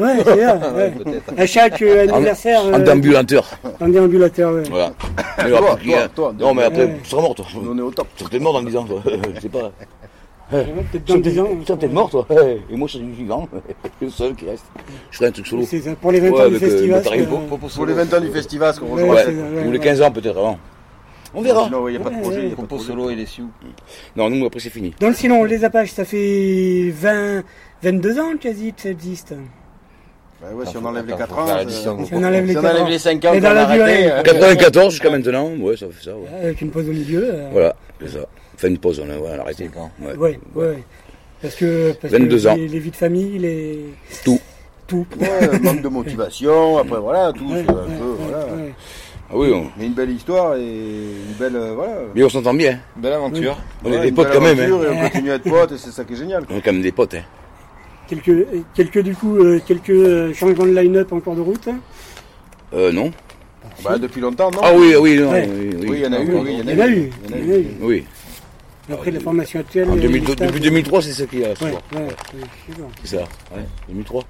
Ouais, 0.00 0.16
c'est 0.24 0.24
ça. 0.44 0.72
ouais. 0.76 0.90
Peut-être. 0.90 1.32
À 1.36 1.46
chaque 1.46 1.82
euh, 1.82 2.08
anniversaire. 2.08 2.64
En, 2.64 2.68
euh, 2.72 2.74
en 2.74 2.78
déambulateur. 2.78 3.48
En 3.80 3.88
déambulateur, 3.88 4.52
ouais. 4.54 4.62
Voilà. 4.70 4.92
Mais 5.38 5.50
Toi, 5.50 5.58
après, 5.58 5.68
toi, 5.68 5.76
qui- 6.08 6.14
toi, 6.14 6.34
non, 6.38 6.54
mais 6.54 6.62
après, 6.64 6.84
ouais. 6.84 6.96
tu 7.02 7.10
seras 7.10 7.22
mort, 7.22 7.34
toi. 7.34 7.46
On 7.56 7.78
est 7.78 7.80
au 7.82 7.90
top. 7.90 8.06
Tu 8.14 8.18
seras 8.20 8.30
peut-être 8.30 8.42
mort 8.42 8.52
dans 8.54 8.62
10 8.62 8.76
ans, 8.76 8.84
toi. 8.84 9.02
Je 9.34 9.40
sais 9.40 9.48
pas. 9.48 9.72
Peut-être 10.50 11.04
dans 11.06 11.16
10 11.18 11.40
ans. 11.40 11.46
Tu 11.60 11.66
seras 11.66 11.76
peut-être 11.78 11.92
mort, 11.92 12.10
toi. 12.10 12.26
Et 12.70 12.76
moi, 12.76 12.88
je 12.88 12.98
suis 12.98 13.06
vivant. 13.06 13.48
Le 14.00 14.10
seul 14.10 14.34
qui 14.34 14.46
reste. 14.46 14.64
Je 15.10 15.16
ferai 15.16 15.28
un 15.28 15.32
truc 15.32 15.46
solo. 15.46 15.62
C'est 15.66 15.80
ça, 15.80 15.90
pour 15.94 16.12
les 16.12 16.20
20 16.20 16.30
Ouais, 16.30 16.40
ans 16.44 16.48
du 16.48 16.56
euh, 16.56 16.58
festival. 16.58 17.02
euh, 17.06 17.24
pour- 17.26 17.86
les 17.86 17.94
20 17.94 18.14
ans 18.14 18.20
du 18.20 18.28
festival, 18.30 18.74
ce 18.74 18.80
qu'on 18.80 18.86
rejoint. 18.88 19.14
Ouais, 19.14 19.22
c'est 19.24 19.66
ou 19.66 19.70
les 19.70 19.78
ouais. 19.78 19.84
15 19.84 20.02
ans, 20.02 20.10
peut-être 20.10 20.36
avant. 20.38 20.58
On 21.32 21.42
verra. 21.42 21.68
Non, 21.70 21.86
il 21.88 21.92
n'y 21.92 21.96
a 21.96 22.00
pas 22.00 22.10
de 22.10 22.20
projet. 22.20 22.38
Il 22.42 22.48
y 22.48 22.52
a 22.52 22.56
pas 22.56 22.62
de 22.62 22.68
Compo 22.68 22.78
solo 22.78 23.08
et 23.10 23.14
les 23.14 23.26
Sioux. 23.26 23.48
Non, 24.16 24.28
nous, 24.28 24.44
après, 24.44 24.58
c'est 24.60 24.70
fini. 24.70 24.92
Donc 25.00 25.14
sinon, 25.14 25.44
les 25.44 25.62
Apaches, 25.64 25.90
ça 25.92 26.04
fait 26.04 26.90
20, 26.92 27.44
22 27.82 28.18
ans 28.18 28.32
quasi 28.40 28.72
que 28.72 28.82
ça 28.82 28.90
existe. 28.90 29.34
Bah 30.42 30.48
ouais, 30.54 30.64
si 30.66 30.76
on 30.78 30.84
enlève 30.86 31.06
les 31.06 31.12
attends, 31.12 31.18
4 31.26 31.34
faut 31.34 31.40
ans. 31.40 31.56
euh. 31.58 31.64
Si 31.68 32.14
on 32.14 32.22
enlève 32.24 32.44
les 32.46 32.52
Si 32.52 32.58
on 32.58 32.60
enlève 32.60 32.82
ans. 32.82 32.88
les 32.88 32.98
5 32.98 33.24
ans 33.26 33.32
Et 33.32 33.36
qu'on 33.36 33.42
dans 33.42 33.50
a 33.50 33.54
la 33.54 33.62
arrêté. 33.62 33.78
durée. 33.84 34.10
euh, 34.12 34.22
94 34.22 34.90
jusqu'à 34.92 35.10
maintenant. 35.10 35.50
Ouais, 35.58 35.76
ça 35.76 35.86
fait 35.90 36.04
ça. 36.04 36.16
Ouais. 36.16 36.28
Avec 36.44 36.60
une 36.62 36.70
pause 36.70 36.88
au 36.88 36.92
milieu. 36.92 37.22
euh, 37.24 37.48
Voilà, 37.52 37.76
c'est 38.00 38.08
ça. 38.08 38.20
Fait 38.56 38.68
une 38.68 38.78
pause, 38.78 39.00
on 39.04 39.10
a, 39.10 39.16
ouais, 39.16 39.30
on 39.36 39.38
a 39.38 39.42
arrêté. 39.42 39.70
Ouais. 40.00 40.14
Ouais, 40.16 40.40
ouais. 40.54 40.82
Parce 41.42 41.54
que, 41.54 41.92
parce 41.92 42.12
22 42.12 42.36
que 42.42 42.48
ans. 42.48 42.54
Les, 42.56 42.68
les 42.68 42.78
vies 42.78 42.90
de 42.90 42.96
famille, 42.96 43.38
les. 43.38 43.80
Tout. 44.24 44.40
Tout. 44.86 45.06
Ouais, 45.20 45.58
manque 45.60 45.82
de 45.82 45.88
motivation, 45.88 46.78
après 46.82 46.98
voilà, 46.98 47.32
tout. 47.32 47.48
Ouais, 47.50 47.62
c'est 47.66 47.70
un 47.70 47.74
ouais, 47.74 47.80
peu, 47.98 48.04
ouais, 48.04 48.16
voilà. 48.30 48.44
ouais. 48.46 48.74
Ah 49.32 49.36
oui, 49.36 49.52
on... 49.54 49.66
Mais 49.78 49.86
une 49.86 49.92
belle 49.94 50.10
histoire 50.10 50.56
et 50.56 50.60
une 50.60 51.34
belle. 51.38 51.54
euh, 51.54 51.72
voilà. 51.76 51.92
mais 52.14 52.24
on 52.24 52.28
s'entend 52.28 52.52
bien. 52.52 52.80
Belle 52.96 53.12
aventure. 53.12 53.56
On 53.84 53.92
est 53.92 54.00
des 54.00 54.08
une 54.08 54.14
potes 54.16 54.26
belle 54.26 54.36
quand 54.36 54.42
même. 54.42 54.58
aventure 54.58 54.80
Hein. 54.90 54.92
Et 54.92 54.96
on 54.98 55.00
continue 55.08 55.30
à 55.30 55.34
être 55.36 55.44
potes 55.48 55.70
et 55.72 55.78
c'est 55.78 55.92
ça 55.92 56.02
qui 56.04 56.14
est 56.14 56.16
génial. 56.16 56.42
On 56.50 56.56
est 56.58 56.60
quand 56.62 56.72
même 56.72 56.82
des 56.82 56.90
potes. 56.90 57.14
Hein. 57.14 57.22
Quelques, 58.10 58.46
quelques, 58.74 58.98
du 59.02 59.14
coup, 59.14 59.36
euh, 59.36 59.60
quelques 59.64 59.90
euh, 59.90 60.34
changements 60.34 60.66
de 60.66 60.74
line-up 60.76 61.12
en 61.12 61.20
cours 61.20 61.36
de 61.36 61.40
route. 61.40 61.68
Euh, 62.74 62.90
non. 62.90 63.12
Bah, 63.84 63.98
depuis 63.98 64.20
longtemps, 64.20 64.50
non 64.50 64.58
Ah 64.62 64.72
oui, 64.76 64.94
oui, 65.00 65.16
non, 65.18 65.30
Ouais. 65.30 65.48
oui, 65.48 65.70
oui. 65.80 65.86
Oui, 65.90 65.96
il 65.98 66.02
y 66.02 66.06
en 66.08 66.12
a 66.12 66.20
eu. 66.20 66.28
oui, 66.34 66.56
Il 66.58 66.58
y 66.58 66.62
en 66.62 66.84
a 66.84 66.88
eu. 66.88 67.10
Il 67.24 67.30
y 67.30 67.32
en 67.32 67.38
a 67.38 67.38
il 67.38 67.46
y 67.46 67.50
en 67.50 67.54
a 67.54 67.58
eu. 67.58 67.66
Oui. 67.80 68.04
Après 68.92 69.12
la 69.12 69.20
formation 69.20 69.60
actuelle. 69.60 69.88
En 69.88 69.94
2002 69.94 70.26
les 70.26 70.32
stages, 70.32 70.48
depuis 70.48 70.60
2003, 70.60 71.02
c'est 71.02 71.12
ça 71.12 71.26
qui 71.26 71.44
a. 71.44 71.48
Ouais, 71.50 71.54
ce 71.58 71.64
ouais, 71.64 71.70
soir. 71.70 71.82
ouais, 71.94 72.40
c'est 73.04 73.16
ça. 73.16 73.22
Ouais. 73.54 73.62
2003. 73.88 74.24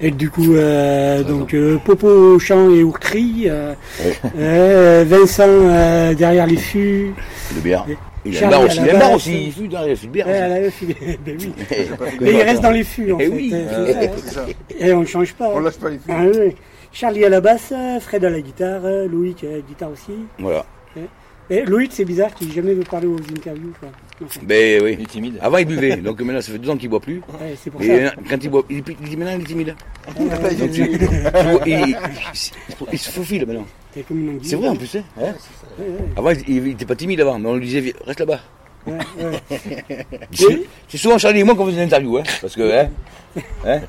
Et 0.00 0.10
du 0.10 0.30
coup, 0.30 0.54
euh, 0.54 1.22
donc 1.22 1.52
euh, 1.52 1.76
Popo, 1.84 2.38
Chant 2.38 2.70
et 2.70 2.82
Ourcry, 2.82 3.44
euh, 3.48 3.74
Ouais. 4.02 4.16
euh, 4.38 5.04
Vincent 5.06 5.42
euh, 5.46 6.14
derrière 6.14 6.46
les 6.46 6.56
fûts. 6.56 7.12
Le 7.54 7.60
bière. 7.60 7.84
Et 7.86 7.98
Il 8.24 8.36
a 8.44 8.48
à 8.56 8.58
aussi. 8.60 8.76
la 8.78 8.84
Il 8.84 8.90
a 8.90 8.92
bar 8.92 9.00
basse. 9.08 9.16
aussi. 9.16 9.44
Il 9.46 9.52
fut 9.52 9.68
dans 9.68 9.82
les. 9.82 9.94
Eh, 9.94 11.88
Mais 12.20 12.32
il 12.32 12.42
reste 12.42 12.60
dans 12.62 12.70
les 12.70 12.84
fûts 12.84 13.12
en 13.12 13.18
Eh 13.18 13.26
fait. 13.30 13.54
euh, 13.54 13.94
Euh, 14.12 14.16
ça. 14.26 14.46
Et 14.78 14.92
on 14.92 15.00
ne 15.00 15.06
change 15.06 15.32
pas. 15.34 15.48
On 15.48 15.58
hein. 15.58 15.62
lâche 15.62 15.76
pas 15.78 15.88
les 15.90 15.98
filles. 15.98 16.14
Ah. 16.50 16.54
Charlie 16.92 17.24
à 17.24 17.28
la 17.28 17.40
basse, 17.40 17.72
Fred 18.00 18.24
à 18.24 18.30
la 18.30 18.40
guitare, 18.40 18.80
euh, 18.84 19.06
Loïc 19.08 19.44
à 19.44 19.52
la 19.52 19.60
guitare 19.60 19.90
aussi. 19.92 20.12
Voilà. 20.38 20.64
Et 21.52 21.64
Loïc, 21.64 21.90
c'est 21.92 22.04
bizarre 22.04 22.32
qu'il 22.32 22.52
jamais 22.52 22.74
veut 22.74 22.84
parler 22.84 23.08
aux 23.08 23.16
interviews. 23.18 23.72
Quoi. 23.80 23.88
Ben 24.44 24.80
oui. 24.84 24.94
Il 24.98 25.02
est 25.02 25.06
timide. 25.08 25.38
Avant, 25.40 25.56
il 25.58 25.66
buvait. 25.66 25.96
Donc 25.96 26.20
maintenant, 26.20 26.40
ça 26.40 26.52
fait 26.52 26.58
deux 26.58 26.70
ans 26.70 26.76
qu'il 26.76 26.88
boit 26.88 27.00
plus. 27.00 27.16
ouais, 27.40 27.56
c'est 27.60 27.70
pour 27.70 27.82
Et 27.82 27.86
ça. 27.86 27.92
euh, 27.92 28.10
quand 28.28 28.36
il 28.40 28.50
boit, 28.50 28.62
il, 28.70 28.76
il 29.02 29.08
dit 29.08 29.16
maintenant, 29.16 29.34
il 29.36 29.40
est 29.42 29.46
timide. 29.46 29.74
Il, 31.66 31.72
il- 31.72 31.96
il 32.92 32.98
se 32.98 33.10
faufile 33.10 33.46
maintenant. 33.46 33.66
C'est 33.94 34.06
comme 34.06 34.20
une 34.20 34.30
anguille. 34.30 34.48
C'est 34.48 34.56
vrai 34.56 34.68
en 34.68 34.76
plus. 34.76 34.96
Hein. 34.96 35.02
Ouais, 35.16 35.34
ouais. 35.78 35.84
Avant, 36.16 36.30
il, 36.30 36.48
il 36.48 36.68
était 36.68 36.86
pas 36.86 36.96
timide 36.96 37.20
avant, 37.20 37.38
mais 37.38 37.48
on 37.48 37.56
lui 37.56 37.66
disait, 37.66 37.94
reste 38.06 38.20
là-bas. 38.20 38.40
C'est 40.88 40.96
souvent 40.96 41.18
Charlie 41.18 41.40
et 41.40 41.44
moi 41.44 41.54
qu'on 41.54 41.66
faisait 41.66 41.76
une 41.76 41.84
interview, 41.84 42.16
hein, 42.16 42.22
parce 42.40 42.54
que, 42.54 42.80
hein, 42.80 42.88
hein, 43.66 43.80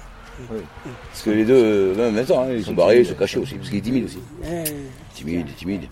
parce 1.10 1.22
que 1.24 1.30
les 1.30 1.46
deux, 1.46 1.54
euh, 1.56 1.96
même 1.96 2.16
maintenant, 2.16 2.42
hein, 2.42 2.54
ils 2.54 2.64
sont 2.64 2.74
barrés, 2.74 3.00
ils 3.00 3.06
se 3.06 3.14
cachaient 3.14 3.38
aussi, 3.38 3.56
parce 3.56 3.70
qu'il 3.70 3.78
est 3.78 3.82
timide 3.82 4.06
aussi. 4.06 4.20
Timide, 5.14 5.48
timide. 5.56 5.84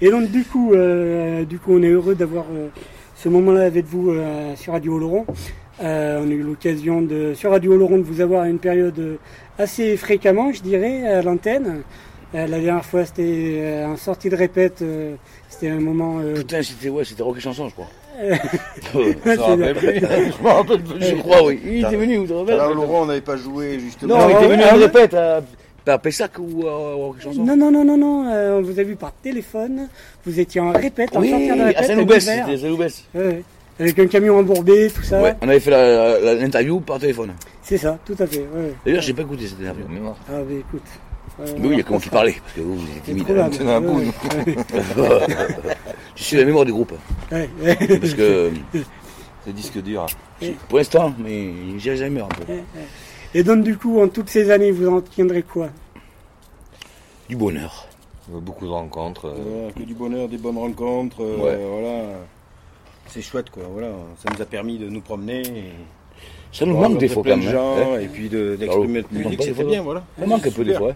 Et 0.00 0.10
donc 0.10 0.30
du 0.30 0.44
coup, 0.44 0.72
euh, 0.72 1.44
du 1.44 1.58
coup, 1.58 1.72
on 1.74 1.82
est 1.82 1.88
heureux 1.88 2.14
d'avoir 2.14 2.44
euh, 2.52 2.68
ce 3.16 3.28
moment-là 3.28 3.62
avec 3.62 3.86
vous 3.86 4.10
euh, 4.10 4.54
sur 4.56 4.72
Radio 4.72 4.94
Oloron. 4.96 5.26
Euh, 5.82 6.20
on 6.24 6.28
a 6.28 6.32
eu 6.32 6.42
l'occasion 6.42 7.02
de 7.02 7.34
sur 7.34 7.50
Radio 7.50 7.72
Oloron 7.74 7.98
de 7.98 8.02
vous 8.02 8.20
avoir 8.20 8.42
à 8.42 8.48
une 8.48 8.58
période 8.58 8.98
euh, 8.98 9.16
assez 9.58 9.96
fréquemment, 9.96 10.52
je 10.52 10.60
dirais, 10.62 11.06
à 11.06 11.22
l'antenne. 11.22 11.82
Euh, 12.34 12.46
la 12.46 12.60
dernière 12.60 12.84
fois, 12.84 13.04
c'était 13.04 13.58
euh, 13.60 13.86
en 13.86 13.96
sortie 13.96 14.28
de 14.30 14.36
répète. 14.36 14.80
euh, 14.82 15.14
c'était 15.48 15.68
un 15.68 15.80
moment. 15.80 16.18
euh, 16.20 16.34
Putain, 16.34 16.62
c'était, 16.62 16.88
ouais, 16.88 17.04
c'était 17.04 17.22
Rock 17.22 17.36
et 17.36 17.40
Chanson, 17.40 17.68
je 17.68 17.74
crois. 17.74 17.88
euh, 18.22 18.34
je 19.24 19.36
m'en 19.38 19.46
rappelle 19.46 19.74
plus. 19.74 20.00
Je 20.38 20.42
m'en 20.42 20.54
rappelle 20.54 20.82
plus, 20.82 21.02
je 21.04 21.14
crois, 21.16 21.44
oui. 21.44 21.60
Il 21.64 21.84
était 21.84 21.96
venu, 21.96 22.16
vous 22.18 22.26
te 22.26 22.32
rappelez 22.32 22.52
Alors, 22.54 22.74
Laurent, 22.74 23.02
on 23.02 23.06
n'avait 23.06 23.20
pas 23.20 23.36
joué 23.36 23.78
justement. 23.80 24.18
Non, 24.18 24.28
il 24.28 24.36
était 24.36 24.48
venu 24.48 24.62
à 24.62 24.74
ouais 24.76 24.84
répète, 24.84 25.14
à, 25.14 25.40
à 25.86 25.98
Pessac 25.98 26.32
ou 26.38 26.66
à 26.66 26.94
Rock 26.94 27.16
et 27.18 27.22
Chanson. 27.24 27.42
non, 27.42 27.56
non, 27.56 27.70
non, 27.70 27.84
non, 27.84 27.96
non. 27.96 28.30
euh, 28.30 28.58
on 28.58 28.62
vous 28.62 28.78
a 28.78 28.82
vu 28.82 28.96
par 28.96 29.12
téléphone. 29.12 29.88
Vous 30.26 30.38
étiez 30.38 30.60
en 30.60 30.72
répète, 30.72 31.16
en 31.16 31.20
Oui, 31.20 31.30
sortie 31.30 31.48
de 31.48 31.52
à 31.60 31.64
répète. 31.66 31.84
Saint-Loubès, 31.86 32.18
l'hiver. 32.28 32.44
c'était 32.46 32.58
Saint-Loubès. 32.62 33.04
Ouais. 33.14 33.42
Avec 33.80 33.98
un 33.98 34.06
camion 34.06 34.38
embourbé, 34.38 34.90
tout 34.94 35.02
ça. 35.02 35.20
Ouais, 35.22 35.34
on 35.40 35.48
avait 35.48 35.60
fait 35.60 35.70
l'interview 36.38 36.80
par 36.80 36.98
téléphone. 36.98 37.32
C'est 37.62 37.78
ça, 37.78 37.98
tout 38.04 38.14
à 38.18 38.26
fait. 38.26 38.40
ouais. 38.40 38.74
D'ailleurs, 38.86 39.02
j'ai 39.02 39.14
pas 39.14 39.22
écouté 39.22 39.46
cette 39.46 39.58
interview. 39.58 39.88
Mémoire. 39.88 40.16
Ah, 40.28 40.34
mais 40.48 40.56
écoute. 40.60 40.82
Euh, 41.42 41.54
Mais 41.58 41.68
oui, 41.68 41.74
il 41.74 41.78
y 41.78 41.80
a 41.80 41.84
comment 41.84 41.98
qui 41.98 42.08
parlait, 42.08 42.34
parce 42.42 42.52
que 42.54 42.60
vous, 42.60 42.76
vous 42.76 42.86
êtes 42.86 43.02
C'est 43.04 43.12
timide. 43.12 43.26
C'est 43.52 43.68
un 43.68 43.80
bout. 43.80 44.00
Je 46.16 46.22
suis 46.22 46.36
la 46.36 46.44
mémoire 46.44 46.64
du 46.64 46.72
groupe. 46.72 46.92
Parce 47.30 48.14
que, 48.14 48.50
C'est 49.44 49.52
disque 49.52 49.82
dur. 49.82 50.06
pour 50.68 50.78
l'instant, 50.78 51.12
mais 51.18 51.50
j'ai 51.78 51.96
jamais 51.96 52.20
un 52.20 52.28
peu. 52.28 52.44
Et 53.34 53.42
donc, 53.42 53.64
du 53.64 53.76
coup, 53.76 54.00
en 54.00 54.08
toutes 54.08 54.28
ces 54.28 54.50
années, 54.50 54.70
vous 54.70 54.88
en 54.88 55.00
tiendrez 55.00 55.42
quoi? 55.42 55.68
Du 57.28 57.34
bonheur. 57.36 57.86
Beaucoup 58.28 58.66
de 58.66 58.70
rencontres. 58.70 59.26
euh, 59.36 59.70
que 59.76 59.82
du 59.82 59.94
bonheur, 59.94 60.28
des 60.28 60.36
bonnes 60.38 60.58
rencontres. 60.58 61.22
euh, 61.22 61.36
Ouais. 61.38 61.58
Voilà. 61.80 62.04
C'est 63.08 63.20
chouette, 63.20 63.50
quoi. 63.50 63.64
Voilà. 63.72 63.88
Ça 64.22 64.30
nous 64.32 64.40
a 64.40 64.44
permis 64.44 64.78
de 64.78 64.88
nous 64.88 65.00
promener. 65.00 65.40
et 65.40 65.72
Ça 66.52 66.64
nous 66.64 66.76
de 66.76 66.80
manque 66.80 66.98
des 66.98 67.08
fois 67.08 67.24
quand 67.24 67.30
de 67.36 67.42
même. 67.42 67.50
gens, 67.52 67.76
hein. 67.94 67.98
et 68.00 68.06
puis 68.06 68.28
de- 68.28 68.54
d'exprimer 68.54 69.02
des 69.10 69.36
c'était 69.38 69.54
fois. 69.54 69.64
bien, 69.64 69.82
voilà. 69.82 70.04
Ça 70.20 70.24
manque 70.26 70.46
un 70.46 70.50
peu 70.52 70.64
des 70.64 70.74
fois. 70.74 70.92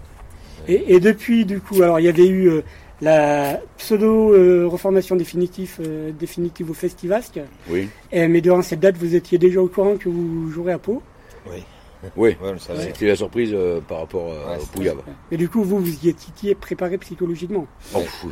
Et, 0.69 0.95
et 0.95 1.01
depuis, 1.01 1.45
du 1.45 1.61
coup, 1.61 1.83
alors, 1.83 2.01
il 2.01 2.05
y 2.05 2.09
avait 2.09 2.27
eu 2.27 2.49
euh, 2.49 2.63
la 3.01 3.61
pseudo-reformation 3.79 5.17
définitive, 5.17 5.77
euh, 5.81 6.11
définitive 6.19 6.71
au 6.71 6.75
Festivasque. 6.75 7.41
Oui. 7.69 7.89
Et, 8.13 8.27
mais 8.29 8.41
durant 8.41 8.63
cette 8.63 8.81
date, 8.81 8.97
vous 8.97 9.15
étiez 9.15 9.39
déjà 9.39 9.61
au 9.61 9.69
courant 9.69 9.97
que 9.97 10.09
vous 10.09 10.51
jouerez 10.51 10.73
à 10.73 10.79
Pau. 10.79 11.03
Oui. 11.51 11.63
Oui. 12.17 12.37
Ouais. 12.43 12.53
C'était 12.79 13.07
la 13.09 13.17
surprise 13.17 13.51
euh, 13.53 13.81
par 13.81 13.99
rapport 14.01 14.31
euh, 14.31 14.53
Ouais, 14.57 14.63
au 14.63 14.67
Pouillab. 14.67 14.99
Et 15.33 15.37
du 15.37 15.49
coup, 15.49 15.65
vous, 15.65 15.79
vous 15.81 16.05
y 16.05 16.11
étiez 16.11 16.55
préparé 16.55 16.99
psychologiquement. 16.99 17.67
Oh, 17.95 18.01
fou. 18.01 18.31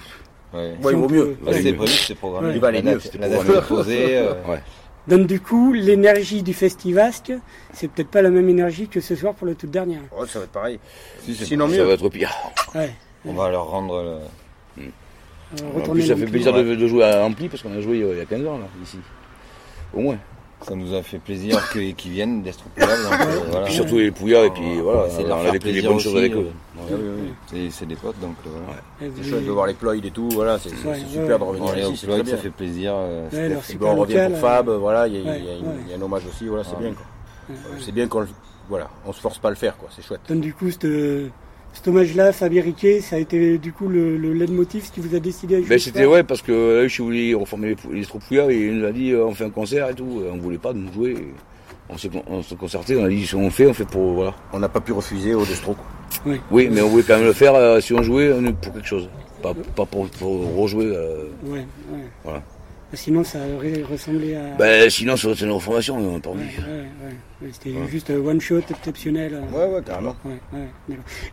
Ouais. 0.52 0.60
Ouais, 0.60 0.74
Si 0.82 0.88
il 0.90 0.94
on 0.96 1.00
vaut 1.00 1.06
peut- 1.08 1.14
mieux. 1.14 1.36
Allez, 1.46 1.56
C'était 1.56 1.72
prévu, 1.72 1.90
c'était 1.92 2.14
programmé. 2.14 2.48
Ouais. 2.48 2.54
Il 2.54 2.60
va 2.60 2.68
aller 2.68 2.82
La 2.82 2.92
mieux, 2.92 3.00
c'était 3.00 3.18
La 3.18 3.28
Donc, 5.06 5.26
du 5.26 5.38
coup, 5.40 5.72
l'énergie 5.74 6.42
du 6.42 6.54
Festivasque, 6.54 7.32
c'est 7.74 7.88
peut-être 7.88 8.08
pas 8.08 8.22
la 8.22 8.30
même 8.30 8.48
énergie 8.48 8.88
que 8.88 9.00
ce 9.00 9.14
soir 9.14 9.34
pour 9.34 9.46
la 9.46 9.54
toute 9.54 9.70
dernière. 9.70 10.00
Oh, 10.16 10.24
ça 10.26 10.38
va 10.38 10.44
être 10.46 10.50
pareil. 10.52 10.78
si, 11.22 11.34
Sinon 11.34 11.66
pas- 11.66 11.72
Ça 11.72 11.78
mieux. 11.78 11.84
va 11.84 11.92
être 11.92 12.08
pire. 12.08 12.32
Ouais. 12.74 12.90
On 13.26 13.32
va 13.34 13.50
leur 13.50 13.66
rendre. 13.66 14.02
le- 14.02 14.82
Euh, 14.82 14.86
En 15.68 15.78
retourner 15.78 16.00
plus, 16.00 16.08
ça 16.08 16.16
fait 16.16 16.24
plaisir 16.26 16.52
de, 16.52 16.74
de 16.74 16.86
jouer 16.88 17.04
à 17.04 17.22
Ampli 17.24 17.48
parce 17.48 17.62
qu'on 17.62 17.72
a 17.76 17.80
joué 17.80 18.02
euh, 18.02 18.12
il 18.14 18.18
y 18.18 18.20
a 18.20 18.24
15 18.24 18.44
ans, 18.46 18.58
là, 18.58 18.66
ici. 18.82 18.98
Au 19.92 20.00
moins. 20.00 20.18
Ça 20.66 20.74
nous 20.74 20.94
a 20.94 21.02
fait 21.02 21.18
plaisir 21.18 21.60
qu'ils 21.70 22.12
viennent 22.12 22.42
d'être 22.42 22.64
euh, 22.78 22.82
Et 22.84 23.50
voilà. 23.50 23.64
puis 23.66 23.74
surtout 23.74 23.98
les 23.98 24.10
Pouillards, 24.10 24.44
et 24.44 24.50
puis 24.50 24.78
voilà, 24.80 25.08
de 25.08 25.12
on 25.24 25.26
leur 25.28 25.36
a 25.38 25.42
faire 25.42 25.52
vécu 25.52 25.64
des 25.66 25.72
plaisir 25.72 25.90
bonnes 25.90 26.00
choses 26.00 26.14
aussi, 26.14 26.18
avec 26.24 26.32
euh, 26.32 26.40
eux. 26.40 26.44
ouais, 26.90 27.32
C'est 27.50 27.70
c'est 27.70 27.86
des 27.86 27.96
potes, 27.96 28.18
donc 28.20 28.36
euh, 28.46 28.50
voilà. 28.64 29.12
C'est 29.16 29.28
chouette 29.28 29.44
de 29.46 29.50
voir 29.50 29.66
les 29.66 29.74
Ployd 29.74 30.04
et 30.04 30.10
tout. 30.10 30.28
Voilà, 30.30 30.58
c'est 30.58 30.70
c'est 30.70 30.88
Ouais, 30.88 30.98
super 31.06 31.22
ouais. 31.22 31.38
de 31.38 31.44
revenir 31.44 31.74
les 31.74 31.82
ici. 31.90 32.06
C'est 32.10 32.26
ça 32.30 32.36
fait 32.38 32.50
plaisir. 32.50 32.92
euh, 32.96 33.28
bon, 33.78 33.86
on 33.88 33.94
revient 33.96 34.14
local, 34.14 34.32
pour 34.32 34.40
Fab, 34.40 34.68
euh, 34.70 34.78
voilà, 34.78 35.06
il 35.06 35.16
y, 35.16 35.20
a- 35.20 35.30
ouais, 35.30 35.38
il 35.38 35.44
y 35.44 35.48
a 35.50 35.54
une- 35.56 35.66
ouais. 35.66 35.74
il 35.86 35.90
y 35.90 35.94
a 35.94 35.96
un 35.98 36.02
hommage 36.02 36.22
aussi, 36.26 36.46
voilà, 36.48 36.64
c'est 36.64 36.76
Ouais. 36.76 36.82
bien 36.82 36.92
quoi. 36.94 37.04
Ouais, 37.50 37.54
ouais. 37.54 37.82
C'est 37.84 37.92
bien 37.92 38.08
qu'on 38.08 38.26
voilà, 38.70 38.88
on 39.06 39.12
se 39.12 39.20
force 39.20 39.38
pas 39.38 39.48
à 39.48 39.50
le 39.50 39.56
faire 39.58 39.76
quoi, 39.76 39.90
c'est 39.94 40.02
chouette. 40.02 40.20
Donc, 40.30 40.40
du 40.40 40.54
coup, 40.54 40.70
cet, 40.70 40.86
cet 41.74 41.88
hommage-là, 41.88 42.32
Fabien 42.32 42.62
Riquet, 42.62 43.00
ça 43.00 43.16
a 43.16 43.18
été 43.18 43.58
du 43.58 43.72
coup 43.72 43.88
le, 43.88 44.16
le 44.16 44.32
leitmotiv, 44.32 44.84
ce 44.86 44.92
qui 44.92 45.00
vous 45.00 45.14
a 45.14 45.18
décidé 45.18 45.56
à 45.56 45.58
jouer 45.58 45.68
Ben, 45.68 45.78
c'était 45.78 46.06
ouais, 46.06 46.22
parce 46.22 46.40
que 46.40 46.80
là, 46.82 46.88
je 46.88 47.02
voulais 47.02 47.34
reformer 47.34 47.68
les, 47.68 47.74
pou- 47.76 47.92
les 47.92 48.04
troupes 48.06 48.22
Pouillards 48.24 48.50
et 48.50 48.56
il 48.68 48.78
nous 48.78 48.86
a 48.86 48.92
dit 48.92 49.10
euh, 49.10 49.26
on 49.26 49.34
fait 49.34 49.44
un 49.44 49.50
concert 49.50 49.90
et 49.90 49.94
tout. 49.94 50.22
Et 50.26 50.30
on 50.30 50.38
voulait 50.38 50.56
pas 50.58 50.72
nous 50.72 50.90
jouer. 50.92 51.16
On 51.90 51.98
s'est, 51.98 52.08
on 52.28 52.42
s'est 52.42 52.56
concerté, 52.56 52.96
on 52.96 53.04
a 53.04 53.08
dit 53.10 53.26
si 53.26 53.34
on 53.34 53.50
fait, 53.50 53.66
on 53.66 53.74
fait 53.74 53.84
pour. 53.84 54.14
Voilà. 54.14 54.34
On 54.54 54.58
n'a 54.58 54.70
pas 54.70 54.80
pu 54.80 54.92
refuser 54.92 55.34
au 55.34 55.44
Destro. 55.44 55.74
quoi. 55.74 56.32
Oui, 56.50 56.68
mais 56.72 56.80
on 56.80 56.88
voulait 56.88 57.02
quand 57.02 57.16
même 57.16 57.26
le 57.26 57.32
faire 57.34 57.54
euh, 57.54 57.80
si 57.80 57.92
on 57.92 58.02
jouait 58.02 58.32
on 58.32 58.52
pour 58.54 58.72
quelque 58.72 58.86
chose. 58.88 59.08
Pas, 59.42 59.52
pas 59.76 59.84
pour, 59.84 60.08
pour 60.08 60.56
rejouer. 60.56 60.86
euh, 60.86 61.24
Ouais, 61.44 61.58
ouais. 61.92 61.98
voilà. 62.24 62.42
Sinon, 62.94 63.24
ça 63.24 63.38
aurait 63.56 63.82
ressemblé 63.82 64.34
à. 64.34 64.56
Ben, 64.58 64.88
sinon, 64.90 65.16
ça 65.16 65.26
aurait 65.26 65.36
été 65.36 65.44
une 65.44 65.50
reformation. 65.52 65.96
Ouais, 65.98 66.06
ouais, 66.06 66.40
ouais. 67.42 67.50
C'était 67.52 67.74
juste 67.90 68.10
euh, 68.10 68.20
one 68.20 68.40
shot 68.40 68.60
exceptionnel. 68.70 69.34
euh. 69.34 69.56
Ouais, 69.68 69.74
ouais, 69.74 69.82
carrément. 69.84 70.16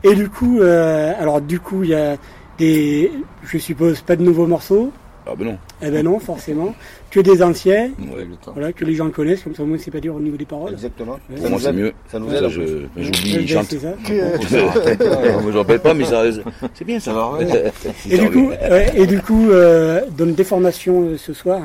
Et 0.04 0.16
du 0.16 0.30
coup, 0.30 0.60
euh, 0.60 1.14
alors 1.20 1.42
du 1.42 1.60
coup, 1.60 1.84
il 1.84 1.90
y 1.92 1.96
a 1.96 2.18
des, 2.58 3.12
je 3.44 3.58
suppose, 3.58 4.02
pas 4.02 4.16
de 4.16 4.24
nouveaux 4.24 4.48
morceaux? 4.48 4.92
Ah 5.26 5.32
ben 5.38 5.46
non. 5.46 5.58
Eh 5.82 5.90
ben 5.92 6.04
non, 6.04 6.20
forcément. 6.20 6.74
Que 7.12 7.20
des 7.20 7.44
anciens. 7.44 7.90
Ouais. 8.00 8.26
Voilà, 8.54 8.72
que 8.72 8.86
les 8.86 8.96
gens 8.96 9.10
connaissent, 9.10 9.44
comme 9.44 9.54
ça 9.54 9.64
au 9.64 9.66
moins 9.66 9.78
c'est 9.78 9.92
pas 9.92 10.00
dur 10.00 10.16
au 10.16 10.20
niveau 10.22 10.38
des 10.38 10.46
paroles. 10.46 10.72
Exactement. 10.72 11.20
Ouais. 11.30 11.42
Pour 11.42 11.50
moi, 11.50 11.60
c'est 11.62 11.74
mieux. 11.74 11.92
Ça 12.10 12.20
nous 12.20 12.34
aide. 12.34 12.48
J'oublie, 12.48 12.88
Ouais, 13.36 13.42
il 13.42 13.48
chante. 13.50 13.66
c'est 13.70 13.80
ça. 13.80 13.90
Moi, 13.90 15.52
je 15.52 15.58
rappelle 15.58 15.80
pas, 15.82 15.94
mais 15.94 16.06
ça, 16.06 16.24
c'est 16.74 16.86
bien 16.86 17.00
ça. 17.02 17.12
va 17.14 17.38
Et 18.10 18.18
du 18.18 18.32
coup, 18.32 18.52
et 18.96 19.06
du 19.08 19.20
coup, 19.20 19.50
euh, 19.52 20.02
dans 20.18 20.26
des 20.34 20.44
formations 20.46 21.02
euh, 21.02 21.18
ce 21.18 21.34
soir, 21.34 21.62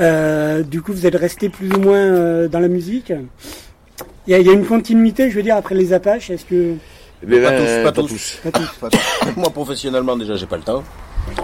euh, 0.00 0.62
du 0.64 0.82
coup, 0.82 0.92
vous 0.92 1.06
êtes 1.06 1.14
resté 1.14 1.48
plus 1.50 1.70
ou 1.72 1.78
moins 1.78 1.96
euh, 1.98 2.48
dans 2.48 2.58
la 2.60 2.68
musique. 2.68 3.12
Il 4.26 4.32
y, 4.32 4.34
a, 4.34 4.38
il 4.40 4.46
y 4.46 4.50
a 4.50 4.52
une 4.52 4.66
continuité, 4.66 5.30
je 5.30 5.36
veux 5.36 5.42
dire, 5.44 5.54
après 5.56 5.76
les 5.76 5.92
Apaches. 5.92 6.30
Est-ce 6.30 6.44
que 6.44 6.74
Ben, 7.22 7.40
pas 7.42 7.50
ben, 7.50 7.58
tous, 7.58 7.84
pas, 7.84 7.92
pas 7.92 8.02
tous. 8.02 8.08
tous. 8.08 8.40
Pas 8.42 8.50
tous. 8.50 8.74
Pas 8.80 8.88
tous. 8.90 9.36
Moi, 9.36 9.50
professionnellement, 9.50 10.16
déjà, 10.16 10.34
j'ai 10.34 10.46
pas 10.46 10.56
le 10.56 10.62
temps. 10.62 10.82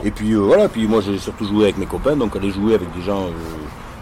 Et 0.05 0.11
puis 0.11 0.33
euh, 0.33 0.39
voilà, 0.41 0.69
puis 0.69 0.87
moi, 0.87 1.01
j'ai 1.01 1.19
surtout 1.19 1.47
joué 1.47 1.65
avec 1.65 1.79
mes 1.79 1.87
copains, 1.87 2.17
donc 2.17 2.37
aller 2.37 2.51
jouer 2.51 2.75
avec 2.75 2.93
des 2.95 3.03
gens, 3.03 3.25
euh, 3.27 3.31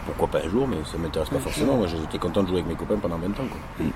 pourquoi 0.06 0.28
pas 0.28 0.46
un 0.46 0.50
jour, 0.50 0.66
mais 0.68 0.76
ça 0.84 0.98
m'intéresse 0.98 1.30
pas 1.30 1.38
forcément. 1.38 1.76
Moi, 1.76 1.86
j'étais 1.86 2.18
content 2.18 2.42
de 2.42 2.48
jouer 2.48 2.58
avec 2.58 2.68
mes 2.68 2.74
copains 2.76 2.96
pendant 3.00 3.16
20 3.16 3.26
ans. 3.28 3.48
Quoi. 3.50 3.86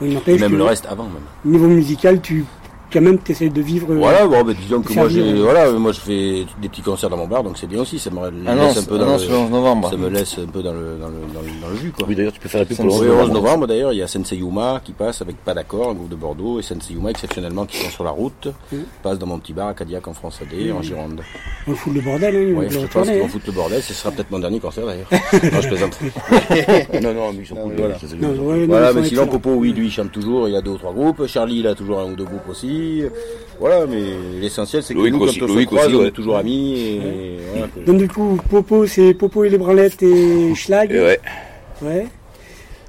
Oui, 0.00 0.18
Et 0.26 0.38
même 0.38 0.56
le 0.56 0.64
reste 0.64 0.86
avant, 0.86 1.04
même. 1.04 1.22
Niveau 1.44 1.68
musical, 1.68 2.20
tu 2.20 2.44
quand 2.92 3.00
même 3.00 3.18
t'essayes 3.18 3.50
de 3.50 3.60
vivre. 3.62 3.92
euh, 3.92 3.96
Voilà, 3.96 4.26
bon, 4.26 4.42
ben, 4.44 4.54
disons 4.60 4.82
que 4.82 4.92
moi, 4.92 5.08
j'ai, 5.08 5.22
euh, 5.22 5.42
voilà, 5.42 5.70
moi, 5.72 5.92
je 5.92 6.00
fais 6.00 6.44
des 6.60 6.68
petits 6.68 6.82
concerts 6.82 7.10
dans 7.10 7.16
mon 7.16 7.26
bar, 7.26 7.42
donc 7.42 7.56
c'est 7.58 7.66
bien 7.66 7.80
aussi. 7.80 7.98
Ça 7.98 8.10
me 8.10 8.16
laisse 8.30 8.32
non, 8.56 8.80
un 8.80 8.82
peu 8.84 8.98
dans 8.98 9.06
non, 9.06 9.12
le, 9.14 9.18
c'est 9.18 9.28
le 9.28 9.34
11 9.36 9.50
novembre. 9.50 9.90
Ça 9.90 9.96
me 9.96 10.08
laisse 10.08 10.38
un 10.38 10.46
peu 10.46 10.62
dans 10.62 10.72
le, 10.72 10.96
dans 11.00 11.08
le, 11.08 11.14
dans 11.34 11.40
le, 11.40 11.60
dans 11.62 11.68
le 11.68 11.76
jus, 11.76 11.92
quoi. 11.96 12.06
Oui, 12.08 12.14
d'ailleurs, 12.14 12.32
tu 12.32 12.40
peux 12.40 12.48
faire 12.48 12.60
la 12.60 12.66
pub 12.66 12.78
Oui, 12.80 12.86
pour 12.86 12.86
le 12.86 12.92
11 12.92 13.02
le 13.02 13.10
11 13.10 13.16
novembre. 13.18 13.34
novembre 13.42 13.66
d'ailleurs, 13.66 13.92
il 13.92 13.96
y 13.98 14.02
a 14.02 14.06
Sensei 14.08 14.36
Yuma 14.36 14.80
qui 14.84 14.92
passe 14.92 15.22
avec 15.22 15.36
Pas 15.44 15.54
d'accord, 15.54 15.90
un 15.90 15.94
groupe 15.94 16.08
de 16.10 16.16
Bordeaux, 16.16 16.58
et 16.58 16.62
Sensei 16.62 16.94
Yuma 16.94 17.10
exceptionnellement 17.10 17.66
qui 17.66 17.76
sont 17.78 17.90
sur 17.90 18.04
la 18.04 18.10
route, 18.10 18.48
passe 19.02 19.18
dans 19.18 19.26
mon 19.26 19.38
petit 19.38 19.52
bar 19.52 19.68
à 19.68 19.74
Cadillac 19.74 20.06
en 20.08 20.14
France 20.14 20.40
AD, 20.42 20.72
en 20.72 20.82
Gironde. 20.82 21.22
On 21.66 21.74
fout 21.74 21.92
le 21.94 22.00
bordel, 22.00 22.34
hein, 22.36 22.68
te 22.68 22.72
je 22.74 22.80
le 22.80 22.86
pense 22.86 23.02
qu'ils 23.06 23.12
retourner. 23.12 23.18
vont 23.20 23.24
hein. 23.24 23.28
foutre 23.28 23.46
le 23.46 23.52
bordel, 23.52 23.82
ce 23.82 23.94
sera 23.94 24.10
peut-être 24.10 24.30
mon 24.30 24.38
dernier 24.38 24.60
concert 24.60 24.86
d'ailleurs. 24.86 25.08
non, 25.12 25.60
je 25.60 25.68
plaisante. 25.68 25.98
Non, 27.02 27.14
non, 27.14 27.32
mais 27.32 27.40
ils 27.42 27.46
sont 27.46 27.54
cool. 27.56 27.72
Voilà, 28.68 28.92
mais 28.92 29.04
sinon. 29.04 29.26
Popo, 29.26 29.50
oui, 29.54 29.72
lui 29.72 29.86
il 29.86 29.90
chante 29.92 30.10
toujours, 30.12 30.48
il 30.48 30.56
a 30.56 30.60
deux 30.60 30.72
ou 30.72 30.78
trois 30.78 30.92
groupes. 30.92 31.26
Charlie, 31.26 31.60
il 31.60 31.66
a 31.66 31.74
toujours 31.74 32.00
un 32.00 32.04
ou 32.10 32.16
deux 32.16 32.24
groupes 32.24 32.48
aussi. 32.48 32.79
Voilà, 33.58 33.86
mais 33.86 34.00
l'essentiel 34.40 34.82
c'est 34.82 34.94
que 34.94 34.98
Loïc 34.98 35.12
nous, 35.14 35.20
aussi, 35.20 35.38
quand 35.38 35.46
on 35.50 35.58
se 35.58 35.64
croise, 35.64 35.86
aussi, 35.86 35.94
on 35.96 35.98
ouais. 36.00 36.06
est 36.08 36.12
toujours 36.12 36.36
amis. 36.36 36.80
Et, 36.80 37.36
voilà, 37.52 37.66
Donc 37.86 37.98
du 37.98 38.08
coup, 38.08 38.38
Popo, 38.48 38.86
c'est 38.86 39.12
Popo 39.12 39.44
et 39.44 39.50
les 39.50 39.58
branlettes 39.58 40.02
et 40.02 40.54
Schlag. 40.54 40.90
Et 40.90 41.00
ouais. 41.00 41.20
Ouais. 41.82 42.06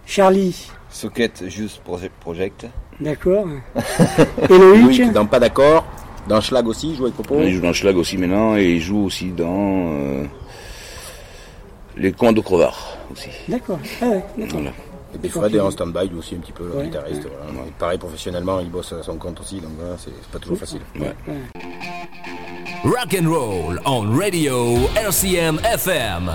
Charlie, 0.06 0.70
Socket 0.90 1.44
Just 1.50 1.82
Proje- 1.86 2.10
Project. 2.22 2.68
d'accord. 3.00 3.46
et 4.50 4.58
Loïc, 4.58 4.84
Loïc, 5.00 5.12
dans 5.12 5.26
Pas 5.26 5.40
d'accord, 5.40 5.86
dans 6.28 6.40
Schlag 6.40 6.68
aussi, 6.68 6.92
il 6.92 6.96
joue 6.96 7.04
avec 7.04 7.16
Popo. 7.16 7.36
Il 7.42 7.54
joue 7.54 7.62
dans 7.62 7.74
Schlag 7.74 7.98
aussi 7.98 8.18
maintenant 8.18 8.56
et 8.58 8.72
il 8.76 8.82
joue 8.82 9.06
aussi 9.06 9.28
dans 9.32 9.92
euh, 9.94 10.24
les 11.98 12.12
Contes 12.14 12.36
de 12.36 12.42
Crevard 12.42 12.98
aussi. 13.12 13.30
d'accord. 13.50 13.80
Ah 14.02 14.06
ouais, 14.08 14.24
d'accord. 14.38 14.62
Voilà. 14.62 14.72
Et 15.14 15.18
puis 15.18 15.30
Fred 15.30 15.54
est 15.54 15.60
en 15.60 15.72
stand-by, 15.72 16.08
lui 16.08 16.18
aussi 16.20 16.36
un 16.36 16.40
petit 16.40 16.52
peu, 16.52 16.66
le 16.66 16.72
Ouais, 16.78 16.86
guitariste. 16.86 17.24
Voilà. 17.24 17.68
Pareil, 17.78 17.98
professionnellement, 17.98 18.60
il 18.60 18.70
bosse 18.70 18.94
à 18.94 19.04
son 19.04 19.18
compte 19.18 19.40
aussi, 19.42 19.60
donc 19.60 19.72
voilà, 19.78 19.96
c'est 19.98 20.12
pas 20.32 20.40
toujours 20.40 20.58
facile. 20.58 20.82
Ouais. 21.00 21.14
Rock 22.84 23.16
and 23.22 23.30
roll 23.30 23.82
on 23.86 24.10
radio 24.18 24.78
RCM 24.96 25.60
FM. 25.64 26.32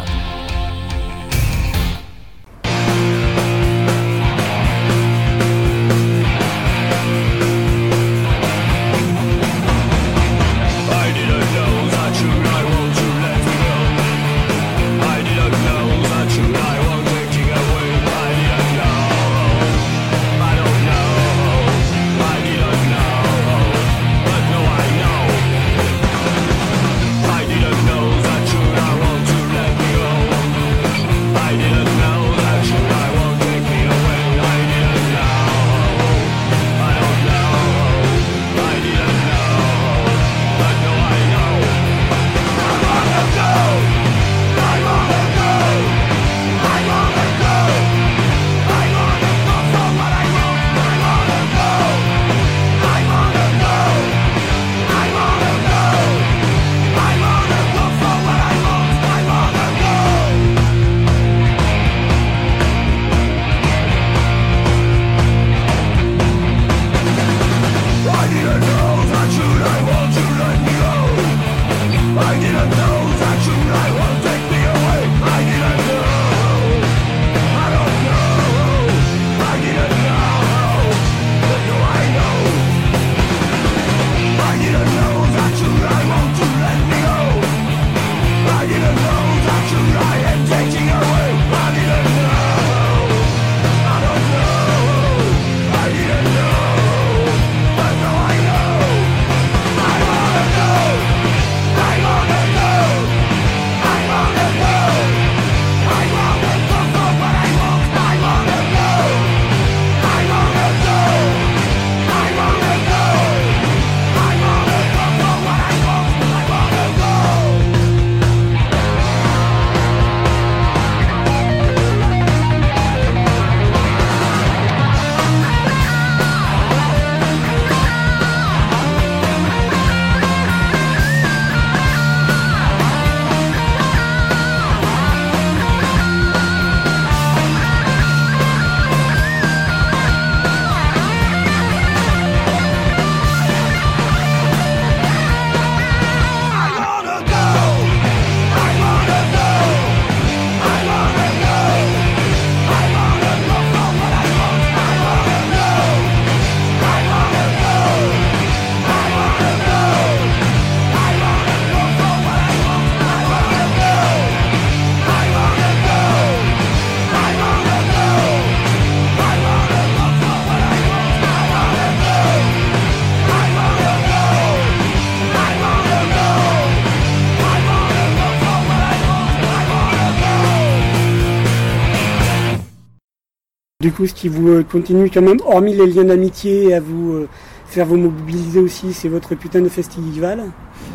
Coup, 183.96 184.06
ce 184.06 184.14
qui 184.14 184.28
vous 184.28 184.48
euh, 184.50 184.62
continue 184.70 185.10
quand 185.10 185.22
même, 185.22 185.38
hormis 185.46 185.74
les 185.74 185.86
liens 185.86 186.04
d'amitié, 186.04 186.74
à 186.74 186.80
vous 186.80 187.12
euh, 187.14 187.28
faire 187.66 187.86
vous 187.86 187.96
mobiliser 187.96 188.60
aussi, 188.60 188.92
c'est 188.92 189.08
votre 189.08 189.34
putain 189.34 189.60
de 189.60 189.68
festival, 189.68 190.40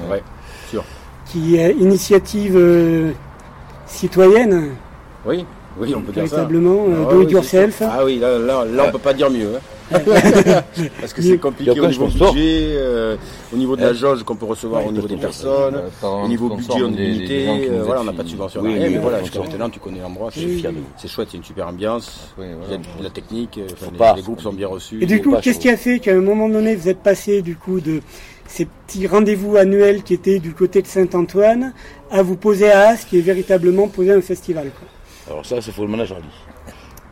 Ouais, 0.09 0.21
sûr. 0.69 0.83
qui 1.25 1.57
est 1.57 1.71
initiative 1.73 2.55
euh, 2.55 3.11
citoyenne. 3.87 4.69
Oui, 5.25 5.45
oui, 5.79 5.93
on 5.95 6.01
peut 6.01 6.11
dire 6.11 6.27
ça. 6.27 6.35
Véritablement, 6.37 6.85
Ah 7.09 7.11
do 7.13 7.21
it 7.23 7.31
yourself. 7.31 7.81
Ah 7.81 8.05
oui, 8.05 8.19
là, 8.19 8.37
là, 8.37 8.65
là, 8.65 8.83
on 8.87 8.91
peut 8.91 8.97
pas 8.99 9.13
dire 9.13 9.29
mieux. 9.31 9.55
hein. 9.55 9.59
Parce 11.01 11.13
que 11.13 11.21
c'est 11.21 11.37
compliqué 11.37 11.71
Il 11.71 11.77
y 11.77 11.79
a 11.79 11.83
au 11.83 11.87
niveau 11.87 12.07
budget, 12.07 12.73
euh, 12.75 13.15
au 13.53 13.57
niveau 13.57 13.75
de 13.75 13.81
la 13.81 13.89
Ouais. 13.89 13.95
jauge 13.95 14.23
qu'on 14.23 14.35
peut 14.35 14.45
recevoir 14.45 14.83
Ouais, 14.83 14.89
au 14.89 14.91
niveau 14.91 15.07
des 15.07 15.17
personnes, 15.17 15.75
euh, 15.75 16.07
au 16.07 16.27
niveau 16.27 16.49
budget, 16.55 16.81
on 16.83 16.93
est 16.93 16.97
limité, 16.97 17.47
euh, 17.69 17.83
voilà, 17.85 18.01
on 18.01 18.05
n'a 18.05 18.13
pas 18.13 18.23
de 18.23 18.29
subvention, 18.29 18.61
oui, 18.61 18.75
rien, 18.75 18.89
mais 18.89 18.97
voilà, 18.97 19.21
jusqu'à 19.21 19.39
maintenant, 19.39 19.69
tu 19.69 19.79
connais 19.79 19.99
l'endroit, 19.99 20.29
c'est 20.33 20.45
oui. 20.45 20.65
c'est 20.97 21.07
chouette, 21.07 21.29
c'est 21.31 21.37
une 21.37 21.43
super 21.43 21.67
ambiance, 21.67 22.33
il 22.39 22.45
y 22.45 22.73
a 22.73 22.77
de 22.77 23.03
la 23.03 23.09
technique, 23.09 23.57
euh, 23.57 24.13
les, 24.15 24.21
groupes 24.21 24.41
sont 24.41 24.53
bien 24.53 24.67
reçus. 24.67 24.99
Et 25.01 25.05
du 25.05 25.21
coup, 25.21 25.35
qu'est-ce 25.41 25.59
qui 25.59 25.69
a 25.69 25.77
fait 25.77 25.99
qu'à 25.99 26.13
un 26.13 26.21
moment 26.21 26.47
donné, 26.47 26.75
vous 26.75 26.87
êtes 26.87 27.01
passé 27.03 27.41
du 27.41 27.55
coup 27.55 27.81
de 27.81 28.01
ces 28.47 28.65
petits 28.65 29.07
rendez-vous 29.07 29.55
annuels 29.55 30.03
qui 30.03 30.13
étaient 30.13 30.39
du 30.39 30.53
côté 30.53 30.81
de 30.81 30.87
Saint-Antoine 30.87 31.73
à 32.09 32.21
vous 32.21 32.35
poser 32.35 32.69
à 32.69 32.89
As, 32.89 33.05
qui 33.05 33.17
est 33.17 33.21
véritablement 33.21 33.87
poser 33.87 34.11
un 34.11 34.21
festival 34.21 34.71
quoi? 34.77 34.87
Alors 35.31 35.45
ça, 35.45 35.61
c'est 35.61 35.71
faut 35.71 35.83
le 35.83 35.87
ménage 35.87 36.11
Hardy. 36.11 36.27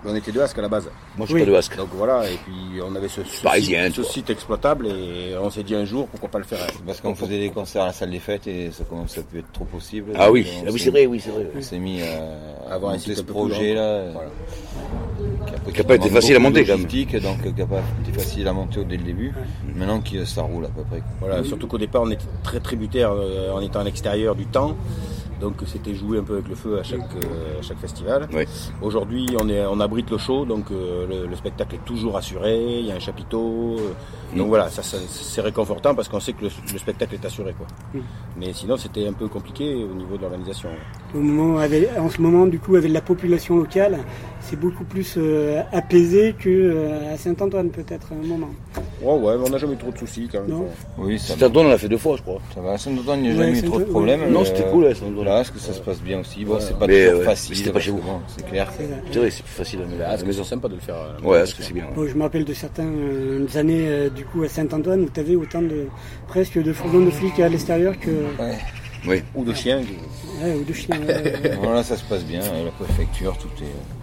On 0.06 0.16
était 0.16 0.32
de 0.32 0.40
Asque 0.40 0.58
à 0.58 0.62
la 0.62 0.70
base. 0.70 0.90
Moi, 1.18 1.28
je 1.28 1.34
suis 1.36 1.44
pas 1.46 1.52
de 1.52 1.56
Asque. 1.56 1.76
Donc 1.76 1.90
voilà, 1.94 2.24
et 2.30 2.36
puis 2.46 2.80
on 2.82 2.96
avait 2.96 3.10
ce, 3.10 3.22
ce 3.26 3.44
Parisien, 3.44 3.86
site, 3.88 3.96
ce 3.96 4.02
toi. 4.02 4.10
site 4.12 4.30
exploitable 4.30 4.88
et 4.88 5.36
on 5.42 5.50
s'est 5.50 5.64
dit 5.64 5.76
un 5.76 5.84
jour, 5.84 6.08
pourquoi 6.08 6.30
pas 6.30 6.38
le 6.38 6.46
faire. 6.46 6.60
Parce 6.86 7.02
qu'on 7.02 7.16
faisait 7.16 7.38
des 7.40 7.50
concerts 7.50 7.84
à 7.84 7.88
la 7.88 7.92
salle 7.94 8.12
des 8.12 8.20
fêtes 8.20 8.48
et 8.48 8.72
ça 8.72 8.86
commençait 8.86 9.20
à 9.20 9.24
plus 9.24 9.40
être 9.40 9.52
trop 9.52 9.66
possible. 9.66 10.14
Ah 10.16 10.32
oui, 10.32 10.48
ah 10.50 10.62
on 10.68 10.72
oui, 10.72 10.80
s'est- 10.80 10.86
c'est 10.86 10.92
vrai, 10.92 11.06
oui, 11.06 11.20
c'est 11.20 11.32
vrai. 11.32 11.48
On 11.56 11.62
s'est 11.62 11.80
mis 11.80 12.02
à 12.02 12.74
Avoir 12.76 12.94
un 12.94 12.98
ce 13.00 13.22
projet 13.24 13.74
là. 13.74 13.82
euh, 13.82 14.14
Qui 15.66 15.74
Qui 15.74 15.82
a 15.82 15.84
pas 15.84 15.96
été 15.96 16.10
facile 16.10 16.36
à 16.36 16.40
monter, 16.40 16.64
quand 16.64 16.78
même. 16.78 16.86
donc 16.86 17.46
euh, 17.46 17.52
qui 17.52 17.62
a 17.62 17.66
pas 17.66 17.82
été 18.08 18.18
facile 18.18 18.48
à 18.48 18.54
monter 18.54 18.86
dès 18.86 18.98
le 18.98 19.04
début. 19.04 19.34
Maintenant 19.76 20.00
que 20.00 20.24
ça 20.24 20.44
roule 20.44 20.66
à 20.66 20.70
peu 20.70 20.84
près. 20.84 21.02
Voilà, 21.20 21.44
surtout 21.44 21.68
qu'au 21.68 21.78
départ, 21.78 22.04
on 22.04 22.12
était 22.12 22.24
très 22.44 22.60
tributaire 22.60 23.12
euh, 23.12 23.52
en 23.52 23.60
étant 23.62 23.80
à 23.82 23.84
l'extérieur 23.84 24.36
du 24.36 24.46
temps. 24.46 24.78
Donc 25.40 25.56
c'était 25.66 25.96
jouer 25.96 26.18
un 26.20 26.24
peu 26.24 26.34
avec 26.34 26.48
le 26.50 26.56
feu 26.56 26.80
à 26.80 26.84
chaque, 26.84 27.00
euh, 27.00 27.60
à 27.60 27.62
chaque 27.62 27.78
festival. 27.80 28.28
Oui. 28.34 28.44
Aujourd'hui, 28.82 29.26
on, 29.42 29.48
est, 29.48 29.66
on 29.66 29.80
abrite 29.80 30.10
le 30.12 30.18
show, 30.18 30.44
donc 30.46 30.66
euh, 30.72 31.08
le, 31.08 31.28
le 31.28 31.36
spectacle 31.36 31.76
est 31.76 31.86
toujours 31.86 32.18
assuré, 32.18 32.58
il 32.80 32.86
y 32.86 32.92
a 32.92 32.96
un 32.96 33.00
chapiteau. 33.00 33.76
euh, 33.80 34.36
donc 34.36 34.46
Mm. 34.46 34.50
voilà, 34.50 34.70
ça, 34.70 34.84
ça- 34.84 34.98
c'est 35.10 35.42
réconfortant 35.42 35.96
parce 35.96 36.08
qu'on 36.08 36.20
sait 36.20 36.34
que 36.34 36.44
le, 36.44 36.50
le 36.72 36.78
spectacle 36.78 37.16
est 37.16 37.26
assuré. 37.26 37.56
Quoi. 37.58 37.66
Mm. 37.94 38.04
Mais 38.40 38.54
sinon, 38.54 38.78
c'était 38.78 39.08
un 39.08 39.14
peu 39.14 39.28
compliqué 39.28 39.74
au 39.74 39.96
niveau 39.96 40.18
de 40.18 40.22
l'organisation. 40.22 40.70
Au 41.16 41.20
moment, 41.20 41.58
avec- 41.58 41.90
en 41.98 42.10
ce 42.10 42.22
moment, 42.22 42.46
du 42.46 42.60
coup, 42.60 42.76
avec 42.76 42.92
la 42.92 43.02
population 43.02 43.58
locale, 43.58 43.98
c'est 44.42 44.60
beaucoup 44.60 44.84
plus 44.84 45.16
euh, 45.18 45.62
apaisé 45.72 46.36
que 46.38 46.50
euh, 46.50 47.14
à 47.14 47.18
Saint-Antoine 47.18 47.70
peut-être 47.70 48.08
à 48.12 48.16
un 48.24 48.28
moment. 48.28 48.50
Ouais, 49.02 49.14
ouais, 49.14 49.38
mais 49.38 49.48
on 49.48 49.50
n'a 49.50 49.58
jamais 49.58 49.74
eu 49.74 49.78
trop 49.78 49.92
de 49.92 49.98
soucis 49.98 50.28
quand 50.32 50.42
même. 50.42 50.50
Non. 50.52 50.66
Oui, 51.00 51.18
Saint-Antoine, 51.18 51.66
on 51.68 51.70
l'a 51.70 51.78
fait 51.78 51.88
deux 51.90 51.98
fois, 51.98 52.16
je 52.18 52.22
crois. 52.22 52.40
Ça 52.54 52.62
va, 52.62 52.74
à 52.74 52.78
Saint-Antoine, 52.78 53.20
il 53.26 53.32
n'y 53.32 53.36
a 53.36 53.40
Ouais, 53.40 53.46
jamais 53.56 53.60
eu 53.60 53.64
trop 53.64 53.80
de 53.80 53.86
problèmes. 53.86 54.22
ouais. 54.22 54.30
Non, 54.30 54.46
c'était 54.46 54.70
cool, 54.70 54.86
à 54.86 54.94
Saint-Antoine. 54.94 55.28
Est-ce 55.38 55.52
que 55.52 55.60
ça 55.60 55.74
se 55.74 55.80
passe 55.82 56.02
bien 56.02 56.20
aussi? 56.20 56.44
Bon, 56.46 56.56
Ouais. 56.56 56.60
c'est 56.62 56.78
pas 56.78 56.88
Mais, 56.88 57.06
toujours 57.06 57.20
ouais, 57.20 57.26
facile. 57.26 57.56
c'était 57.56 57.72
pas 57.72 57.80
chez 57.80 57.92
vous. 57.92 58.02
C'est 58.28 58.46
clair. 58.46 58.72
C'est 59.12 59.20
vrai, 59.20 59.30
plus 59.30 59.44
facile 59.46 59.80
à 59.82 59.86
Mais 59.86 59.96
mettre. 59.98 60.10
à 60.10 60.14
Asque, 60.14 60.26
c'est 60.34 60.44
sympa 60.44 60.68
de 60.68 60.76
le 60.76 60.80
faire. 60.82 60.96
euh, 60.96 61.28
Ouais, 61.28 61.40
est-ce 61.42 61.56
que 61.56 61.64
c'est 61.64 61.74
bien. 61.74 61.86
ouais. 61.86 61.92
Bon, 61.96 62.08
je 62.08 62.16
me 62.16 62.22
rappelle 62.24 62.46
de 62.46 62.54
certaines 62.54 62.96
euh, 63.00 63.48
années 63.56 63.86
euh, 63.88 64.10
du 64.10 64.26
coup 64.26 64.44
à 64.44 64.50
Saint-Antoine 64.50 65.02
où 65.02 65.10
tu 65.10 65.20
avais 65.20 65.36
autant 65.36 65.62
de 65.62 65.86
presque 66.28 66.58
de 66.62 66.74
fourgons 66.74 67.06
de 67.06 67.12
flics 67.12 67.40
à 67.40 67.50
l'extérieur 67.50 68.00
que 68.00 68.10
Ouais. 68.42 68.58
Oui. 69.08 69.24
Ou 69.36 69.46
de 69.46 69.54
chiens. 69.54 69.80
ouais, 70.44 70.54
ou 70.56 70.64
de 70.64 70.74
chiens. 70.74 71.00
Voilà, 71.62 71.84
ça 71.84 71.96
se 71.96 72.04
passe 72.04 72.24
bien. 72.26 72.42
La 72.42 72.72
préfecture, 72.72 73.38
tout 73.38 73.48
est. 73.64 73.99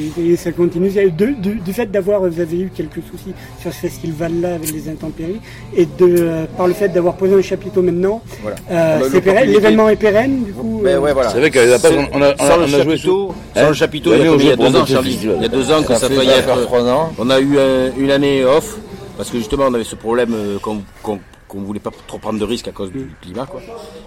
Et, 0.00 0.32
et 0.32 0.36
ça 0.36 0.52
continue. 0.52 0.90
De- 0.90 1.10
de- 1.10 1.58
du 1.64 1.72
fait 1.72 1.86
d'avoir, 1.86 2.20
vous 2.20 2.40
avez 2.40 2.60
eu 2.60 2.70
quelques 2.74 3.02
soucis 3.10 3.32
sur 3.60 3.72
ce 3.72 3.78
festival-là 3.78 4.54
avec 4.56 4.72
les 4.72 4.88
intempéries, 4.88 5.40
et 5.76 5.86
de 5.86 6.16
euh, 6.18 6.44
par 6.56 6.66
le 6.68 6.74
fait 6.74 6.88
d'avoir 6.88 7.14
posé 7.14 7.34
un 7.34 7.42
chapiteau 7.42 7.82
maintenant, 7.82 8.20
Voilà. 8.42 8.56
euh, 8.70 9.44
l'événement 9.46 9.88
est 9.88 9.96
pérenne. 9.96 10.44
Du 10.44 10.52
coup, 10.52 10.80
Mais 10.82 10.92
euh, 10.92 11.00
ouais, 11.00 11.12
voilà. 11.12 11.30
C'est 11.30 11.38
vrai 11.38 11.50
qu'à 11.50 11.64
la 11.64 11.78
base, 11.78 11.92
on 12.12 12.22
a, 12.22 12.34
on 12.38 12.44
a, 12.44 12.58
on 12.58 12.66
joué 12.66 12.96
sous- 12.98 13.32
sans 13.54 13.60
Hein 13.60 13.68
le 13.68 13.74
chapiteau, 13.74 14.12
il 14.14 14.18
y 14.18 14.28
a, 14.28 14.34
il 14.34 14.44
y 14.46 14.50
a 14.52 14.56
deux 14.56 14.76
ans, 14.76 14.86
Charlie. 14.86 15.18
Il 15.22 15.42
y 15.42 15.44
a 15.44 15.48
deux 15.48 15.70
ans 15.72 15.82
que 15.82 15.88
ça, 15.94 15.98
Ça 16.00 16.08
faillit 16.08 16.30
être. 16.30 16.48
On 17.18 17.30
a 17.30 17.40
eu 17.40 17.58
un- 17.58 17.90
une 17.98 18.10
année 18.10 18.44
off 18.44 18.76
parce 19.16 19.30
que 19.30 19.38
justement 19.38 19.64
on 19.68 19.74
avait 19.74 19.84
ce 19.84 19.94
problème 19.96 20.32
euh, 20.34 20.58
qu'on 20.58 20.82
qu'on 21.02 21.18
qu'on 21.56 21.62
voulait 21.64 21.80
pas 21.80 21.90
trop 22.06 22.18
prendre 22.18 22.38
de 22.38 22.44
risques 22.44 22.68
à 22.68 22.72
cause 22.72 22.90
du 22.92 23.10
climat 23.22 23.46
quoi. 23.46 23.60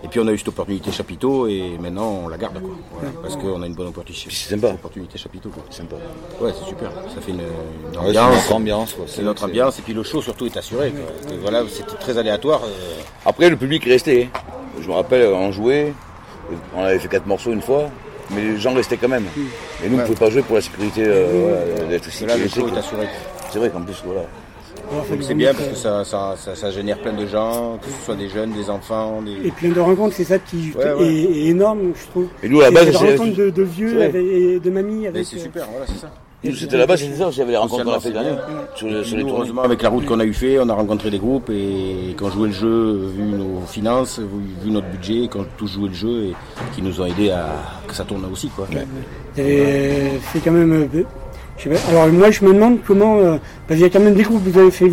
Et 0.03 0.07
puis 0.07 0.19
on 0.19 0.27
a 0.27 0.31
eu 0.31 0.37
cette 0.37 0.47
opportunité 0.49 0.91
chapiteau 0.91 1.47
et 1.47 1.77
maintenant 1.79 2.21
on 2.23 2.27
la 2.27 2.37
garde 2.37 2.61
quoi. 2.61 2.71
Voilà, 2.93 3.11
parce 3.21 3.35
qu'on 3.35 3.61
a 3.61 3.65
une 3.67 3.73
bonne 3.73 3.87
opportunité. 3.87 4.27
c'est 4.29 4.49
sympa. 4.55 4.73
Opportunité 4.73 5.17
chapiteau 5.17 5.49
quoi. 5.49 5.63
Sympa. 5.69 5.95
Ouais 6.41 6.51
c'est 6.57 6.67
super. 6.69 6.91
Ça 7.13 7.21
fait 7.21 7.31
une, 7.31 7.39
une 7.41 7.99
Ouais, 7.99 8.13
c'est 8.13 8.19
ambiance. 8.19 8.35
notre 8.35 8.53
ambiance. 8.55 8.93
quoi. 8.93 9.05
C'est 9.07 9.23
notre 9.23 9.43
ambiance 9.45 9.79
et 9.79 9.81
puis 9.81 9.93
le 9.93 10.03
show 10.03 10.21
surtout 10.21 10.45
est 10.45 10.55
assuré. 10.57 10.91
quoi. 10.91 11.29
Que 11.29 11.35
voilà 11.41 11.63
c'était 11.69 11.95
très 11.99 12.17
aléatoire. 12.17 12.61
euh, 12.63 13.01
Après, 13.25 13.49
le 13.49 13.57
public 13.57 13.85
est 13.87 13.91
resté. 13.91 14.29
hein. 14.33 14.39
Je 14.81 14.87
me 14.87 14.93
rappelle, 14.93 15.27
on 15.33 15.51
jouait, 15.51 15.93
on 16.75 16.83
avait 16.83 16.99
fait 16.99 17.09
quatre 17.09 17.25
morceaux 17.25 17.51
une 17.51 17.61
fois, 17.61 17.89
mais 18.31 18.41
les 18.41 18.57
gens 18.57 18.73
restaient 18.73 18.95
quand 18.97 19.09
même. 19.09 19.25
Et 19.83 19.89
nous, 19.89 19.97
on 19.97 20.01
ne 20.01 20.05
pouvait 20.05 20.17
pas 20.17 20.29
jouer 20.29 20.41
pour 20.41 20.55
la 20.55 20.61
sécurité 20.61 21.03
euh, 21.05 21.65
voilà, 21.75 21.89
d'être 21.89 22.07
Là 22.25 22.37
le 22.37 22.47
show 22.47 22.67
est 22.73 22.77
assuré. 22.77 23.07
C'est 23.51 23.59
vrai 23.59 23.69
qu'en 23.69 23.81
plus, 23.81 24.01
voilà. 24.05 24.21
C'est 25.21 25.33
bien 25.33 25.53
parce 25.53 25.67
que 25.69 25.75
ça, 25.75 26.03
ça, 26.05 26.35
ça, 26.37 26.55
ça 26.55 26.71
génère 26.71 26.99
plein 26.99 27.13
de 27.13 27.25
gens, 27.25 27.77
que 27.81 27.87
ce 27.87 28.05
soit 28.05 28.15
des 28.15 28.29
jeunes, 28.29 28.51
des 28.53 28.69
enfants, 28.69 29.21
des. 29.21 29.47
Et 29.47 29.51
plein 29.51 29.69
de 29.69 29.79
rencontres, 29.79 30.15
c'est 30.15 30.23
ça 30.23 30.39
qui 30.39 30.71
Ouais, 30.77 30.93
ouais. 30.93 31.05
Est, 31.05 31.23
est 31.23 31.45
énorme, 31.47 31.91
je 31.95 32.07
trouve. 32.09 32.27
Et 32.43 32.49
nous, 32.49 32.59
à 32.61 32.63
la 32.63 32.67
C'est 32.69 32.73
base, 32.73 32.85
des 32.87 32.91
c'est- 32.93 33.15
rencontres 33.17 33.37
de, 33.37 33.49
de 33.49 33.53
c'est 33.55 33.63
vieux 33.63 34.01
avec- 34.01 34.15
et 34.15 34.59
de 34.59 34.69
mamies 34.69 34.99
Mais 35.01 35.07
avec. 35.07 35.25
c'est 35.25 35.37
euh, 35.37 35.43
super, 35.43 35.65
voilà, 35.71 35.85
c'est 35.87 35.99
ça. 35.99 36.09
Nous, 36.41 36.55
c'était 36.55 36.77
là-bas, 36.77 36.95
c'était 36.95 37.15
ça, 37.17 37.29
j'avais 37.31 37.51
les 37.51 37.57
rencontres 37.57 37.83
qu'on 37.83 37.91
a 37.91 37.99
fait 37.99 38.11
l'année. 38.13 38.29
c'est 38.73 38.77
Sur, 38.79 38.87
le- 38.87 39.03
sur 39.03 39.17
Nous, 39.17 39.17
les 39.17 39.23
tournées. 39.29 39.37
heureusement, 39.39 39.61
avec 39.63 39.81
la 39.81 39.89
route 39.89 40.05
qu'on 40.05 40.21
a 40.21 40.25
eu 40.25 40.31
fait, 40.33 40.57
on 40.57 40.69
a 40.69 40.73
rencontré 40.73 41.09
des 41.11 41.17
groupes 41.19 41.49
et 41.49 42.15
qui 42.17 42.23
ont 42.23 42.29
joué 42.29 42.47
le 42.47 42.53
jeu, 42.53 43.09
vu 43.13 43.23
nos 43.23 43.59
finances, 43.67 44.19
vu, 44.19 44.25
vu 44.63 44.71
notre 44.71 44.87
budget, 44.87 45.27
qui 45.27 45.35
ont 45.37 45.45
tous 45.57 45.67
joué 45.67 45.89
le 45.89 45.93
jeu 45.93 46.23
et 46.27 46.33
qui 46.73 46.81
nous 46.81 47.01
ont 47.01 47.05
aidés 47.05 47.31
à 47.31 47.49
que 47.85 47.93
ça 47.93 48.05
tourne 48.05 48.23
aussi. 48.31 48.47
Quoi. 48.55 48.67
Vous 48.71 49.41
avez 49.41 50.11
fait 50.31 50.39
quand 50.39 50.51
même. 50.51 50.87
Je 51.59 51.63
sais 51.63 51.69
pas, 51.69 51.89
alors 51.91 52.07
moi 52.07 52.31
je 52.31 52.43
me 52.43 52.53
demande 52.53 52.77
comment. 52.87 53.17
euh, 53.19 53.37
parce 53.67 53.77
qu'il 53.79 53.81
y 53.81 53.89
a 53.89 53.89
quand 53.91 53.99
même 54.03 54.15
des 54.15 54.23
groupes 54.23 54.43
que 54.43 54.49
vous 54.49 54.59
avez 54.59 54.71
fait 54.71 54.89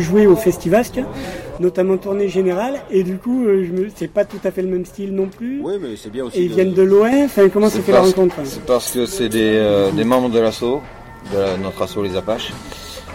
jouer 0.00 0.26
au 0.26 0.34
Festivasque, 0.34 0.98
notamment 1.60 1.96
tournée 1.98 2.28
générale, 2.28 2.74
et 2.90 3.02
du 3.04 3.16
coup 3.18 3.44
euh, 3.46 3.64
je 3.66 3.72
me, 3.72 3.88
c'est 3.94 4.08
pas 4.10 4.24
tout 4.24 4.40
à 4.44 4.50
fait 4.50 4.62
le 4.62 4.68
même 4.68 4.84
style 4.86 5.14
non 5.14 5.26
plus. 5.26 5.60
Oui, 5.62 5.74
mais 5.80 5.90
c'est 5.96 6.10
bien 6.10 6.24
aussi. 6.24 6.38
Et 6.38 6.42
ils 6.44 6.52
viennent 6.52 6.72
de 6.74 6.82
loin. 6.82 7.26
Enfin 7.26 7.48
comment 7.50 7.68
s'est 7.68 7.76
C'est 7.76 7.82
fait 7.82 7.92
la 7.92 8.00
rencontre 8.00 8.34
hein 8.40 8.44
C'est 8.44 8.64
parce 8.64 8.90
que 8.92 9.06
c'est 9.06 9.28
des, 9.28 9.52
euh, 9.56 9.90
des 9.92 10.04
membres 10.04 10.30
de 10.30 10.40
l'assaut, 10.40 10.80
de 11.32 11.38
la- 11.38 11.56
notre 11.58 11.82
assaut 11.82 12.02
Les 12.02 12.16
Apaches, 12.16 12.52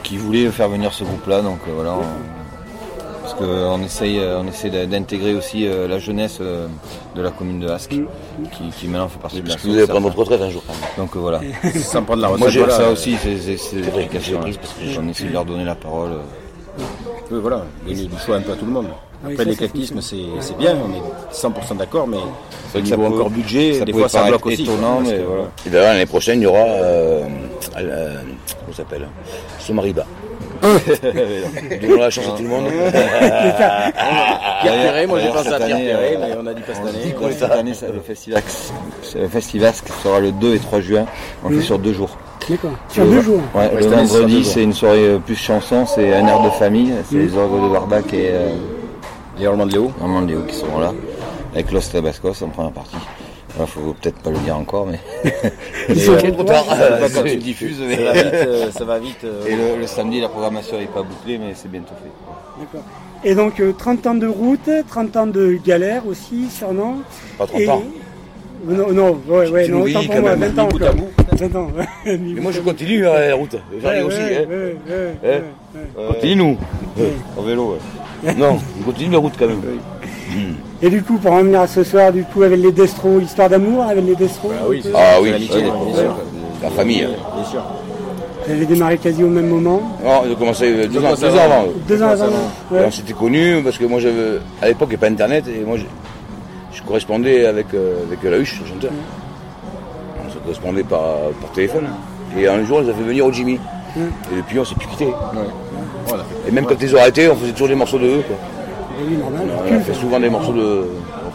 qui 0.03 0.17
voulaient 0.17 0.47
faire 0.49 0.69
venir 0.69 0.93
ce 0.93 1.03
groupe-là. 1.03 1.41
Donc 1.41 1.59
euh, 1.67 1.71
voilà, 1.75 1.95
on- 1.95 3.21
parce 3.23 3.33
qu'on 3.35 3.81
essaye, 3.83 4.19
on 4.19 4.47
essaie 4.47 4.69
d'intégrer 4.87 5.33
aussi 5.35 5.65
la 5.67 5.99
jeunesse 5.99 6.39
de 7.15 7.21
la 7.21 7.29
commune 7.31 7.59
de 7.59 7.67
Asque, 7.69 7.89
qui, 7.89 8.69
qui 8.77 8.87
maintenant 8.87 9.07
fait 9.09 9.19
partie 9.19 9.41
de 9.41 9.53
que 9.53 9.61
vous 9.67 9.73
allez 9.77 9.87
prendre 9.87 10.07
votre 10.07 10.17
retraite 10.19 10.41
un 10.41 10.49
jour. 10.49 10.63
quand 10.65 10.73
même. 10.73 10.81
Donc 10.97 11.15
euh, 11.15 11.19
voilà. 11.19 11.41
Sans 11.75 12.03
prendre 12.03 12.21
la 12.21 12.27
retraite. 12.29 12.39
Moi 12.41 12.49
j'ai 12.49 12.59
voilà, 12.59 12.75
ça 12.75 12.83
euh, 12.83 12.93
aussi, 12.93 13.15
c'est 13.21 13.37
c'est- 13.37 13.57
c'est 13.57 13.81
vrai, 13.81 14.01
l'explication, 14.01 14.39
j'ai 14.45 14.51
pris 14.51 14.57
parce 14.59 14.73
que 14.73 14.85
j'ai- 14.85 14.99
On 14.99 15.07
essaie 15.09 15.25
de 15.25 15.33
leur 15.33 15.45
donner 15.45 15.65
la 15.65 15.75
parole. 15.75 16.11
euh. 16.11 16.83
Oui, 17.31 17.39
voilà, 17.41 17.65
donner 17.85 18.03
du 18.05 18.17
choix 18.25 18.37
un 18.37 18.41
peu 18.41 18.53
à 18.53 18.55
tout 18.55 18.65
le 18.65 18.71
monde. 18.71 18.87
Oui, 19.23 19.33
Après, 19.33 19.43
ça, 19.43 19.49
l'éclectisme, 19.51 20.01
c'est 20.01 20.15
c'est 20.39 20.57
bien, 20.57 20.75
on 20.75 20.89
est 20.95 21.35
100% 21.35 21.75
d'accord, 21.77 22.07
mais 22.07 22.17
C'est 22.71 22.79
au 22.79 22.81
niveau 22.81 22.95
peut- 23.09 23.13
encore 23.15 23.29
budget, 23.29 23.73
ça 23.75 23.85
des 23.85 23.93
fois 23.93 24.09
ça 24.09 24.23
bloque 24.23 24.45
aussi. 24.47 24.63
étonnant, 24.63 24.99
mais 25.01 25.19
voilà. 25.19 25.43
Et 25.65 25.69
d'ailleurs, 25.69 25.93
l'année 25.93 26.05
prochaine, 26.07 26.39
il 26.39 26.43
y 26.43 26.47
aura. 26.47 26.57
Euh, 26.59 27.23
euh, 27.77 28.15
comment 28.61 28.71
ça 28.71 28.77
s'appelle 28.77 29.07
Somariba. 29.59 30.05
Donnons 30.61 31.97
la 31.99 32.09
chance 32.09 32.25
à 32.27 32.31
tout 32.37 32.43
le 32.43 32.49
monde. 32.49 32.65
Pierre 32.91 33.93
Perret, 34.63 35.07
moi 35.07 35.19
j'ai 35.19 35.29
pensé 35.29 35.49
à 35.53 35.57
Pierre 35.59 35.77
Perret, 35.77 36.15
euh, 36.15 36.19
mais 36.19 36.35
on 36.41 36.45
a 36.47 36.53
dit 36.53 36.61
pas 36.61 36.73
cette 36.73 36.83
On 36.83 36.87
année. 36.87 36.99
dit 37.31 37.37
cette 37.37 37.51
année, 37.51 37.71
le 37.93 37.99
festival, 38.01 38.43
le 39.15 39.27
festival 39.27 39.73
sera 40.03 40.19
le 40.19 40.31
2 40.31 40.55
et 40.55 40.59
3 40.59 40.79
juin. 40.81 41.05
On 41.43 41.49
le 41.49 41.59
fait 41.59 41.65
sur 41.65 41.79
deux 41.79 41.93
jours. 41.93 42.15
D'accord. 42.49 42.71
Sur 42.89 43.05
Le- 43.05 43.11
deux 43.11 43.21
jours. 43.21 43.41
Ouais, 43.55 43.71
le 43.79 43.85
vendredi, 43.85 44.43
c'est 44.43 44.63
une 44.63 44.73
soirée 44.73 45.05
euh, 45.05 45.19
plus 45.19 45.35
chanson, 45.35 45.85
c'est 45.85 46.13
un 46.13 46.27
air 46.27 46.41
de 46.41 46.49
famille. 46.49 46.91
C'est 47.09 47.15
les 47.17 47.35
orgues 47.37 47.61
de 47.63 47.67
Warbac 47.67 48.13
et 48.13 48.29
euh, 48.31 48.49
Les 49.39 49.47
Ormands 49.47 49.65
de 49.65 49.71
Léo. 49.73 49.91
Armand 50.01 50.21
Léo 50.21 50.41
qui 50.47 50.55
seront 50.55 50.79
là, 50.79 50.93
avec 51.53 51.71
Los 51.71 51.81
Tabascos 51.91 52.43
en 52.43 52.49
première 52.49 52.71
partie. 52.71 52.95
Il 53.59 53.65
faut 53.67 53.93
peut-être 54.01 54.19
pas 54.19 54.29
le 54.31 54.37
dire 54.39 54.55
encore, 54.57 54.87
mais. 54.87 54.99
Ils 55.89 55.99
sont 55.99 56.13
euh, 56.13 56.31
trop 56.31 56.43
tard. 56.43 56.65
quand 56.67 57.07
tu 57.07 57.13
Ça 57.13 57.23
le 57.23 57.35
diffuses, 57.35 57.79
va 57.79 57.85
mais. 57.87 57.95
vite, 57.95 58.33
euh, 58.33 58.71
ça 58.71 58.85
va 58.85 58.97
vite. 58.99 59.23
euh, 59.23 59.45
Et 59.47 59.55
le, 59.55 59.81
le 59.81 59.87
samedi, 59.87 60.21
la 60.21 60.29
programmation 60.29 60.77
n'est 60.79 60.85
pas 60.85 61.03
bouclée, 61.03 61.37
mais 61.37 61.51
c'est 61.53 61.69
bientôt 61.69 61.93
fait. 62.01 62.09
D'accord. 62.61 62.81
Et 63.23 63.35
donc 63.35 63.59
euh, 63.59 63.73
30 63.77 64.07
ans 64.07 64.15
de 64.15 64.25
route, 64.27 64.69
30 64.87 65.17
ans 65.17 65.27
de 65.27 65.57
galère 65.63 66.07
aussi, 66.07 66.49
sûrement. 66.49 66.97
Pas 67.37 67.45
30 67.47 67.59
Et- 67.61 67.69
ans. 67.69 67.83
Non, 68.63 68.91
non, 68.93 69.19
ouais, 69.27 69.49
ouais, 69.49 69.65
tu 69.65 69.71
non, 69.71 69.81
autant 69.81 70.03
pour 70.03 70.13
quand 70.15 70.21
moi, 70.21 70.35
même, 70.35 70.51
20 70.53 70.61
ans 70.61 70.65
encore. 70.67 70.93
bout. 70.93 71.09
20 71.31 71.55
ans. 71.55 71.67
Mais 72.05 72.17
moi, 72.41 72.51
je 72.51 72.61
continue 72.61 73.07
à 73.07 73.29
la 73.29 73.35
route. 73.35 73.55
J'arrive 73.81 74.05
Ouais, 74.05 74.07
aussi. 74.07 74.17
ouais, 74.19 74.37
hein. 74.37 74.49
ouais, 74.49 74.55
ouais, 74.55 75.11
Hein 75.23 75.41
ouais, 75.75 75.81
ouais. 76.07 76.13
Continue-nous. 76.13 76.57
En 77.37 77.41
vélo, 77.41 77.75
ouais. 78.23 78.33
Non, 78.35 78.59
on 78.79 78.83
continue 78.83 79.11
la 79.11 79.17
route 79.17 79.33
quand 79.37 79.47
même. 79.47 79.61
Et 80.83 80.89
du 80.89 81.03
coup, 81.03 81.17
pour 81.17 81.31
en 81.31 81.43
venir 81.43 81.61
à 81.61 81.67
ce 81.67 81.83
soir, 81.83 82.11
du 82.11 82.23
coup, 82.23 82.41
avec 82.43 82.59
les 82.59 82.71
Destro, 82.71 83.19
histoire 83.19 83.49
d'amour 83.49 83.83
avec 83.83 84.03
les 84.05 84.15
Destro. 84.15 84.51
Ah 84.59 84.65
oui, 84.67 84.83
Ah 84.95 85.19
oui, 85.21 85.31
l'amitié. 85.31 85.63
La 86.63 86.69
famille. 86.71 87.03
hein. 87.03 87.09
Bien 87.35 87.43
sûr. 87.45 87.63
Vous 88.47 88.51
avez 88.53 88.65
démarré 88.65 88.97
quasi 88.97 89.23
au 89.23 89.27
même 89.27 89.47
moment. 89.47 89.81
Non, 90.03 90.23
ils 90.25 90.31
ont 90.31 90.35
commencé 90.35 90.65
euh, 90.65 90.87
deux, 90.87 90.99
Deux 90.99 91.05
ans, 91.05 91.11
ans 91.11 91.15
deux 91.15 91.25
ans 91.27 91.39
avant. 91.39 91.43
avant. 91.43 91.63
eux. 91.67 91.73
Deux 91.87 92.01
ans 92.03 92.07
avant. 92.09 92.25
Ouais. 92.71 92.83
on 92.87 92.91
s'était 92.91 93.13
connus 93.13 93.61
parce 93.63 93.77
que 93.77 93.85
moi 93.85 93.99
j'avais. 93.99 94.39
À 94.61 94.67
l'époque 94.67 94.87
il 94.91 94.93
n'y 94.93 94.95
avait 94.95 94.97
pas 94.97 95.07
internet 95.07 95.45
et 95.47 95.63
moi 95.63 95.77
je, 95.77 95.83
je 96.75 96.81
correspondais 96.81 97.45
avec, 97.45 97.67
euh, 97.75 97.97
avec 98.07 98.23
la 98.23 98.37
Huche, 98.39 98.59
le 98.61 98.67
chanteur. 98.67 98.91
On 100.25 100.29
se 100.31 100.37
correspondait 100.39 100.83
par, 100.83 101.01
par 101.39 101.51
téléphone. 101.53 101.87
Et 102.35 102.47
un 102.47 102.65
jour 102.65 102.81
ils 102.83 102.89
ont 102.89 102.95
fait 102.95 103.03
venir 103.03 103.27
au 103.27 103.31
Jimmy. 103.31 103.59
Et 103.95 104.35
depuis 104.37 104.57
on 104.57 104.65
s'est 104.65 104.73
plus 104.75 104.87
quitté. 104.87 105.07
Et 106.47 106.51
même 106.51 106.65
quand 106.65 106.75
ils 106.81 106.95
ont 106.95 106.99
arrêté, 106.99 107.29
on 107.29 107.35
faisait 107.35 107.51
toujours 107.51 107.67
des 107.67 107.75
morceaux 107.75 107.99
de 107.99 108.07
eux. 108.07 108.23
Quoi. 108.27 108.37
Oui, 109.07 109.17
normal. 109.17 109.41
A 109.71 109.79
fait 109.79 109.93
souvent 109.93 110.19
des 110.19 110.29
morceaux 110.29 110.53
de 110.53 110.87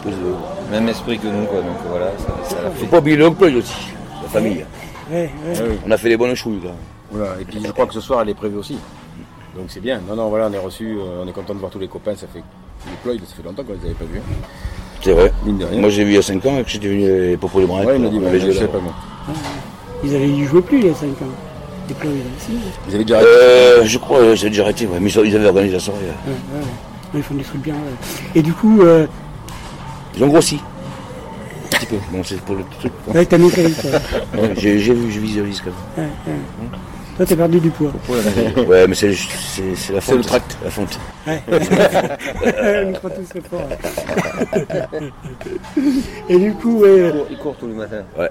de. 0.05 0.71
Même 0.71 0.87
esprit 0.89 1.17
que 1.19 1.27
nous, 1.27 1.45
quoi. 1.45 1.59
Donc 1.61 1.77
voilà, 1.89 2.07
ça, 2.17 2.27
ça 2.43 2.61
l'a 2.61 2.69
Faut 2.71 2.81
fait. 2.81 2.85
pas 2.87 2.97
oublier 2.99 3.17
le 3.17 3.31
Plug 3.31 3.55
aussi, 3.57 3.89
la 4.21 4.29
famille. 4.29 4.65
Ouais, 5.11 5.29
ouais. 5.47 5.77
On 5.85 5.91
a 5.91 5.97
fait 5.97 6.09
des 6.09 6.17
bonnes 6.17 6.35
chouilles 6.35 6.59
là. 6.63 6.71
Voilà, 7.11 7.39
et 7.39 7.45
puis 7.45 7.61
je 7.65 7.71
crois 7.71 7.85
que 7.85 7.93
ce 7.93 8.01
soir 8.01 8.21
elle 8.21 8.29
est 8.29 8.33
prévue 8.33 8.57
aussi. 8.57 8.77
Donc 9.55 9.65
c'est 9.69 9.79
bien. 9.79 10.01
Non, 10.07 10.15
non, 10.15 10.29
voilà, 10.29 10.47
on 10.49 10.53
est 10.53 10.57
reçu, 10.59 10.97
euh, 10.97 11.23
on 11.23 11.27
est 11.27 11.31
content 11.31 11.53
de 11.53 11.59
voir 11.59 11.71
tous 11.71 11.79
les 11.79 11.87
copains. 11.87 12.15
Ça 12.15 12.27
fait 12.27 12.43
les 12.85 12.95
Ployd, 13.03 13.21
ça 13.25 13.35
fait 13.35 13.43
longtemps 13.43 13.63
qu'on 13.63 13.73
les 13.73 13.85
avait 13.85 13.93
pas 13.95 14.05
vus. 14.05 14.21
C'est 15.01 15.13
vrai. 15.13 15.31
Mine 15.45 15.57
de 15.57 15.65
rien. 15.65 15.79
Moi 15.79 15.89
j'ai 15.89 16.03
vu 16.03 16.11
il 16.11 16.15
y 16.15 16.19
a 16.19 16.21
5 16.21 16.45
ans 16.45 16.61
que 16.63 16.69
j'étais 16.69 16.87
venu 16.87 17.07
les 17.07 17.37
Popos 17.37 17.59
les. 17.59 17.65
Ouais, 17.65 17.95
il 17.95 18.01
m'a 18.01 18.09
dit, 18.09 18.39
je 18.41 18.51
sais 18.51 18.67
pas 18.67 18.79
moi. 18.79 18.93
Ils 20.03 20.15
avaient 20.15 20.29
y 20.29 20.43
joué 20.45 20.61
plus 20.61 20.79
il 20.79 20.87
y 20.87 20.89
a 20.89 20.93
5 20.93 21.07
ans. 21.07 21.11
Les 21.87 21.95
si. 22.37 22.51
Ils 22.89 22.95
avaient 22.95 23.03
déjà 23.05 23.15
arrêté. 23.17 23.31
Euh, 23.31 23.85
je 23.85 23.97
crois, 23.97 24.19
euh, 24.19 24.35
j'ai 24.35 24.49
déjà 24.49 24.63
arrêté, 24.63 24.85
ouais, 24.85 24.99
mais 24.99 25.09
ils 25.09 25.25
ils 25.25 25.35
avaient 25.37 25.47
organisé 25.47 25.73
la 25.75 25.79
soirée. 25.79 26.01
là. 26.07 26.13
ouais, 26.31 26.59
ouais. 26.59 26.65
Ils 27.13 27.23
font 27.23 27.35
des 27.35 27.43
trucs 27.43 27.61
bien. 27.61 27.73
ouais. 27.75 27.79
Et 28.35 28.41
du 28.41 28.53
coup, 28.53 28.81
euh, 28.81 29.07
Ils 30.15 30.23
ont 30.23 30.27
grossi. 30.27 30.59
Un 31.65 31.77
petit 31.77 31.85
peu. 31.87 31.95
Bon, 32.11 32.23
c'est 32.23 32.39
pour 32.41 32.55
le 32.55 32.63
truc. 32.79 32.91
quoi. 33.05 33.13
ouais, 33.15 33.25
t'as 33.25 33.37
vite. 33.37 33.55
Ouais, 33.57 33.63
Ouais, 34.41 34.53
j'ai 34.57 34.79
j'ai 34.79 34.93
vu, 34.93 35.11
je 35.11 35.19
visualise 35.19 35.61
quand 35.61 35.71
même. 36.01 36.09
ouais. 36.27 36.33
Toi, 37.17 37.25
t'as 37.25 37.35
perdu 37.35 37.59
du 37.59 37.69
poids. 37.71 37.91
Ouais, 38.67 38.87
mais 38.87 38.93
c'est 38.93 39.11
c'est- 39.13 39.75
c'est 39.75 39.93
la 39.93 40.01
C'est 40.01 40.11
fonte. 40.11 40.17
le 40.17 40.23
tract. 40.23 40.57
La 40.63 40.69
fonte. 40.69 40.99
Ouais. 41.27 41.41
On 42.85 42.93
croit 42.93 43.09
tous 43.09 43.27
très 43.29 43.41
fort. 43.41 43.67
Et 46.29 46.37
du 46.37 46.53
coup, 46.53 46.79
ouais, 46.79 47.11
Il 47.31 47.37
court 47.37 47.55
tous 47.59 47.67
les 47.67 47.73
matins. 47.73 48.03
Ouais. 48.17 48.29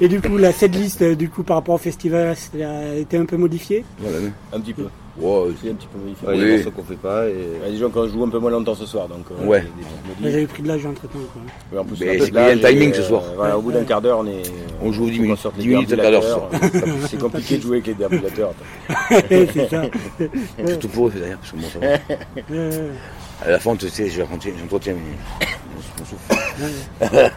et 0.00 0.08
du 0.08 0.20
coup, 0.20 0.36
la 0.38 0.52
setlist, 0.52 1.02
euh, 1.02 1.14
du 1.14 1.28
coup, 1.28 1.42
par 1.42 1.56
rapport 1.58 1.74
au 1.74 1.78
festival, 1.78 2.34
ça 2.36 2.48
a 2.66 2.94
été 2.94 3.16
un 3.18 3.26
peu 3.26 3.36
modifiée? 3.36 3.84
Voilà, 3.98 4.18
Un 4.54 4.60
petit 4.60 4.72
peu. 4.72 4.86
Ouais, 5.18 5.52
C'est 5.62 5.70
un 5.70 5.74
petit 5.74 5.86
peu 5.88 5.98
modifié. 5.98 6.28
Ouais, 6.28 6.62
Oui. 6.64 6.72
Qu'on 6.72 6.82
fait 6.84 6.94
pas. 6.94 7.28
Et... 7.28 7.32
Ouais, 7.32 7.70
disons 7.70 7.90
qu'on 7.90 8.06
joue 8.08 8.24
un 8.24 8.28
peu 8.28 8.38
moins 8.38 8.50
longtemps 8.50 8.74
ce 8.74 8.86
soir, 8.86 9.08
donc. 9.08 9.24
euh, 9.30 9.44
Ouais. 9.46 9.62
modifs. 9.62 10.32
J'avais 10.32 10.46
pris 10.46 10.62
de 10.62 10.68
l'âge 10.68 10.86
entre 10.86 11.02
temps. 11.02 11.18
Quoi. 11.70 11.80
En 11.80 11.84
plus, 11.84 12.00
Mais 12.00 12.08
un 12.08 12.12
peu 12.12 12.18
c'est 12.18 12.18
de 12.20 12.24
qu'il 12.26 12.34
y 12.34 12.38
a 12.38 12.46
un 12.46 12.72
timing 12.72 12.94
ce 12.94 13.00
euh, 13.00 13.04
soir. 13.04 13.22
Voilà, 13.36 13.58
au 13.58 13.62
bout 13.62 13.72
d'un 13.72 13.84
quart 13.84 14.00
d'heure, 14.00 14.18
on 14.20 14.26
est. 14.26 14.42
On 14.82 14.92
joue 14.92 15.06
10 15.06 15.10
faut 15.10 15.16
qu'on 15.16 15.22
minutes. 15.24 15.38
sorte 15.40 15.56
les 15.58 15.62
10 15.64 15.68
minutes, 15.68 15.92
un 15.92 15.96
quart 15.96 16.10
d'heure. 16.12 16.50
C'est 17.08 17.18
compliqué 17.20 17.56
de 17.58 17.62
jouer 17.62 17.76
avec 17.78 17.86
les 17.88 17.94
déambulateurs. 17.94 18.52
c'est 19.28 19.68
ça. 19.68 19.82
C'est 20.64 20.78
tout 20.78 20.88
pour 20.88 21.08
eux 21.08 21.12
d'ailleurs, 21.14 21.38
parce 21.38 21.52
que 21.52 21.56
moi 21.56 21.68
ça 21.72 21.78
va. 21.80 23.46
À 23.46 23.50
la 23.50 23.58
fonte, 23.58 23.78
tu 23.80 23.88
sais, 23.88 24.08
j'entretiens 24.08 24.52
mon 24.94 26.04
souffle. 26.04 27.30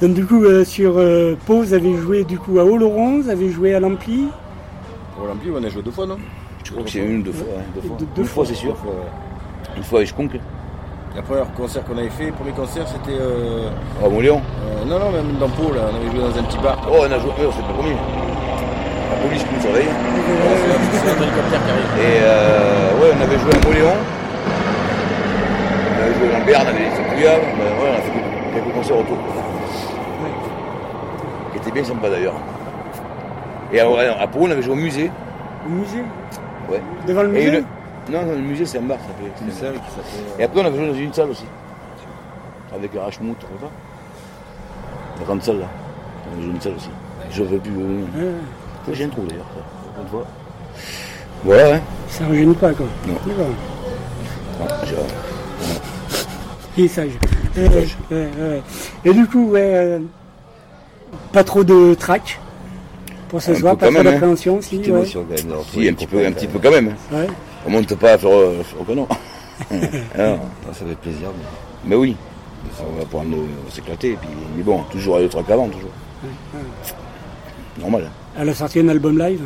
Donc 0.00 0.14
du 0.14 0.24
coup, 0.24 0.44
euh, 0.44 0.64
sur 0.64 0.94
euh, 0.98 1.34
Pau, 1.46 1.62
vous 1.62 1.72
avez 1.74 1.96
joué 1.96 2.24
du 2.24 2.38
coup 2.38 2.58
à 2.60 2.64
Oloron, 2.64 3.20
vous 3.20 3.28
avez 3.28 3.50
joué 3.50 3.74
à 3.74 3.80
l'Ampli. 3.80 4.28
Pour 5.16 5.26
l'Ampli, 5.26 5.50
on 5.52 5.62
a 5.64 5.68
joué 5.68 5.82
deux 5.82 5.90
fois, 5.90 6.06
non? 6.06 6.18
Je 6.68 6.72
crois 6.74 6.84
que 6.84 6.90
c'est 6.90 6.98
une 6.98 7.20
ou 7.20 7.22
deux 7.22 7.32
fois. 7.32 7.46
deux 7.74 7.80
fois. 7.80 7.96
Deux- 7.98 8.06
deux 8.14 8.22
Une 8.22 8.28
fois, 8.28 8.44
c'est 8.44 8.54
sûr. 8.54 8.72
Deux 8.72 8.76
fois, 8.76 8.90
ouais. 8.92 9.76
Une 9.78 9.82
fois 9.82 10.00
à 10.00 10.02
Ishkonk, 10.02 10.32
La 11.16 11.22
première 11.22 11.50
concert 11.54 11.82
qu'on 11.84 11.96
avait 11.96 12.10
fait, 12.10 12.26
le 12.26 12.32
premier 12.32 12.50
concert, 12.52 12.86
c'était. 12.86 13.16
Euh, 13.18 13.70
à 14.04 14.08
Montléon. 14.10 14.42
euh, 14.44 14.84
non, 14.84 14.98
non, 14.98 15.10
même 15.10 15.38
dans 15.40 15.48
Pau, 15.48 15.72
là, 15.72 15.88
on 15.90 15.96
avait 15.96 16.10
joué 16.12 16.20
dans 16.20 16.38
un 16.38 16.42
petit 16.42 16.58
bar. 16.58 16.76
Oh, 16.92 16.96
on 17.00 17.04
a 17.10 17.18
joué, 17.18 17.30
ouais, 17.30 17.48
c'est 17.56 17.62
pas 17.62 17.68
le 17.68 17.74
premier. 17.74 17.96
La 17.96 19.16
police 19.16 19.42
qui 19.44 19.54
nous 19.54 19.60
surveille. 19.62 19.88
C'est 20.92 21.08
un 21.08 21.22
hélicoptère 21.22 21.64
qui 21.64 21.70
arrive. 21.72 21.90
Et 22.04 22.20
euh, 22.20 23.00
ouais, 23.00 23.10
on 23.16 23.22
avait 23.24 23.38
joué 23.38 23.50
à 23.50 23.66
Montléon. 23.66 23.96
On 25.88 26.02
avait 26.04 26.14
joué 26.18 26.28
dans 26.38 26.44
Berne, 26.44 26.66
on 26.66 26.68
avait 26.68 26.90
fait 26.90 27.14
Pouillave. 27.14 27.40
Ben, 27.40 27.64
ouais, 27.80 27.88
on 27.88 27.96
a 27.96 28.02
fait 28.02 28.12
quelques, 28.60 28.74
concerts 28.74 28.98
autour. 28.98 29.16
Qui 31.52 31.58
était 31.58 31.70
bien 31.70 31.84
sympa 31.84 32.10
d'ailleurs. 32.10 32.34
Et 33.72 33.80
à 33.80 34.26
Pau, 34.26 34.40
on 34.42 34.50
avait 34.50 34.62
joué 34.62 34.74
au 34.74 34.76
musée. 34.76 35.10
Au 35.66 35.70
musée? 35.70 36.04
Ouais. 36.68 36.82
Devant 37.06 37.22
le 37.22 37.28
musée 37.28 37.64
Non, 38.10 38.22
non, 38.26 38.32
le 38.32 38.38
musée 38.38 38.66
c'est 38.66 38.78
un 38.78 38.82
bar, 38.82 38.98
ça 38.98 39.04
fait. 39.18 39.44
Une 39.44 39.52
salle 39.52 39.74
qui 39.74 39.90
s'appelle. 39.90 40.24
Et 40.38 40.44
après, 40.44 40.60
on 40.60 40.64
avait 40.66 40.76
joué 40.78 40.86
dans 40.88 40.94
une 40.94 41.12
salle 41.12 41.30
aussi. 41.30 41.44
Avec 42.74 42.90
Rachmout, 42.94 43.34
tu 43.40 43.46
vois 43.46 43.68
pas 43.68 43.74
La 45.20 45.24
grande 45.24 45.42
salle 45.42 45.60
là. 45.60 45.66
On 46.28 46.34
avait 46.34 46.42
joué 46.42 46.52
une 46.54 46.60
salle 46.60 46.74
aussi. 46.76 46.90
Je 47.30 47.42
veux 47.42 47.58
plus. 47.58 47.72
Euh... 47.72 48.32
Ouais, 48.86 48.94
J'ai 48.94 49.04
un 49.04 49.08
trou 49.08 49.22
d'ailleurs, 49.28 49.46
ça. 49.54 50.00
Une 50.02 50.08
fois. 50.08 50.26
Voilà, 51.44 51.76
hein. 51.76 51.80
Ça 52.08 52.24
ne 52.24 52.28
rajeunit 52.30 52.54
pas 52.54 52.72
quoi. 52.72 52.86
Non. 53.06 53.14
Non, 53.26 54.66
j'ai- 54.84 54.96
Il 56.76 56.84
est 56.84 56.88
sage. 56.88 57.10
Et 59.04 59.12
du 59.12 59.26
coup, 59.26 59.50
ouais, 59.50 59.72
euh, 59.74 59.98
pas 61.32 61.42
trop 61.44 61.64
de 61.64 61.94
track 61.94 62.38
pour 63.28 63.40
ce 63.42 63.52
Un 63.52 63.54
soir, 63.56 63.76
pas 63.76 63.88
trop 63.88 63.98
hein. 63.98 64.04
d'appréhension, 64.04 64.60
si. 64.60 64.78
Petite 64.78 64.92
Ouais. 64.92 64.98
émotion 65.00 65.24
quand 65.28 65.34
même. 65.48 65.56
Si, 65.72 65.88
un 65.88 65.92
petit 65.94 66.06
peu, 66.06 66.26
un 66.26 66.32
petit 66.32 66.46
peu 66.46 66.58
quand 66.58 66.70
même. 66.70 66.94
hein. 67.12 67.26
On 67.66 67.70
monte 67.70 67.94
pas 67.96 68.12
à 68.14 68.24
euh, 68.24 68.62
au 68.80 68.84
canon. 68.84 69.06
Ça 69.70 70.84
fait 70.86 70.94
plaisir. 71.02 71.28
mais- 71.84 71.96
oui, 71.96 72.16
on 72.80 72.98
va 72.98 73.04
pouvoir 73.04 73.24
nous- 73.24 73.46
s'éclater. 73.70 74.16
Puis, 74.20 74.28
mais 74.56 74.62
bon, 74.62 74.82
toujours 74.90 75.16
à 75.16 75.28
trois 75.28 75.42
qu'avant, 75.42 75.68
toujours. 75.68 75.90
Normal. 77.80 78.04
hein. 78.06 78.12
Elle 78.40 78.48
a 78.48 78.54
sorti 78.54 78.80
un 78.80 78.88
album 78.88 79.18
live. 79.18 79.42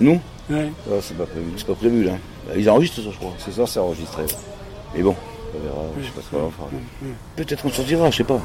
Nous? 0.00 0.20
Ouais. 0.50 0.70
Ah, 0.90 0.94
c'est 1.00 1.16
pas 1.16 1.24
prévu. 1.26 1.46
C'est 1.56 1.66
pas 1.66 1.74
prévu 1.74 2.04
là. 2.04 2.12
Ils 2.56 2.68
enregistrent 2.68 3.02
ça, 3.02 3.10
je 3.12 3.16
crois. 3.18 3.32
Ce 3.38 3.50
soir, 3.52 3.68
c'est 3.68 3.78
enregistré. 3.80 4.22
Mais 4.94 5.02
bon, 5.02 5.14
On 5.54 5.58
verra. 5.64 5.82
Je 6.00 6.04
sais 6.06 6.10
pas 6.12 6.20
ce 6.22 6.30
qu'on 6.36 6.42
va 6.44 6.50
faire. 6.50 6.66
peut-être 7.36 7.62
qu'on 7.62 7.70
sortira, 7.70 8.10
je 8.10 8.16
sais 8.18 8.24
pas. 8.24 8.40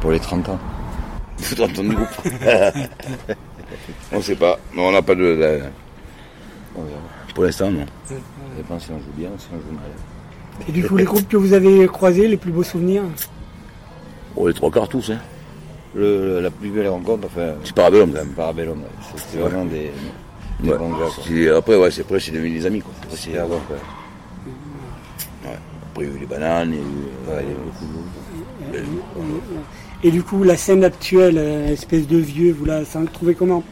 Pour 0.00 0.10
les 0.10 0.20
30 0.20 0.48
ans. 0.48 0.58
Il 1.38 1.44
faudra 1.44 1.66
attendre 1.66 1.88
du 1.90 1.96
groupe. 1.96 2.08
on 4.12 4.22
sait 4.22 4.36
pas. 4.36 4.58
Non, 4.74 4.88
on 4.88 4.92
n'a 4.92 5.02
pas 5.02 5.14
de. 5.14 5.20
de- 5.22 5.60
On 6.76 6.82
verra. 6.82 6.98
Pour 7.34 7.44
l'instant, 7.44 7.70
non. 7.70 7.86
Ça 8.06 8.14
dépend 8.56 8.78
si 8.78 8.90
on 8.92 8.98
joue 8.98 9.12
bien 9.16 9.28
ou 9.30 9.38
si 9.38 9.46
on 9.52 9.56
joue 9.56 9.74
mal. 9.74 9.84
Et 10.68 10.72
du 10.72 10.86
coup, 10.86 10.96
les 10.96 11.04
groupes 11.04 11.28
que 11.28 11.36
vous 11.36 11.52
avez 11.52 11.86
croisés, 11.88 12.28
les 12.28 12.36
plus 12.36 12.52
beaux 12.52 12.62
souvenirs 12.62 13.02
Oh, 14.36 14.46
les 14.48 14.54
trois 14.54 14.70
quarts 14.70 14.88
tous, 14.88 15.10
hein. 15.10 15.18
Le, 15.96 16.40
la 16.40 16.50
plus 16.50 16.70
belle 16.70 16.88
rencontre, 16.88 17.26
enfin, 17.26 17.54
C'est 17.64 17.74
Parabellum 17.74 18.10
quand 18.12 18.18
même. 18.18 18.28
Parabellum, 18.34 18.78
ouais. 18.80 19.40
Ouais. 19.42 19.48
vraiment 19.48 19.64
des, 19.64 19.90
des 20.60 20.70
Ouais. 20.70 20.78
bons 20.78 20.90
gars. 20.90 21.06
Quoi. 21.14 21.24
C'est- 21.26 21.50
Après, 21.50 21.76
ouais, 21.76 21.90
c'est 21.90 22.00
après, 22.02 22.18
c'est 22.20 22.32
devenu 22.32 22.50
des 22.50 22.66
amis, 22.66 22.80
quoi. 22.80 22.92
Après, 23.02 23.16
C'est 23.16 23.30
c'est- 23.32 23.38
avant, 23.38 23.58
quoi. 23.60 23.76
ouais. 25.44 25.56
Après, 25.92 26.04
il 26.04 26.08
y 26.08 26.12
a 26.12 26.14
eu 26.14 26.18
les 26.18 26.26
bananes, 26.26 26.72
il 26.72 26.76
y 26.76 26.78
a 26.78 26.82
eu. 26.82 27.36
Ouais, 27.36 27.44
il 27.44 27.48
y 28.74 28.76
a 28.76 28.80
eu 28.80 28.82
le 28.82 28.82
coup. 28.82 29.24
Et 30.04 30.10
du 30.10 30.22
coup, 30.22 30.44
la 30.44 30.56
scène 30.56 30.84
actuelle, 30.84 31.36
euh, 31.38 31.72
espèce 31.72 32.06
de 32.06 32.18
vieux, 32.18 32.52
vous 32.52 32.66
la 32.66 32.84
ça, 32.84 33.00
trouvez 33.10 33.34
comment? 33.34 33.64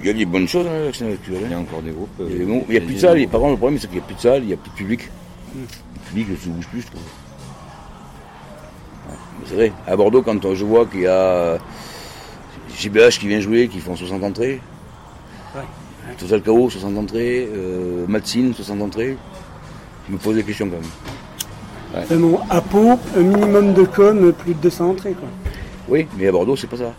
Il 0.00 0.06
y 0.06 0.10
a 0.10 0.12
des 0.12 0.24
bonnes 0.24 0.46
choses 0.46 0.66
hein, 0.66 0.82
avec 0.82 0.94
cette 0.94 1.12
actuelle. 1.12 1.40
Il 1.44 1.50
y 1.50 1.54
hein. 1.54 1.58
a 1.58 1.60
encore 1.60 1.82
des 1.82 1.90
groupes. 1.90 2.08
euh, 2.20 2.62
Il 2.68 2.74
y 2.74 2.78
a, 2.78 2.80
plus 2.80 2.94
de 2.94 3.00
salles. 3.00 3.18
et 3.18 3.26
Par 3.26 3.40
contre, 3.40 3.52
le 3.52 3.56
problème, 3.58 3.78
c'est 3.80 3.88
qu'il 3.88 3.96
n'y 3.98 4.02
a 4.02 4.06
plus 4.06 4.14
de 4.14 4.20
salles, 4.20 4.42
il 4.44 4.46
n'y 4.46 4.52
a 4.52 4.56
plus 4.56 4.70
de 4.70 4.76
public. 4.76 5.08
Le 5.56 6.08
public 6.08 6.28
ne 6.30 6.36
se 6.36 6.48
bouge 6.48 6.66
plus, 6.68 6.80
je 6.82 6.86
trouve. 6.86 7.00
Ouais, 9.10 9.16
C'est 9.46 9.54
vrai. 9.54 9.72
À 9.88 9.96
Bordeaux, 9.96 10.22
quand 10.22 10.44
euh, 10.44 10.54
je 10.54 10.64
vois 10.64 10.86
qu'il 10.86 11.00
y 11.00 11.06
a 11.08 11.10
euh, 11.10 11.58
JBH 12.78 13.18
qui 13.18 13.26
vient 13.26 13.40
jouer, 13.40 13.66
qui 13.68 13.80
font 13.80 13.96
60 13.96 14.22
entrées. 14.22 14.60
Total 16.18 16.42
KO, 16.42 16.70
60 16.70 16.96
entrées. 16.96 17.48
Euh, 17.52 18.06
Matsine, 18.06 18.54
60 18.54 18.82
entrées. 18.82 19.16
Je 20.08 20.12
me 20.12 20.18
pose 20.18 20.36
des 20.36 20.44
questions 20.44 20.66
quand 20.68 20.76
même. 20.76 20.90
Bon, 22.10 22.40
à 22.48 22.60
Pau, 22.60 22.98
un 23.16 23.20
minimum 23.20 23.74
de 23.74 23.84
com, 23.84 24.32
plus 24.32 24.54
de 24.54 24.58
200 24.60 24.90
entrées 24.90 25.12
quoi. 25.12 25.28
Oui, 25.88 26.06
mais 26.16 26.28
à 26.28 26.32
Bordeaux, 26.32 26.56
c'est 26.56 26.66
pas 26.66 26.76
ça. 26.76 26.92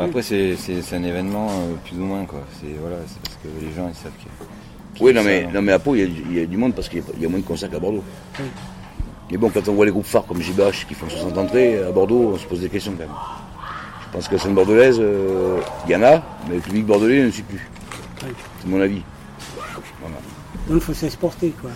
Après, 0.00 0.22
c'est 0.22 0.54
c'est- 0.56 0.80
c'est 0.80 0.96
un 0.96 1.02
événement 1.02 1.48
euh, 1.50 1.74
plus 1.84 1.96
ou 1.96 2.04
moins, 2.04 2.24
quoi. 2.24 2.40
C'est 2.60 2.68
voilà, 2.80 2.96
c'est 3.06 3.20
parce 3.20 3.34
que 3.42 3.48
les 3.60 3.74
gens, 3.74 3.88
ils 3.88 3.94
savent 3.96 4.12
qu'il 4.18 4.28
y 4.28 4.30
a- 4.30 5.04
Oui, 5.04 5.12
non 5.12 5.22
ça, 5.22 5.26
mais, 5.28 5.42
non. 5.44 5.50
non, 5.54 5.62
mais 5.62 5.72
à 5.72 5.78
Pau, 5.78 5.94
il 5.96 6.00
y, 6.00 6.04
a 6.04 6.06
du- 6.06 6.24
il 6.30 6.38
y 6.38 6.40
a 6.42 6.46
du 6.46 6.56
monde 6.56 6.74
parce 6.74 6.88
qu'il 6.88 7.00
y 7.00 7.02
a- 7.02 7.04
il 7.16 7.22
y 7.22 7.26
a 7.26 7.28
moins 7.28 7.40
de 7.40 7.44
concerts 7.44 7.68
qu'à 7.70 7.78
Bordeaux. 7.80 8.04
Oui. 8.38 8.44
Mais 9.30 9.36
bon, 9.36 9.50
quand 9.50 9.68
on 9.68 9.74
voit 9.74 9.84
les 9.84 9.90
groupes 9.92 10.06
phares 10.06 10.24
comme 10.24 10.40
JBH 10.40 10.86
qui 10.88 10.94
font 10.94 11.08
60 11.08 11.36
entrées, 11.36 11.82
à 11.82 11.90
Bordeaux, 11.90 12.30
on 12.34 12.38
se 12.38 12.46
pose 12.46 12.60
des 12.60 12.68
questions 12.68 12.92
quand 12.92 13.00
même. 13.00 13.08
Je 14.06 14.12
pense 14.16 14.28
que 14.28 14.34
la 14.36 14.40
scène 14.40 14.54
bordelaise, 14.54 14.96
euh, 15.00 15.58
il 15.86 15.92
y 15.92 15.96
en 15.96 16.02
a, 16.02 16.22
mais 16.48 16.54
le 16.54 16.60
public 16.60 16.86
bordelais 16.86 17.24
ne 17.24 17.30
suit 17.30 17.42
plus. 17.42 17.68
Oui. 18.24 18.30
C'est 18.62 18.68
mon 18.68 18.80
avis. 18.80 19.02
Voilà. 20.00 20.16
Donc 20.68 20.76
il 20.76 20.80
faut 20.80 20.94
s'exporter 20.94 21.50
quoi. 21.60 21.70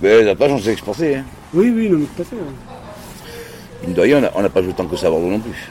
Mais 0.00 0.22
la 0.22 0.34
page, 0.34 0.52
on 0.52 0.58
s'est 0.58 0.72
exporté. 0.72 1.16
Hein. 1.16 1.24
Oui, 1.54 1.70
oui, 1.74 1.88
non, 1.90 1.98
mais 1.98 2.06
tout 2.16 2.22
à 2.22 2.24
fait. 2.24 2.36
ouais. 2.36 3.86
Mine 3.86 3.94
de 3.94 4.00
rien, 4.00 4.30
on 4.34 4.42
n'a 4.42 4.48
pas 4.48 4.62
joué 4.62 4.72
tant 4.72 4.86
que 4.86 4.96
ça 4.96 5.08
à 5.08 5.10
Bordeaux 5.10 5.28
non 5.28 5.40
plus. 5.40 5.68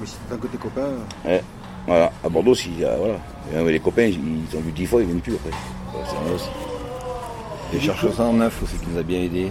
Mais 0.00 0.06
si 0.06 0.16
d'un 0.30 0.36
côté 0.36 0.56
copain, 0.58 0.88
Ouais. 1.24 1.42
Voilà. 1.86 2.12
À 2.24 2.28
Bordeaux, 2.28 2.54
si, 2.54 2.70
euh, 2.82 2.96
voilà. 2.98 3.14
Et, 3.52 3.56
euh, 3.56 3.70
les 3.70 3.80
copains, 3.80 4.04
ils, 4.04 4.20
ils 4.50 4.56
ont 4.56 4.60
vu 4.60 4.70
10 4.70 4.86
fois, 4.86 5.00
ils 5.00 5.06
viennent 5.06 5.20
plus 5.20 5.34
après. 5.34 5.50
Voilà, 5.92 6.06
c'est 6.08 6.34
aussi. 6.34 6.48
Les 7.72 7.80
chercheurs 7.80 8.12
109 8.14 8.62
aussi 8.62 8.76
qui 8.76 8.86
nous 8.92 8.98
a 8.98 9.02
bien 9.02 9.20
aidés. 9.22 9.50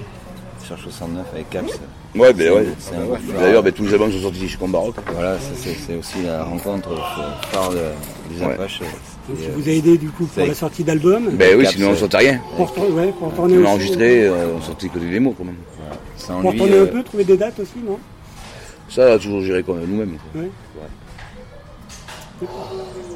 sur 0.63 0.77
69 0.77 1.25
avec 1.33 1.49
Caps. 1.49 1.79
Ouais, 2.15 2.31
ben 2.33 2.53
ouais. 2.53 2.67
C'est 2.79 2.95
un 2.95 3.05
groupe 3.05 3.17
D'ailleurs, 3.37 3.63
ben, 3.63 3.73
tous 3.73 3.83
les 3.83 3.93
albums 3.93 4.11
sont 4.11 4.19
sortis 4.21 4.47
chez 4.47 4.57
Combaroc. 4.57 4.95
Voilà, 5.13 5.37
c'est 5.39 5.95
aussi 5.97 6.23
la 6.23 6.43
rencontre 6.43 6.91
euh, 6.91 7.45
phare 7.51 7.71
de- 7.71 7.77
des 8.29 8.45
Ouais. 8.45 8.53
Apaches. 8.53 8.81
Donc, 9.29 9.37
euh, 9.39 9.51
vous 9.55 9.69
a 9.69 9.71
aidé 9.71 9.97
du 9.97 10.09
coup 10.09 10.25
pour 10.25 10.45
la 10.45 10.53
sortie 10.53 10.83
d'album. 10.83 11.29
Ben 11.33 11.57
oui, 11.57 11.65
sinon 11.67 11.89
on 11.89 11.91
euh, 11.91 11.95
sortait 11.95 12.17
rien. 12.17 12.41
Pour, 12.57 12.73
tourner- 12.73 12.91
ouais, 12.91 13.13
pour 13.17 13.33
tourner 13.33 13.57
On 13.57 13.65
a 13.65 13.69
enregistré, 13.69 14.27
euh, 14.27 14.55
on 14.57 14.61
sortait 14.61 14.89
que 14.89 14.99
des 14.99 15.09
démos 15.09 15.35
quand 15.37 15.45
même. 15.45 15.55
Pour 16.41 16.55
tourner 16.55 16.77
un 16.77 16.81
euh, 16.81 16.85
peu, 16.87 17.03
trouver 17.03 17.23
des 17.23 17.37
dates 17.37 17.59
aussi, 17.59 17.79
non? 17.85 17.99
Ça, 18.89 19.09
on 19.09 19.13
a 19.15 19.19
toujours 19.19 19.41
géré 19.41 19.63
quand 19.63 19.75
même 19.75 19.87
nous-mêmes. 19.87 20.17
Ouais. 20.35 20.49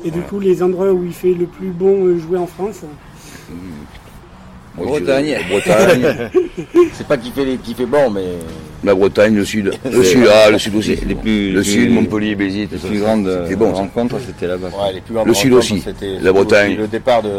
Et 0.04 0.12
du 0.12 0.22
coup, 0.22 0.40
les 0.40 0.62
endroits 0.62 0.92
où 0.92 1.04
il 1.04 1.14
fait 1.14 1.34
le 1.34 1.48
plus 1.48 1.70
bon 1.72 2.18
jouer 2.20 2.38
en 2.38 2.48
France? 2.48 2.82
Moi, 4.76 4.86
Bretagne. 4.86 5.38
Bretagne. 5.50 6.30
C'est 6.94 7.08
pas 7.08 7.18
qu'il 7.18 7.32
fait, 7.32 7.58
fait 7.58 7.86
bon, 7.86 8.10
mais. 8.12 8.38
La 8.86 8.94
Bretagne, 8.96 9.36
le 9.36 9.44
Sud. 9.46 9.72
Le 9.92 10.04
Sud, 10.04 10.28
ah, 10.32 10.50
le 10.52 10.60
Sud 10.60 10.76
aussi. 10.76 10.96
Les 11.08 11.16
plus, 11.16 11.52
le 11.52 11.64
Sud, 11.64 11.92
Montpellier, 11.92 12.36
Béziers, 12.36 12.68
tout 12.68 12.76
Les 12.84 12.90
plus 12.90 13.00
grandes 13.00 13.46
bon, 13.58 13.72
rencontres, 13.74 14.18
c'était 14.26 14.48
là-bas. 14.48 14.68
Ouais, 14.68 14.94
les 14.94 15.02
plus 15.02 15.14
grandes 15.16 15.28
Le 15.28 15.34
Sud 15.34 15.54
aussi. 15.54 15.80
c'était- 15.82 16.20
La 16.22 16.32
Bretagne. 16.32 16.76
Le 16.78 16.88
départ 16.88 17.22
de. 17.24 17.30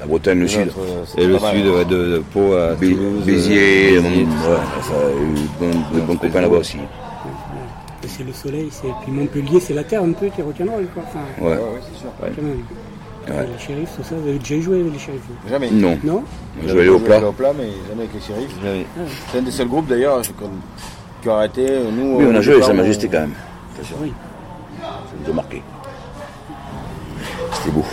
La 0.00 0.06
Bretagne, 0.06 0.40
le 0.40 0.48
Sud. 0.48 0.68
euh, 0.78 1.04
Et 1.20 1.26
le 1.26 1.38
sud 1.38 1.66
ouais, 1.66 1.84
de, 1.84 1.96
de 2.16 2.22
Pau 2.32 2.52
à 2.54 2.74
Bé- 2.74 2.90
Toulouse. 2.90 3.24
Béziers, 3.24 3.96
euh, 3.96 3.98
euh, 3.98 4.02
Béziers, 4.02 4.24
ouais, 4.24 4.82
ça 4.82 4.94
a 4.94 5.10
eu 5.10 5.96
de 5.96 6.00
bons, 6.06 6.16
copains 6.16 6.40
là-bas 6.42 6.56
aussi. 6.58 6.76
Et 8.04 8.08
C'est 8.08 8.24
le 8.24 8.32
soleil, 8.32 8.68
c'est 8.70 8.86
puis 9.02 9.10
Montpellier, 9.12 9.58
c'est 9.60 9.74
la 9.74 9.82
terre 9.82 10.02
un 10.02 10.12
peu 10.12 10.26
qui 10.28 10.40
est 10.40 10.44
rock'n'roll 10.44 10.86
quoi. 10.94 11.02
Enfin, 11.08 11.18
Ouais. 11.40 11.48
Ouais, 11.52 11.54
ouais, 11.54 11.80
c'est 11.90 11.98
sûr. 12.00 12.08
Ouais. 12.22 12.30
quand 12.36 12.42
même. 12.42 12.62
Ouais. 13.28 13.46
Les 13.52 13.58
shérifs, 13.58 13.88
tout 13.96 14.02
ça, 14.04 14.14
vous 14.14 14.28
avez 14.28 14.38
déjà 14.38 14.60
joué 14.60 14.80
avec 14.80 14.92
les 14.92 14.98
shérifs 14.98 15.20
vous 15.28 15.48
Jamais. 15.50 15.70
Non. 15.70 15.98
Non 16.04 16.22
Je 16.64 16.72
vais 16.72 16.80
aller 16.80 16.88
au 16.90 16.98
plat. 17.00 17.20
au 17.26 17.32
plat, 17.32 17.52
mais 17.56 17.68
jamais 17.88 18.02
avec 18.04 18.14
les 18.14 18.20
shérifs. 18.20 18.54
Jamais. 18.62 18.86
C'est 19.32 19.38
un 19.38 19.42
des 19.42 19.50
seuls 19.50 19.68
groupes 19.68 19.86
d'ailleurs 19.88 20.20
qui 21.22 21.28
a 21.28 21.34
arrêté. 21.34 21.66
Nous, 21.92 22.18
Oui, 22.18 22.24
on 22.28 22.34
a 22.36 22.40
joué 22.40 22.54
avec 22.54 22.64
Sa 22.64 22.70
on- 22.70 22.74
Majesté 22.74 23.08
quand 23.08 23.20
même. 23.20 23.34
Oui. 24.00 24.12
Ça 24.80 24.86
nous 25.24 25.32
a 25.32 25.34
marqué. 25.34 25.62
C'était 27.52 27.70
beau. 27.70 27.84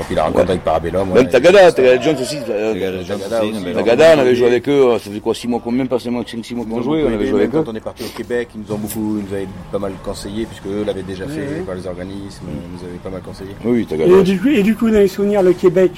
Et 0.00 0.02
puis 0.04 0.14
la 0.14 0.24
rencontre 0.24 0.50
avec 0.50 0.64
Parabellum. 0.64 1.08
Même 1.08 1.16
ouais. 1.16 1.28
Tagada, 1.28 1.70
Tagada 1.72 2.00
Jones 2.00 2.16
aussi. 2.20 2.38
euh, 2.48 2.72
Tagada 2.72 3.02
Jones 3.04 3.20
aussi, 3.54 3.74
Tagada, 3.74 4.14
on 4.16 4.18
avait 4.20 4.34
joué 4.34 4.46
avec 4.46 4.68
eux, 4.68 4.92
ça 4.94 4.98
faisait 5.10 5.20
quoi, 5.20 5.34
6 5.34 5.46
mois, 5.48 5.60
même 5.70 5.88
pas 5.88 5.98
5 5.98 6.10
mois, 6.10 6.22
5-6 6.22 6.54
mois 6.54 6.64
qu'on 6.64 6.82
jouait, 6.82 7.04
on 7.04 7.12
avait 7.12 7.26
joué 7.26 7.40
avec 7.42 7.54
eux. 7.54 7.62
Quand 7.62 7.70
on 7.70 7.74
est 7.76 7.80
parti 7.80 8.04
au 8.04 8.16
Québec, 8.16 8.48
ils 8.54 8.62
nous 8.66 8.74
ont 8.74 8.78
beaucoup, 8.78 9.18
ils 9.18 9.24
nous 9.28 9.34
avaient 9.34 9.48
pas 9.70 9.78
mal 9.78 9.92
conseillé, 10.02 10.46
puisque 10.46 10.66
eux 10.66 10.84
l'avaient 10.86 11.02
déjà 11.02 11.26
fait 11.26 11.62
par 11.66 11.74
les 11.74 11.86
organismes, 11.86 12.44
ils 12.48 12.76
nous 12.78 12.88
avaient 12.88 12.98
pas 13.02 13.10
mal 13.10 13.20
conseillé. 13.20 13.50
Oui, 13.64 13.82
Et 13.82 13.84
Tagada, 13.86 14.22
du, 14.22 14.40
coup, 14.40 14.48
et 14.48 14.62
du 14.62 14.74
coup, 14.74 14.88
dans 14.90 14.98
les 14.98 15.08
souvenirs, 15.08 15.42
le 15.42 15.52
Québec, 15.52 15.92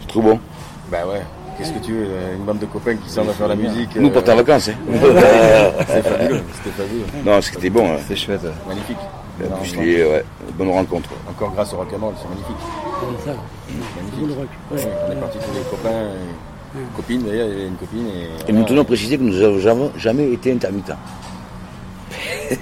c'est 0.00 0.08
trop 0.08 0.20
bon. 0.20 0.38
Bah 0.90 0.98
ouais, 1.10 1.22
qu'est-ce 1.56 1.72
que 1.72 1.78
tu 1.78 1.92
veux, 1.92 2.04
euh, 2.06 2.36
une 2.36 2.44
bande 2.44 2.58
de 2.58 2.66
copains 2.66 2.96
qui 2.96 3.08
s'en 3.08 3.24
va 3.24 3.32
faire 3.32 3.48
la 3.48 3.56
musique. 3.56 3.96
Nous, 3.96 4.08
euh, 4.08 4.12
partait 4.12 4.32
en 4.32 4.36
vacances, 4.36 4.68
hein. 4.68 4.74
C'était 5.86 6.02
fabuleux, 6.02 6.40
c'était 6.52 6.82
fabuleux. 6.82 7.04
Non, 7.24 7.40
c'était 7.40 7.70
bon. 7.70 7.86
hein. 7.92 7.96
C'est 8.06 8.16
chouette. 8.16 8.42
Magnifique. 8.68 8.98
En 9.50 9.56
plus, 9.56 9.76
les, 9.76 10.04
ouais. 10.04 10.24
Encore 11.30 11.52
grâce 11.54 11.72
au 11.72 11.78
rock'n'roll, 11.78 12.12
c'est 12.20 12.28
magnifique. 12.28 12.56
Ça, 13.24 13.32
le 14.26 14.32
rock, 14.32 14.48
ouais. 14.70 14.76
Ouais, 14.76 14.88
on 15.08 15.12
est 15.12 15.16
partis 15.16 15.38
tous 15.38 15.54
les 15.54 15.70
copains, 15.70 16.10
et 16.74 16.96
copines 16.96 17.22
d'ailleurs, 17.22 17.46
il 17.48 17.52
y 17.52 17.56
avait 17.56 17.68
une 17.68 17.76
copine. 17.76 18.06
Et, 18.06 18.50
Et 18.50 18.52
nous 18.52 18.64
tenons 18.64 18.82
à 18.82 18.84
préciser 18.84 19.18
que 19.18 19.22
nous 19.22 19.38
n'avons 19.38 19.90
jamais 19.96 20.32
été 20.32 20.52
intermittents. 20.52 20.98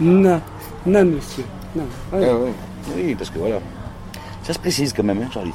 non, 0.00 0.40
non, 0.86 1.04
monsieur. 1.04 1.44
Non. 1.74 1.84
Ouais. 2.12 2.28
Ah 2.28 2.36
ouais. 2.36 2.52
Oui, 2.96 3.14
parce 3.14 3.30
que 3.30 3.38
voilà. 3.38 3.56
Ça 4.42 4.52
se 4.52 4.58
précise 4.58 4.92
quand 4.92 5.04
même, 5.04 5.22
hein, 5.22 5.28
Charlie, 5.32 5.52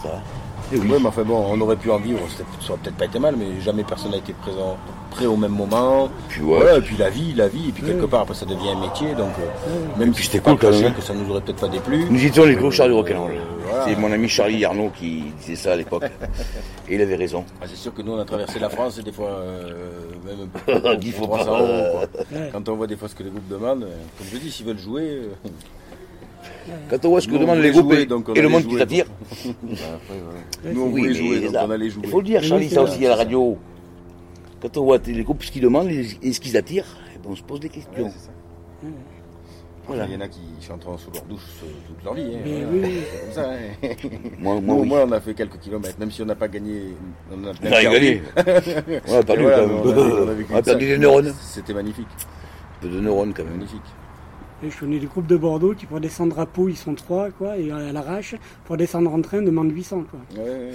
Oui, 0.72 0.80
mais 1.00 1.06
enfin 1.08 1.24
bon, 1.24 1.46
on 1.50 1.62
aurait 1.62 1.76
pu 1.78 1.90
en 1.92 1.98
vivre, 1.98 2.20
ça 2.62 2.74
aurait 2.74 2.80
peut-être 2.84 2.98
pas 2.98 3.06
été 3.06 3.20
mal, 3.20 3.36
mais 3.38 3.62
jamais 3.62 3.84
personne 3.84 4.12
n'a 4.12 4.18
été 4.18 4.34
présent, 4.34 4.78
prêt 5.12 5.26
au 5.26 5.38
même 5.38 5.52
moment. 5.54 6.10
Puis 6.30 6.42
ouais. 6.42 6.58
Voilà, 6.58 6.78
et 6.78 6.82
puis 6.82 6.98
la 6.98 7.10
vie, 7.10 7.34
la 7.34 7.48
vie, 7.48 7.70
et 7.70 7.72
puis 7.72 7.84
quelque 7.84 8.06
part 8.06 8.22
après 8.22 8.34
ça 8.36 8.46
devient 8.46 8.70
un 8.76 8.80
métier, 8.82 9.14
donc 9.16 9.32
euh, 9.40 9.98
même 10.00 10.14
si 10.14 10.24
c'était 10.24 10.40
cool, 10.40 10.58
quand 10.58 10.72
même, 10.72 10.94
que 10.94 11.02
ça 11.02 11.14
nous 11.14 11.30
aurait 11.32 11.42
peut-être 11.42 11.62
pas 11.62 11.70
déplu. 11.70 12.06
Nous 12.10 12.26
étions 12.26 12.46
les 12.46 12.56
gros 12.56 12.70
chars 12.72 12.88
du 12.88 12.94
rock'n'roll. 12.94 13.32
voilà. 13.66 13.86
C'est 13.86 13.96
mon 13.96 14.12
ami 14.12 14.28
Charlie 14.28 14.66
Arnaud 14.66 14.92
qui 14.98 15.24
disait 15.40 15.56
ça 15.56 15.74
à 15.74 15.76
l'époque. 15.78 16.04
Et 16.90 16.96
il 16.96 17.02
avait 17.02 17.16
raison. 17.16 17.46
Ah, 17.62 17.66
c'est 17.68 17.76
sûr 17.78 17.94
que 17.94 18.02
nous 18.02 18.14
on 18.14 18.20
a 18.20 18.26
traversé 18.26 18.60
la 18.60 18.70
France 18.70 18.98
et 19.00 19.04
des 19.04 19.12
fois 19.12 19.30
euh, 19.30 19.94
même 20.26 20.38
un 20.44 20.74
peu 20.74 20.80
plus, 20.82 21.00
Qu'il 21.00 21.14
faut 21.14 21.26
300 21.28 21.46
pas. 21.46 21.60
euros. 21.62 22.00
quoi. 22.00 22.40
Quand 22.52 22.70
on 22.70 22.76
voit 22.76 22.88
des 22.88 22.96
fois 22.98 23.08
ce 23.08 23.16
que 23.16 23.24
les 23.24 23.30
groupes 23.30 23.48
demandent, 23.50 23.84
euh, 23.84 23.96
comme 24.18 24.28
je 24.32 24.38
dis, 24.38 24.52
s'ils 24.52 24.66
veulent 24.66 24.78
jouer, 24.80 25.04
euh, 25.04 25.50
Quand 26.90 27.06
on 27.06 27.10
voit 27.10 27.22
ce 27.22 27.28
que 27.28 27.34
Nous, 27.34 27.40
demandent 27.40 27.60
les 27.60 27.72
groupes 27.72 27.92
jouer, 27.94 28.02
et, 28.36 28.42
le 28.42 28.50
monde 28.50 28.64
qui 28.64 28.70
jouer. 28.72 28.80
t'attire. 28.80 29.06
nous 29.46 30.82
on 30.82 30.86
Oui, 30.88 31.02
voulait 31.02 31.14
jouer, 31.14 31.40
donc 31.42 31.54
on 31.56 31.72
allait 31.72 31.90
jouer. 31.90 32.02
Il 32.06 32.10
faut 32.10 32.20
le 32.22 32.26
dire, 32.26 32.44
Charlie, 32.44 32.70
ça 32.70 32.82
aussi 32.84 33.06
à 33.06 33.10
la 33.10 33.16
radio. 33.16 33.58
Quand 34.62 34.76
on 34.78 34.84
voit 34.86 34.98
les 35.06 35.24
groupes 35.24 35.44
ce 35.44 35.52
qu'ils 35.52 35.62
demandent 35.62 35.90
et 35.90 36.34
ce 36.34 36.40
qu'ils 36.40 36.58
attirent, 36.58 36.98
eh 37.16 37.20
ben, 37.20 37.30
on 37.32 37.36
se 37.36 37.44
pose 37.44 37.60
des 37.60 37.70
questions. 37.70 38.04
Ouais, 38.06 38.10
c'est 38.12 38.26
ça. 38.26 38.32
Voilà. 39.88 40.06
Il 40.06 40.14
y 40.14 40.18
en 40.18 40.22
a 40.22 40.28
qui 40.28 40.42
chanteront 40.60 40.98
sous 40.98 41.10
leur 41.14 41.24
douche 41.24 41.40
euh, 41.64 41.68
toute 41.88 42.04
leur 42.04 42.14
vie. 42.14 42.36
hein, 42.36 42.40
voilà. 42.44 42.68
oui. 42.88 42.94
C'est 43.10 43.22
comme 43.22 43.32
ça. 43.34 43.52
hein. 43.52 44.10
Moi, 44.38 44.60
moi, 44.60 44.76
Nous, 44.76 44.82
oui. 44.82 44.88
moins, 44.90 45.04
on 45.08 45.12
a 45.14 45.22
fait 45.22 45.34
quelques 45.34 45.60
kilomètres, 45.60 45.98
même 45.98 46.12
si 46.12 46.22
on 46.22 46.26
n'a 46.26 46.36
pas 46.36 46.50
gagné. 46.50 46.94
On 47.32 47.42
a, 47.46 47.52
On 47.52 47.72
a 47.72 47.84
gagné. 47.84 48.22
On 49.08 49.16
a 49.16 49.24
perdu, 49.24 49.44
Voilà, 49.44 49.64
on 49.64 49.64
a 49.64 49.94
vécu- 49.94 49.96
on 49.96 50.28
a 50.28 50.34
vécu 50.34 50.50
On 50.52 50.56
a 50.56 50.58
ça. 50.58 50.64
perdu 50.64 50.88
des 50.88 50.98
neurones. 50.98 51.34
C'était 51.42 51.74
magnifique. 51.74 52.08
Un 52.10 52.82
peu 52.82 52.90
de 52.90 53.00
neurones 53.00 53.34
quand 53.34 53.44
même. 53.46 53.54
Magnifique. 53.54 53.80
Et 54.64 54.72
je 54.72 54.80
connais 54.80 54.98
des 54.98 55.06
groupes 55.06 55.28
de 55.28 55.38
Bordeaux 55.38 55.76
qui, 55.76 55.86
pour 55.86 56.00
descendre 56.00 56.40
à 56.40 56.48
Pau, 56.48 56.68
ils 56.68 56.76
sont 56.76 56.96
trois, 56.96 57.30
quoi, 57.30 57.58
et 57.58 57.70
à 57.72 57.92
l'arrache, 57.92 58.34
pour 58.66 58.76
descendre 58.76 59.14
en 59.14 59.22
train, 59.22 59.42
demandent 59.44 59.72
800, 59.72 60.06
quoi. 60.10 60.20
Ouais, 60.44 60.50
ouais. 60.50 60.72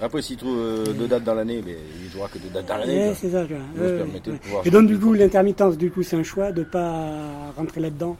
Après, 0.00 0.22
s'il 0.22 0.36
trouve 0.36 0.56
euh, 0.56 0.84
deux 0.92 1.08
dates 1.08 1.24
dans 1.24 1.34
l'année, 1.34 1.60
mais 1.66 1.76
il 2.04 2.08
jouera 2.10 2.28
que 2.28 2.38
deux 2.38 2.48
dates 2.48 2.66
dans 2.66 2.76
l'année. 2.76 3.08
Ouais, 3.08 3.14
c'est 3.16 3.30
ça, 3.30 3.44
quoi. 3.44 3.56
Ouais, 3.76 3.92
ouais. 3.92 4.38
Et 4.64 4.70
donc, 4.70 4.86
du 4.86 4.96
coup, 4.98 5.12
l'intermittence, 5.14 5.76
du 5.76 5.90
coup, 5.90 6.04
c'est 6.04 6.14
un 6.14 6.22
choix 6.22 6.52
de 6.52 6.62
pas 6.62 7.10
rentrer 7.56 7.80
là-dedans? 7.80 8.16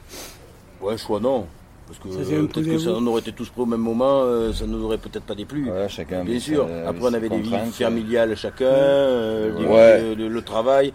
Ouais, 0.81 0.97
choix 0.97 1.21
non. 1.21 1.45
Parce 1.87 1.99
que 1.99 2.07
euh, 2.33 2.45
peut-être 2.47 2.65
que 2.67 2.77
ça, 2.77 2.89
on 2.91 3.07
aurait 3.07 3.21
été 3.21 3.31
tous 3.31 3.49
prêts 3.49 3.61
au 3.63 3.65
même 3.65 3.79
moment, 3.79 4.21
euh, 4.23 4.51
ça 4.53 4.67
nous 4.67 4.83
aurait 4.83 4.97
peut-être 4.99 5.23
pas 5.23 5.33
déplu. 5.33 5.63
Voilà, 5.65 5.87
chacun 5.87 6.23
Bien 6.25 6.39
sûr. 6.39 6.67
Après, 6.85 7.03
on 7.09 7.13
avait 7.13 7.29
des 7.29 7.39
vies 7.39 7.49
contraintes, 7.49 7.73
familiales 7.73 8.35
chacun, 8.35 8.65
euh, 8.65 9.57
les- 9.57 9.65
Ouais. 9.65 10.15
le, 10.15 10.27
le 10.27 10.41
travail. 10.41 10.93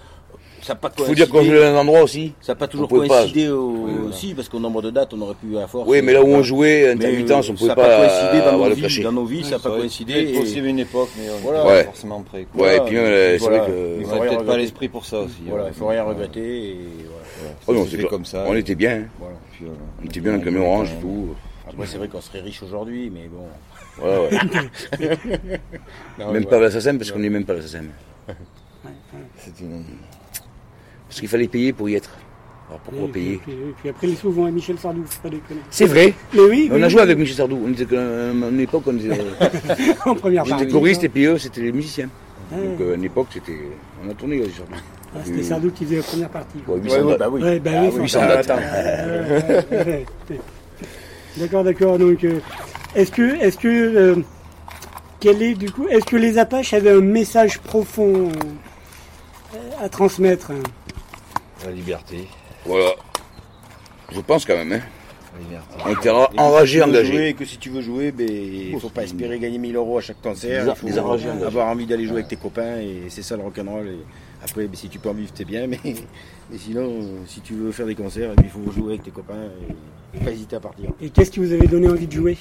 Ça 0.65 0.73
n'a 0.73 0.77
pas 0.79 0.91
Il 0.97 1.05
faut 1.05 1.15
dire 1.15 1.29
qu'on 1.29 1.43
jouait 1.43 1.63
à 1.63 1.73
un 1.73 1.77
endroit 1.77 2.01
aussi. 2.03 2.33
Ça 2.41 2.53
n'a 2.53 2.57
pas 2.57 2.67
toujours 2.69 2.89
On 2.91 3.01
pas. 3.07 3.07
coïncidé 3.19 3.51
au... 3.51 3.69
Oui, 3.71 3.93
voilà. 3.93 4.09
aussi, 4.09 4.33
parce 4.33 4.49
qu'au 4.49 4.59
nombre 4.59 4.81
de 4.81 4.89
dates, 4.91 5.13
on 5.13 5.21
aurait 5.21 5.35
pu 5.35 5.59
à 5.59 5.67
force. 5.67 5.87
Oui, 5.87 6.01
mais 6.01 6.15
là 6.15 6.23
où 6.23 6.27
on 6.27 6.39
euh, 6.39 6.43
jouait, 6.43 6.91
intermittence, 6.91 7.51
on 7.51 7.53
euh, 7.53 7.57
pouvait 7.57 7.67
ça 7.67 7.73
a 7.75 7.77
pas 7.77 7.97
coïncidé 7.99 8.39
dans 8.39 8.53
avoir 8.55 8.69
nos 8.71 8.75
vies. 8.75 9.03
Dans 9.03 9.13
nos 9.13 9.25
vies, 9.27 9.45
ça 9.45 9.51
n'a 9.51 9.59
pas 9.59 9.69
coïncidé. 9.71 10.13
et- 10.15 10.33
possible 10.41 10.67
une 10.69 10.79
époque, 10.79 11.11
mais 11.19 11.27
on 11.29 11.37
Voilà. 11.43 11.63
pas 11.65 11.85
forcément 11.85 12.23
prêt. 12.23 12.47
quoi. 12.51 12.63
Ouais, 12.67 12.79
et 12.79 12.81
puis, 12.81 12.97
euh, 12.97 13.33
c'est 13.33 13.39
voilà. 13.45 13.59
vrai 13.59 13.67
que- 13.67 14.01
Il 14.01 14.07
On 14.07 14.19
peut-être 14.21 14.45
pas 14.47 14.57
l'esprit 14.57 14.89
pour 14.89 15.05
ça 15.05 15.21
aussi. 15.21 15.43
Voilà, 15.47 15.69
il 15.69 15.75
faut 15.75 15.87
rien 15.87 16.03
regretter. 16.03 16.69
Et 16.71 16.79
voilà. 17.67 17.83
Oh 17.83 17.85
fait 17.85 17.99
pas- 18.03 18.09
comme 18.09 18.25
ça. 18.25 18.45
On 18.49 18.55
était 18.57 18.75
bien. 18.75 19.03
hein. 19.03 19.67
On 20.03 20.07
était 20.07 20.21
bien 20.21 20.33
dans 20.33 20.39
le 20.39 20.45
camion 20.45 20.63
orange 20.67 20.93
et 20.99 21.01
tout. 21.03 21.35
Après, 21.69 21.87
c'est 21.87 21.99
vrai 21.99 22.09
qu'on 22.09 22.23
serait 22.23 22.41
riche 22.41 22.63
aujourd'hui, 22.63 23.13
mais 23.13 23.29
bon. 23.29 23.45
Ouais, 24.03 24.29
ouais. 24.31 25.11
Non, 26.19 26.33
Même 26.33 26.45
pas 26.45 26.51
voilà. 26.57 26.65
la 26.67 26.71
SACEM 26.71 26.97
parce 26.99 27.11
qu'on 27.13 27.19
n'est 27.19 27.29
même 27.29 27.45
pas 27.45 27.53
la 27.53 27.61
SACEM. 27.61 27.91
C'est 29.37 29.61
une- 29.61 29.85
Parce 31.15 31.21
qu'il 31.21 31.29
fallait 31.29 31.47
payer 31.47 31.73
pour 31.73 31.89
y 31.89 31.95
être. 31.95 32.11
Alors 32.69 32.81
pourquoi 32.81 33.05
Et 33.07 33.13
payer 33.13 33.37
puis, 33.45 33.53
puis- 33.53 33.75
puis 33.79 33.89
après, 33.89 34.07
les 34.09 34.17
sous 34.17 34.33
vont 34.33 34.47
à 34.47 34.51
Michel 34.51 34.77
Sardou, 34.81 35.05
faut 35.07 35.23
pas 35.23 35.29
déconner. 35.29 35.61
C'est 35.71 35.85
vrai. 35.87 36.13
Mais 36.33 36.41
oui, 36.41 36.69
On 36.73 36.75
oui, 36.75 36.83
a 36.83 36.89
joué 36.89 36.97
oui. 36.99 37.03
avec 37.05 37.19
Michel 37.19 37.37
Sardou. 37.37 37.57
On 37.65 37.71
était 37.71 37.97
à 37.97 38.31
une 38.33 38.59
époque, 38.61 38.83
on 38.87 38.97
était, 38.99 39.11
en 40.07 40.15
première 40.17 40.45
on 40.45 40.49
partie. 40.49 40.65
était 40.65 40.73
choristes 40.73 41.05
et 41.05 41.09
puis 41.09 41.25
eux, 41.27 41.39
c'était 41.39 41.61
les 41.61 41.71
musiciens. 41.71 42.09
Ah. 42.53 42.57
Donc 42.57 42.81
euh, 42.81 42.93
à 42.95 42.97
une 42.97 43.05
époque, 43.05 43.29
c'était, 43.33 43.61
on 44.05 44.11
a 44.11 44.15
tourné 44.15 44.41
avec 44.41 44.51
Sardou. 44.57 44.73
Ah, 45.15 45.19
C'était 45.25 45.43
Sardou 45.45 45.71
qui 45.71 45.85
faisait 45.85 45.97
la 45.99 46.03
première 46.03 46.29
partie. 46.31 46.59
quoi. 46.67 46.75
Ouais, 46.75 46.81
800 46.83 46.97
Ouais, 46.97 47.03
ouais, 47.05 47.09
dates. 47.11 47.19
bah 47.21 47.29
oui. 47.31 47.43
Ouais, 47.45 47.59
bah 47.61 47.71
Ah. 50.31 50.35
D'accord, 51.37 51.65
d'accord. 51.65 51.99
Donc, 51.99 52.25
euh, 52.25 52.41
est-ce 52.97 53.11
que, 53.13 53.23
est-ce 53.41 53.59
que, 53.59 53.69
euh, 53.69 54.17
quel 55.21 55.43
est 55.43 55.55
du 55.55 55.71
coup, 55.71 55.87
est-ce 55.89 56.05
que 56.07 56.17
les 56.17 56.39
Apaches 56.39 56.75
avaient 56.75 56.91
un 56.93 57.01
message 57.01 57.59
profond 57.61 58.29
euh, 59.55 59.59
à 59.81 59.89
transmettre 59.89 60.51
hein? 60.51 60.63
La 61.65 61.71
liberté. 61.71 62.29
Voilà. 62.67 62.91
Je 64.13 64.21
pense 64.21 64.45
quand 64.45 64.55
même. 64.57 64.73
Hein. 64.73 64.81
La 65.35 65.41
liberté. 65.41 65.75
On 65.85 65.89
était 65.91 66.11
ra- 66.11 66.31
enragés, 66.37 66.79
Si 66.79 66.85
tu 66.85 66.91
veux 66.91 66.91
engagés. 66.99 67.13
jouer, 67.13 67.35
que 67.35 67.45
si 67.45 67.59
tu 67.59 67.71
veux 67.71 67.81
jouer, 67.81 68.13
ben, 68.13 68.29
il 68.31 68.79
faut 68.79 68.89
pas 68.89 69.03
espérer 69.03 69.39
gagner 69.39 69.59
1000 69.59 69.75
euros 69.77 69.99
à 69.99 70.01
chaque 70.01 70.21
concert. 70.23 70.67
Il 70.69 70.75
faut 70.77 70.87
des 70.87 70.99
enragés 70.99 71.29
engagés. 71.31 71.47
avoir 71.47 71.69
envie 71.69 71.87
d'aller 71.87 72.05
jouer 72.05 72.17
avec 72.19 72.29
tes 72.29 72.37
copains 72.37 72.79
et 72.79 73.05
c'est 73.09 73.23
ça 73.23 73.37
le 73.37 73.43
rock'n'roll. 73.43 73.89
Et 73.89 73.99
après, 74.45 74.67
ben, 74.67 74.75
si 74.77 74.89
tu 74.89 74.99
peux 74.99 75.09
en 75.09 75.15
vivre, 75.15 75.31
c'est 75.35 75.45
bien. 75.45 75.67
Mais, 75.67 75.79
mais 75.85 76.59
sinon, 76.59 76.93
si 77.27 77.41
tu 77.41 77.55
veux 77.55 77.73
faire 77.73 77.87
des 77.87 77.95
concerts, 77.95 78.35
ben, 78.37 78.45
il 78.45 78.51
faut 78.51 78.71
jouer 78.71 78.93
avec 78.95 79.03
tes 79.05 79.11
copains 79.11 79.49
et, 80.15 80.19
et 80.19 80.25
pas 80.25 80.31
hésiter 80.31 80.57
à 80.57 80.61
partir. 80.61 80.91
Et 81.01 81.09
qu'est-ce 81.11 81.31
qui 81.31 81.41
vous 81.41 81.53
avait 81.53 81.67
donné 81.67 81.89
envie 81.89 82.07
de 82.07 82.13
jouer? 82.13 82.37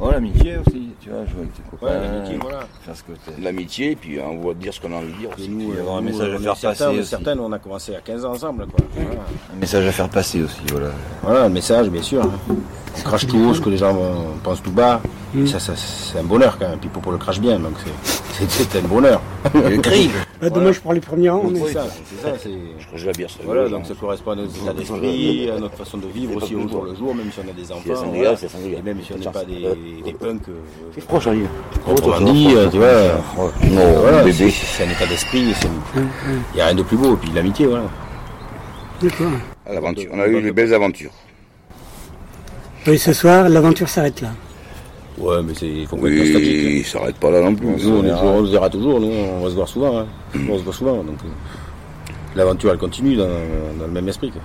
Oh, 0.00 0.10
l'amitié 0.12 0.56
aussi, 0.64 0.90
tu 1.00 1.10
vois, 1.10 1.24
jouer 1.24 1.40
avec 1.40 1.54
tes 1.54 1.62
copains. 1.68 1.86
Ouais, 1.86 2.00
l'amitié, 2.06 2.38
voilà. 2.40 2.60
Faire 2.82 2.94
ce 2.96 3.02
que 3.02 3.12
t'es. 3.12 3.42
L'amitié, 3.42 3.96
puis 3.96 4.18
on 4.20 4.38
va 4.46 4.54
dire 4.54 4.72
ce 4.72 4.80
qu'on 4.80 4.92
a 4.92 4.96
envie 4.96 5.12
de 5.12 5.18
dire. 5.18 5.30
aussi. 5.36 5.48
nous, 5.48 5.70
Puis, 5.70 5.80
avoir 5.80 5.96
un 5.96 6.00
nous, 6.02 6.06
message 6.10 6.28
à 6.32 6.36
on 6.36 6.38
est 6.38 6.42
faire 6.44 6.56
certains, 6.56 6.68
passer 6.70 6.84
on 6.84 6.92
est 6.96 7.00
aussi. 7.00 7.08
certains, 7.08 7.38
on 7.40 7.52
a 7.52 7.58
commencé 7.58 7.96
à 7.96 8.00
15 8.00 8.24
ans 8.24 8.30
ensemble. 8.32 8.66
Quoi. 8.66 8.86
Voilà. 8.94 9.10
Un 9.52 9.56
message 9.60 9.86
à 9.86 9.92
faire 9.92 10.08
passer 10.08 10.42
aussi, 10.42 10.60
voilà. 10.70 10.90
Voilà, 11.22 11.42
le 11.48 11.50
message, 11.52 11.88
bien 11.90 12.02
sûr. 12.02 12.22
hein. 12.22 12.54
On 12.96 13.00
crache 13.02 13.26
tout 13.26 13.38
haut, 13.38 13.54
ce 13.54 13.60
que 13.60 13.70
les 13.70 13.76
gens 13.76 13.96
euh, 13.96 14.14
pensent 14.42 14.62
tout 14.62 14.72
bas. 14.72 15.00
Et 15.36 15.46
ça, 15.46 15.58
ça, 15.60 15.74
c'est 15.76 16.18
un 16.18 16.22
bonheur 16.24 16.58
quand 16.58 16.68
même. 16.68 16.78
Puis 16.78 16.88
pour 16.88 17.12
le 17.12 17.18
crache 17.18 17.38
bien, 17.40 17.58
donc 17.58 17.72
c'est- 17.84 18.48
c'est 18.48 18.50
c'est 18.50 18.78
un 18.78 18.82
bonheur. 18.88 19.20
Le 19.54 19.76
cri. 19.78 20.10
Bah, 20.40 20.48
dommage 20.50 20.80
pour 20.80 20.92
les 20.94 21.00
premiers 21.00 21.28
rangs. 21.30 21.44
mais- 21.50 21.60
C'est 21.66 21.72
ça, 21.74 21.84
c'est 22.04 22.22
ça. 22.22 22.32
c'est- 22.42 22.50
Je 22.78 22.86
crois 22.86 22.98
que 22.98 23.04
la 23.06 23.12
bière, 23.12 23.28
ça 23.30 23.38
Voilà, 23.44 23.68
donc 23.68 23.82
hein. 23.82 23.88
ça 23.88 23.94
correspond 23.94 24.30
à 24.32 24.36
notre 24.36 24.56
état 24.62 24.72
d'esprit, 24.72 25.50
à 25.50 25.58
notre 25.58 25.76
façon 25.76 25.98
de 25.98 26.06
vivre 26.06 26.36
aussi 26.36 26.54
au 26.56 26.66
jour 26.66 26.84
le 26.84 26.94
jour, 26.94 27.14
même 27.14 27.30
si 27.30 27.38
on 27.46 27.50
a 27.50 27.52
des 27.52 27.70
enfants. 27.70 27.94
sangria, 27.94 28.22
voilà. 28.22 28.36
c'est 28.36 28.48
sangria. 28.48 28.78
Et 28.78 28.82
même 28.82 28.98
si 29.02 29.12
on 29.12 29.18
n'est 29.18 29.24
pas 29.26 29.44
des, 29.48 30.02
des 30.04 30.12
punks. 30.12 30.48
euh, 30.48 30.52
C'est 30.94 31.04
proche, 31.04 31.28
proprement 31.84 32.32
dit, 32.32 32.48
euh, 32.54 32.68
tu 32.70 32.76
vois. 32.78 33.48
Non, 33.70 34.00
voilà, 34.00 34.22
bébé. 34.24 34.50
c'est 34.50 34.84
un 34.84 34.90
état 34.90 35.06
d'esprit. 35.06 35.52
c'est- 35.60 35.68
Il 35.96 36.54
n'y 36.56 36.60
a 36.60 36.66
rien 36.66 36.74
de 36.74 36.82
plus 36.82 36.96
beau. 36.96 37.14
Et 37.14 37.16
puis 37.16 37.30
l'amitié, 37.34 37.66
voilà. 37.66 37.84
D'accord. 39.02 39.26
L'aventure. 39.70 40.10
On 40.12 40.20
a 40.20 40.26
eu 40.28 40.42
de 40.42 40.50
belles 40.50 40.74
aventures. 40.74 41.10
Oui, 42.86 42.98
ce 42.98 43.12
soir, 43.12 43.48
l'aventure 43.48 43.88
s'arrête 43.88 44.20
là. 44.20 44.28
Ouais, 45.18 45.42
mais 45.44 45.52
c'est 45.54 45.66
nostalgique. 45.90 46.02
Oui, 46.02 46.74
il 46.78 46.84
s'arrête 46.86 47.16
pas 47.16 47.30
là 47.30 47.40
non 47.40 47.54
plus. 47.54 47.66
Nous, 47.66 47.74
on, 47.90 48.04
est 48.04 48.10
toujours- 48.10 48.24
on 48.24 48.46
se 48.46 48.50
verra 48.52 48.70
toujours, 48.70 49.00
nous, 49.00 49.10
on 49.10 49.42
va 49.42 49.50
se 49.50 49.54
voir 49.54 49.68
souvent. 49.68 49.98
hein. 50.00 50.06
On 50.48 50.58
se 50.58 50.62
voit 50.62 50.72
souvent, 50.72 50.96
donc 50.98 51.18
euh, 51.24 52.08
l'aventure, 52.36 52.70
elle 52.70 52.78
continue 52.78 53.16
dans, 53.16 53.24
dans 53.26 53.86
le 53.86 53.92
même 53.92 54.08
esprit. 54.08 54.30
quoi. 54.30 54.40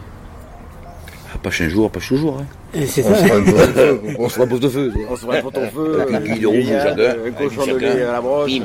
Pas 1.43 1.51
chaque 1.51 1.67
jour, 1.67 1.91
pas 1.91 1.99
chaque 1.99 2.17
jour. 2.17 2.37
Hein. 2.39 2.45
Et 2.73 2.85
c'est 2.87 3.03
On 3.05 3.13
ça. 3.13 3.27
se 3.27 3.27
pause 3.27 4.59
de 4.61 4.69
feu. 4.69 4.91
On 5.09 5.15
se 5.17 5.25
pause 5.25 5.51
de 5.53 5.65
feu. 5.67 6.01
Avec 6.01 6.09
une 6.09 6.15
euh, 6.15 6.19
bille 6.19 6.45
rouge 6.45 6.65
au 6.71 7.27
Un 7.27 7.31
cochon 7.31 7.65
de 7.73 7.77
lait 7.77 8.03
à 8.03 8.11
la 8.13 8.21
broche. 8.21 8.49
Bim. 8.49 8.63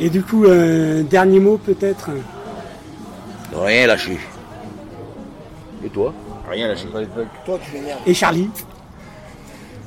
et 0.00 0.08
du 0.08 0.22
coup, 0.22 0.44
un 0.48 1.02
dernier 1.02 1.40
mot 1.40 1.58
peut-être? 1.58 2.10
Rien 3.54 3.86
lâché. 3.88 4.16
Et 5.84 5.88
toi? 5.88 6.14
Rien 6.48 6.68
lâché. 6.68 6.86
Toi, 7.44 7.58
tu 7.64 7.76
m'énerves. 7.76 8.00
Et 8.06 8.14
Charlie? 8.14 8.48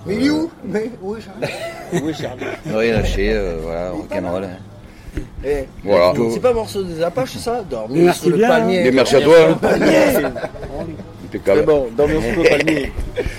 Mais 0.06 0.16
il 0.18 0.26
est 0.28 0.30
où? 0.30 0.52
Mais 0.66 0.92
où 1.02 1.16
est 1.16 1.22
Charlie? 1.22 1.54
Oui, 2.04 2.14
Charlie? 2.14 2.46
Rien 2.72 2.94
lâché, 2.94 3.32
euh, 3.34 3.58
voilà, 3.64 3.92
rock'n'roll. 3.92 4.44
hein. 4.44 5.22
Eh, 5.46 5.64
Voilà. 5.84 6.14
C'est 6.34 6.40
pas 6.42 6.52
morceau 6.54 6.84
des 6.84 7.02
Apaches, 7.02 7.38
ça? 7.38 7.64
Dormir 7.68 8.04
Merci 8.06 8.20
sous 8.24 8.30
le 8.32 8.38
bien, 8.38 8.48
palmier. 8.50 8.86
Et 8.86 8.92
merci 8.92 9.16
à 9.16 9.22
toi. 9.22 9.36
palmier. 9.62 9.96
Impeccable. 11.36 11.60
C'est 11.60 11.66
bon, 11.66 11.90
sous 12.22 12.44
le 12.44 12.50
palmier. 12.50 12.92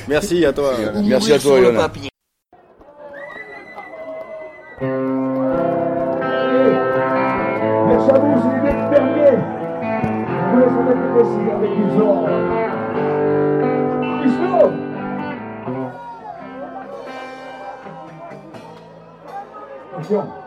Merci 0.09 0.44
à 0.44 0.52
toi. 0.52 0.74
Merci 1.02 1.32
à 1.32 1.39
toi, 1.39 1.60
le 1.60 1.73
vous, 8.18 8.36
c'est 8.43 8.52
les 8.55 8.62
mecs 8.62 8.93
fermiers. 8.93 9.39
Je 10.28 10.44
vous 10.52 10.59
laisse 10.60 10.77
avec 10.78 10.98
Attention. 19.94 20.45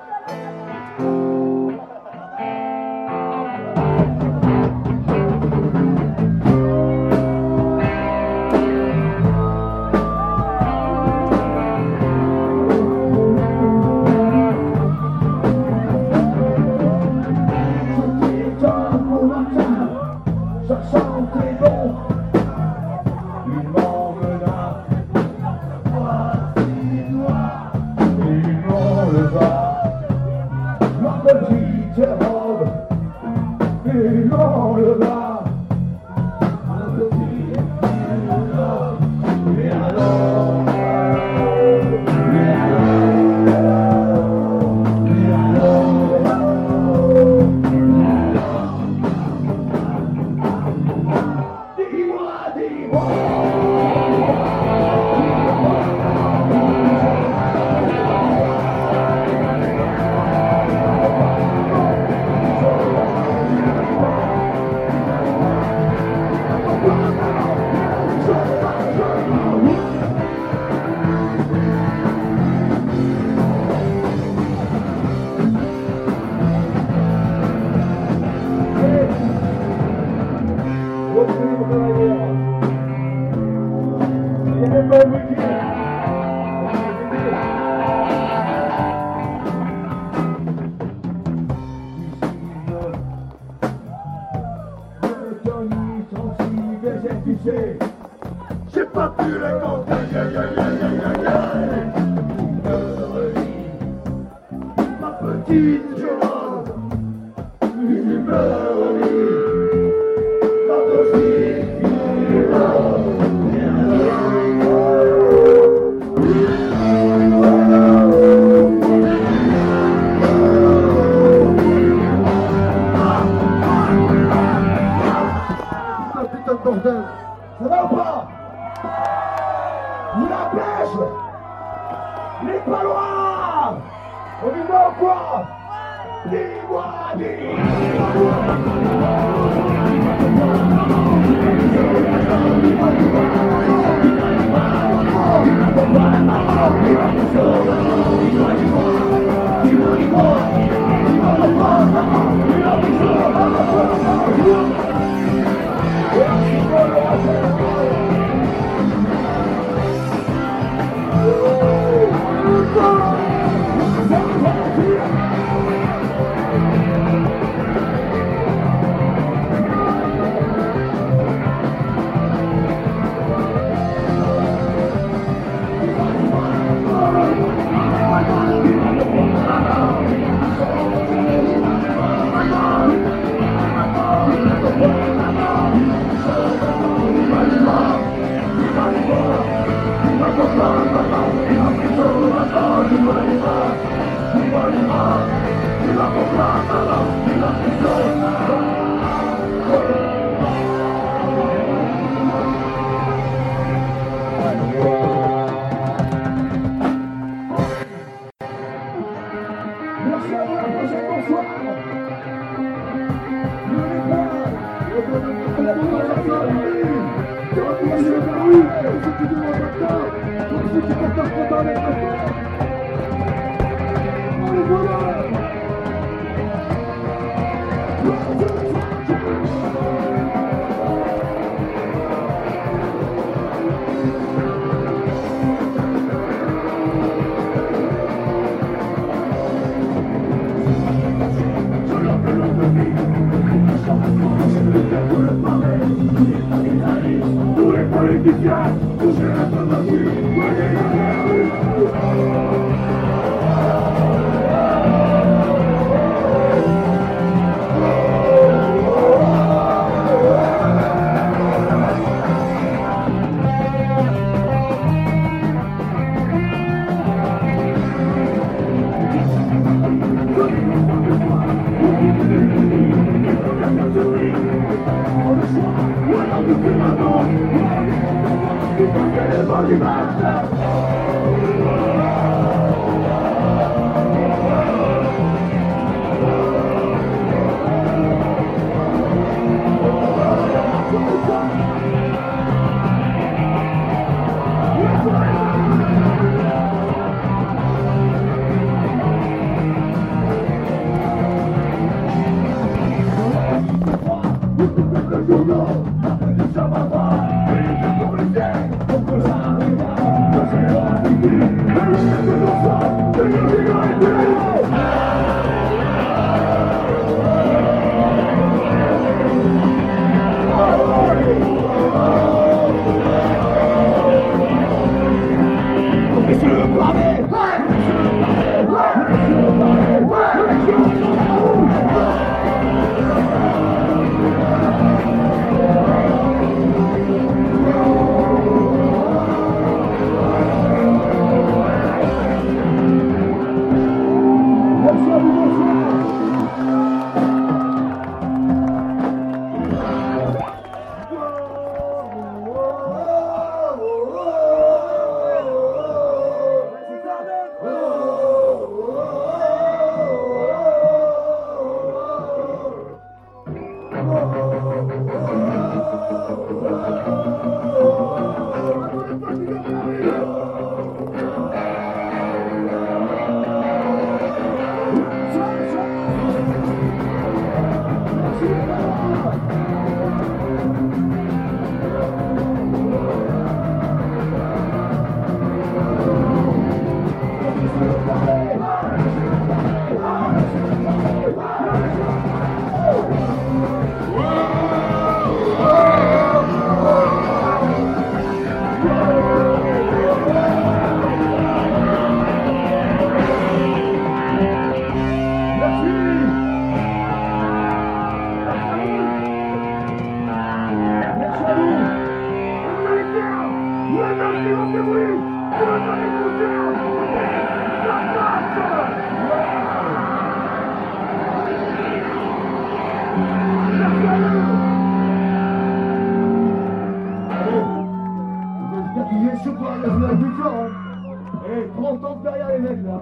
Eh, 431.50 431.70
30 431.76 432.06
ans 432.06 432.16
derrière 432.24 432.50
les 432.50 432.60
mecs 432.60 432.84
là. 432.86 433.02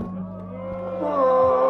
Merci 1.01 1.66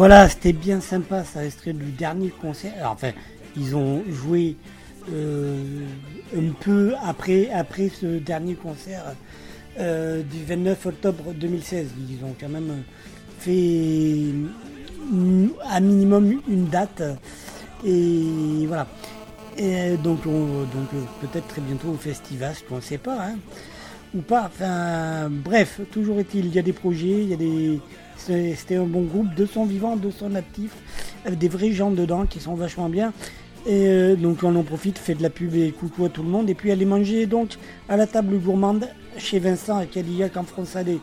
Voilà, 0.00 0.30
c'était 0.30 0.54
bien 0.54 0.80
sympa, 0.80 1.24
ça 1.24 1.44
extrait 1.44 1.74
du 1.74 1.90
dernier 1.92 2.30
concert. 2.30 2.72
Enfin, 2.90 3.10
ils 3.54 3.76
ont 3.76 4.02
joué 4.08 4.56
euh, 5.12 5.62
un 6.34 6.52
peu 6.58 6.94
après, 7.04 7.50
ce 8.00 8.06
dernier 8.18 8.54
concert 8.54 9.02
euh, 9.78 10.22
du 10.22 10.42
29 10.42 10.86
octobre 10.86 11.34
2016. 11.34 11.88
Ils 12.08 12.24
ont 12.24 12.34
quand 12.40 12.48
même 12.48 12.82
fait 13.40 14.32
à 15.68 15.80
minimum 15.80 16.40
une 16.48 16.64
date. 16.68 17.02
Et 17.84 18.64
voilà. 18.66 18.86
Et 19.58 19.98
donc, 19.98 20.20
on- 20.24 20.62
donc 20.74 20.88
peut-être 21.20 21.46
très 21.48 21.60
bientôt 21.60 21.88
au 21.88 21.96
festival, 21.98 22.54
on 22.70 22.76
ne 22.76 22.80
sait 22.80 22.96
pas. 22.96 23.18
hein. 23.22 23.36
Ou 24.14 24.22
pas. 24.22 24.46
Enfin, 24.46 25.28
bref, 25.30 25.82
toujours 25.92 26.18
est-il, 26.20 26.46
il 26.46 26.54
y 26.54 26.58
a 26.58 26.62
des 26.62 26.72
projets, 26.72 27.22
il 27.22 27.28
y 27.28 27.34
a 27.34 27.36
des. 27.36 27.78
C'était 28.26 28.76
un 28.76 28.84
bon 28.84 29.02
groupe, 29.02 29.34
de 29.34 29.46
son 29.46 29.64
vivant, 29.64 29.96
de 29.96 30.10
son 30.10 30.34
actif, 30.34 30.72
avec 31.24 31.38
des 31.38 31.48
vrais 31.48 31.72
gens 31.72 31.90
dedans 31.90 32.26
qui 32.26 32.40
sont 32.40 32.54
vachement 32.54 32.88
bien. 32.88 33.12
Et 33.66 33.88
euh, 33.88 34.16
donc 34.16 34.42
on 34.42 34.54
en 34.56 34.62
profite, 34.62 34.98
fait 34.98 35.14
de 35.14 35.22
la 35.22 35.30
pub 35.30 35.54
et 35.54 35.70
coucou 35.72 36.04
à 36.04 36.08
tout 36.08 36.22
le 36.22 36.28
monde. 36.28 36.48
Et 36.48 36.54
puis 36.54 36.70
allez 36.70 36.84
manger 36.84 37.26
donc 37.26 37.56
à 37.88 37.96
la 37.96 38.06
table 38.06 38.38
gourmande 38.38 38.88
chez 39.18 39.38
Vincent 39.38 39.76
à 39.76 39.86
Cadillac 39.86 40.36
en 40.36 40.44
France 40.44 40.70
Salé. 40.70 41.00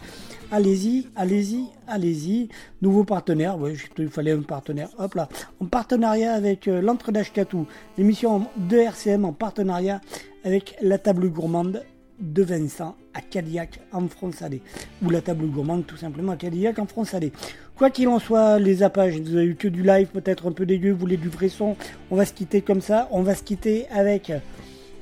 Allez-y, 0.49 1.07
allez-y, 1.15 1.65
allez-y. 1.87 2.47
Nouveau 2.81 3.03
partenaire, 3.03 3.59
ouais, 3.59 3.73
il 3.97 4.09
fallait 4.09 4.31
un 4.31 4.41
partenaire. 4.41 4.89
Hop 4.97 5.15
là, 5.15 5.27
en 5.59 5.65
partenariat 5.65 6.33
avec 6.33 6.67
euh, 6.67 6.81
l'Entre 6.81 7.11
d'Ashkatou, 7.11 7.67
l'émission 7.97 8.47
de 8.55 8.77
RCM 8.77 9.25
en 9.25 9.33
partenariat 9.33 10.01
avec 10.45 10.75
la 10.81 10.97
table 10.97 11.29
gourmande 11.29 11.83
de 12.19 12.43
Vincent 12.43 12.95
à 13.13 13.21
Cadillac 13.21 13.79
en 13.91 14.07
Fronsalée, 14.07 14.61
ou 15.03 15.09
la 15.09 15.21
table 15.21 15.45
gourmande 15.47 15.85
tout 15.85 15.97
simplement 15.97 16.31
à 16.33 16.35
Cadillac 16.35 16.79
en 16.79 16.85
Fronsalée. 16.85 17.31
Quoi 17.75 17.89
qu'il 17.89 18.07
en 18.07 18.19
soit, 18.19 18.59
les 18.59 18.83
apaches, 18.83 19.15
vous 19.15 19.35
avez 19.35 19.45
eu 19.45 19.55
que 19.55 19.67
du 19.67 19.83
live, 19.83 20.07
peut-être 20.07 20.47
un 20.47 20.51
peu 20.51 20.65
dégueu, 20.65 20.91
vous 20.91 20.99
voulez 20.99 21.17
du 21.17 21.29
vrai 21.29 21.49
on 21.59 22.15
va 22.15 22.25
se 22.25 22.33
quitter 22.33 22.61
comme 22.61 22.81
ça, 22.81 23.07
on 23.11 23.21
va 23.21 23.35
se 23.35 23.43
quitter 23.43 23.87
avec, 23.89 24.31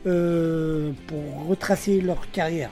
euh, 0.05 0.91
pour 1.07 1.47
retracer 1.47 2.01
leur 2.01 2.29
carrière. 2.31 2.71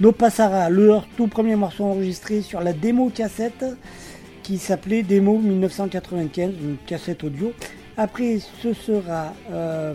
No 0.00 0.12
Passara, 0.12 0.70
leur 0.70 1.06
tout 1.16 1.26
premier 1.26 1.56
morceau 1.56 1.84
enregistré 1.84 2.42
sur 2.42 2.60
la 2.60 2.72
démo 2.72 3.10
cassette 3.10 3.64
qui 4.44 4.58
s'appelait 4.58 5.02
Démo 5.02 5.38
1995, 5.38 6.54
une 6.62 6.76
cassette 6.86 7.24
audio. 7.24 7.52
Après, 7.96 8.38
ce 8.62 8.72
sera... 8.72 9.34
Euh, 9.50 9.94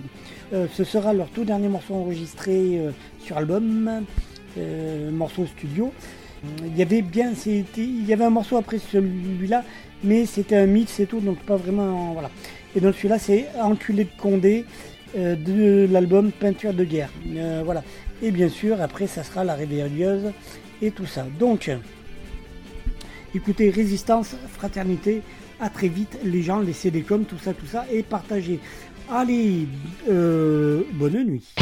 euh, 0.53 0.67
ce 0.71 0.83
sera 0.83 1.13
leur 1.13 1.29
tout 1.29 1.45
dernier 1.45 1.67
morceau 1.67 1.95
enregistré 1.95 2.77
euh, 2.77 2.91
sur 3.19 3.37
album, 3.37 4.05
euh, 4.57 5.09
morceau 5.09 5.47
studio. 5.47 5.91
Il 6.65 6.77
y 6.77 6.81
avait 6.81 7.01
bien, 7.01 7.31
il 7.45 8.05
y 8.05 8.13
avait 8.13 8.25
un 8.25 8.29
morceau 8.29 8.57
après 8.57 8.77
celui-là, 8.77 9.63
mais 10.03 10.25
c'était 10.25 10.57
un 10.57 10.65
mix 10.65 10.99
et 10.99 11.05
tout, 11.05 11.21
donc 11.21 11.39
pas 11.39 11.55
vraiment, 11.55 12.11
voilà. 12.11 12.29
Et 12.75 12.81
donc 12.81 12.95
celui-là, 12.95 13.17
c'est 13.17 13.47
Enculé 13.61 14.03
de 14.03 14.09
Condé 14.17 14.65
de 15.15 15.87
l'album 15.89 16.31
Peinture 16.33 16.73
de 16.73 16.83
guerre, 16.83 17.11
voilà. 17.63 17.81
Et 18.21 18.31
bien 18.31 18.49
sûr, 18.49 18.81
après, 18.81 19.07
ça 19.07 19.23
sera 19.23 19.45
la 19.45 19.55
réveilleuse 19.55 20.33
et 20.81 20.91
tout 20.91 21.05
ça. 21.05 21.25
Donc, 21.39 21.71
écoutez, 23.33 23.69
résistance, 23.69 24.35
fraternité. 24.49 25.21
À 25.61 25.69
très 25.69 25.87
vite, 25.87 26.19
les 26.25 26.41
gens, 26.41 26.59
laissez 26.59 26.91
des 26.91 27.03
coms, 27.03 27.23
tout 27.23 27.37
ça, 27.37 27.53
tout 27.53 27.67
ça, 27.67 27.85
et 27.89 28.03
partagez. 28.03 28.59
Allez, 29.09 29.67
euh, 30.09 30.83
bonne 30.93 31.23
nuit. 31.23 31.53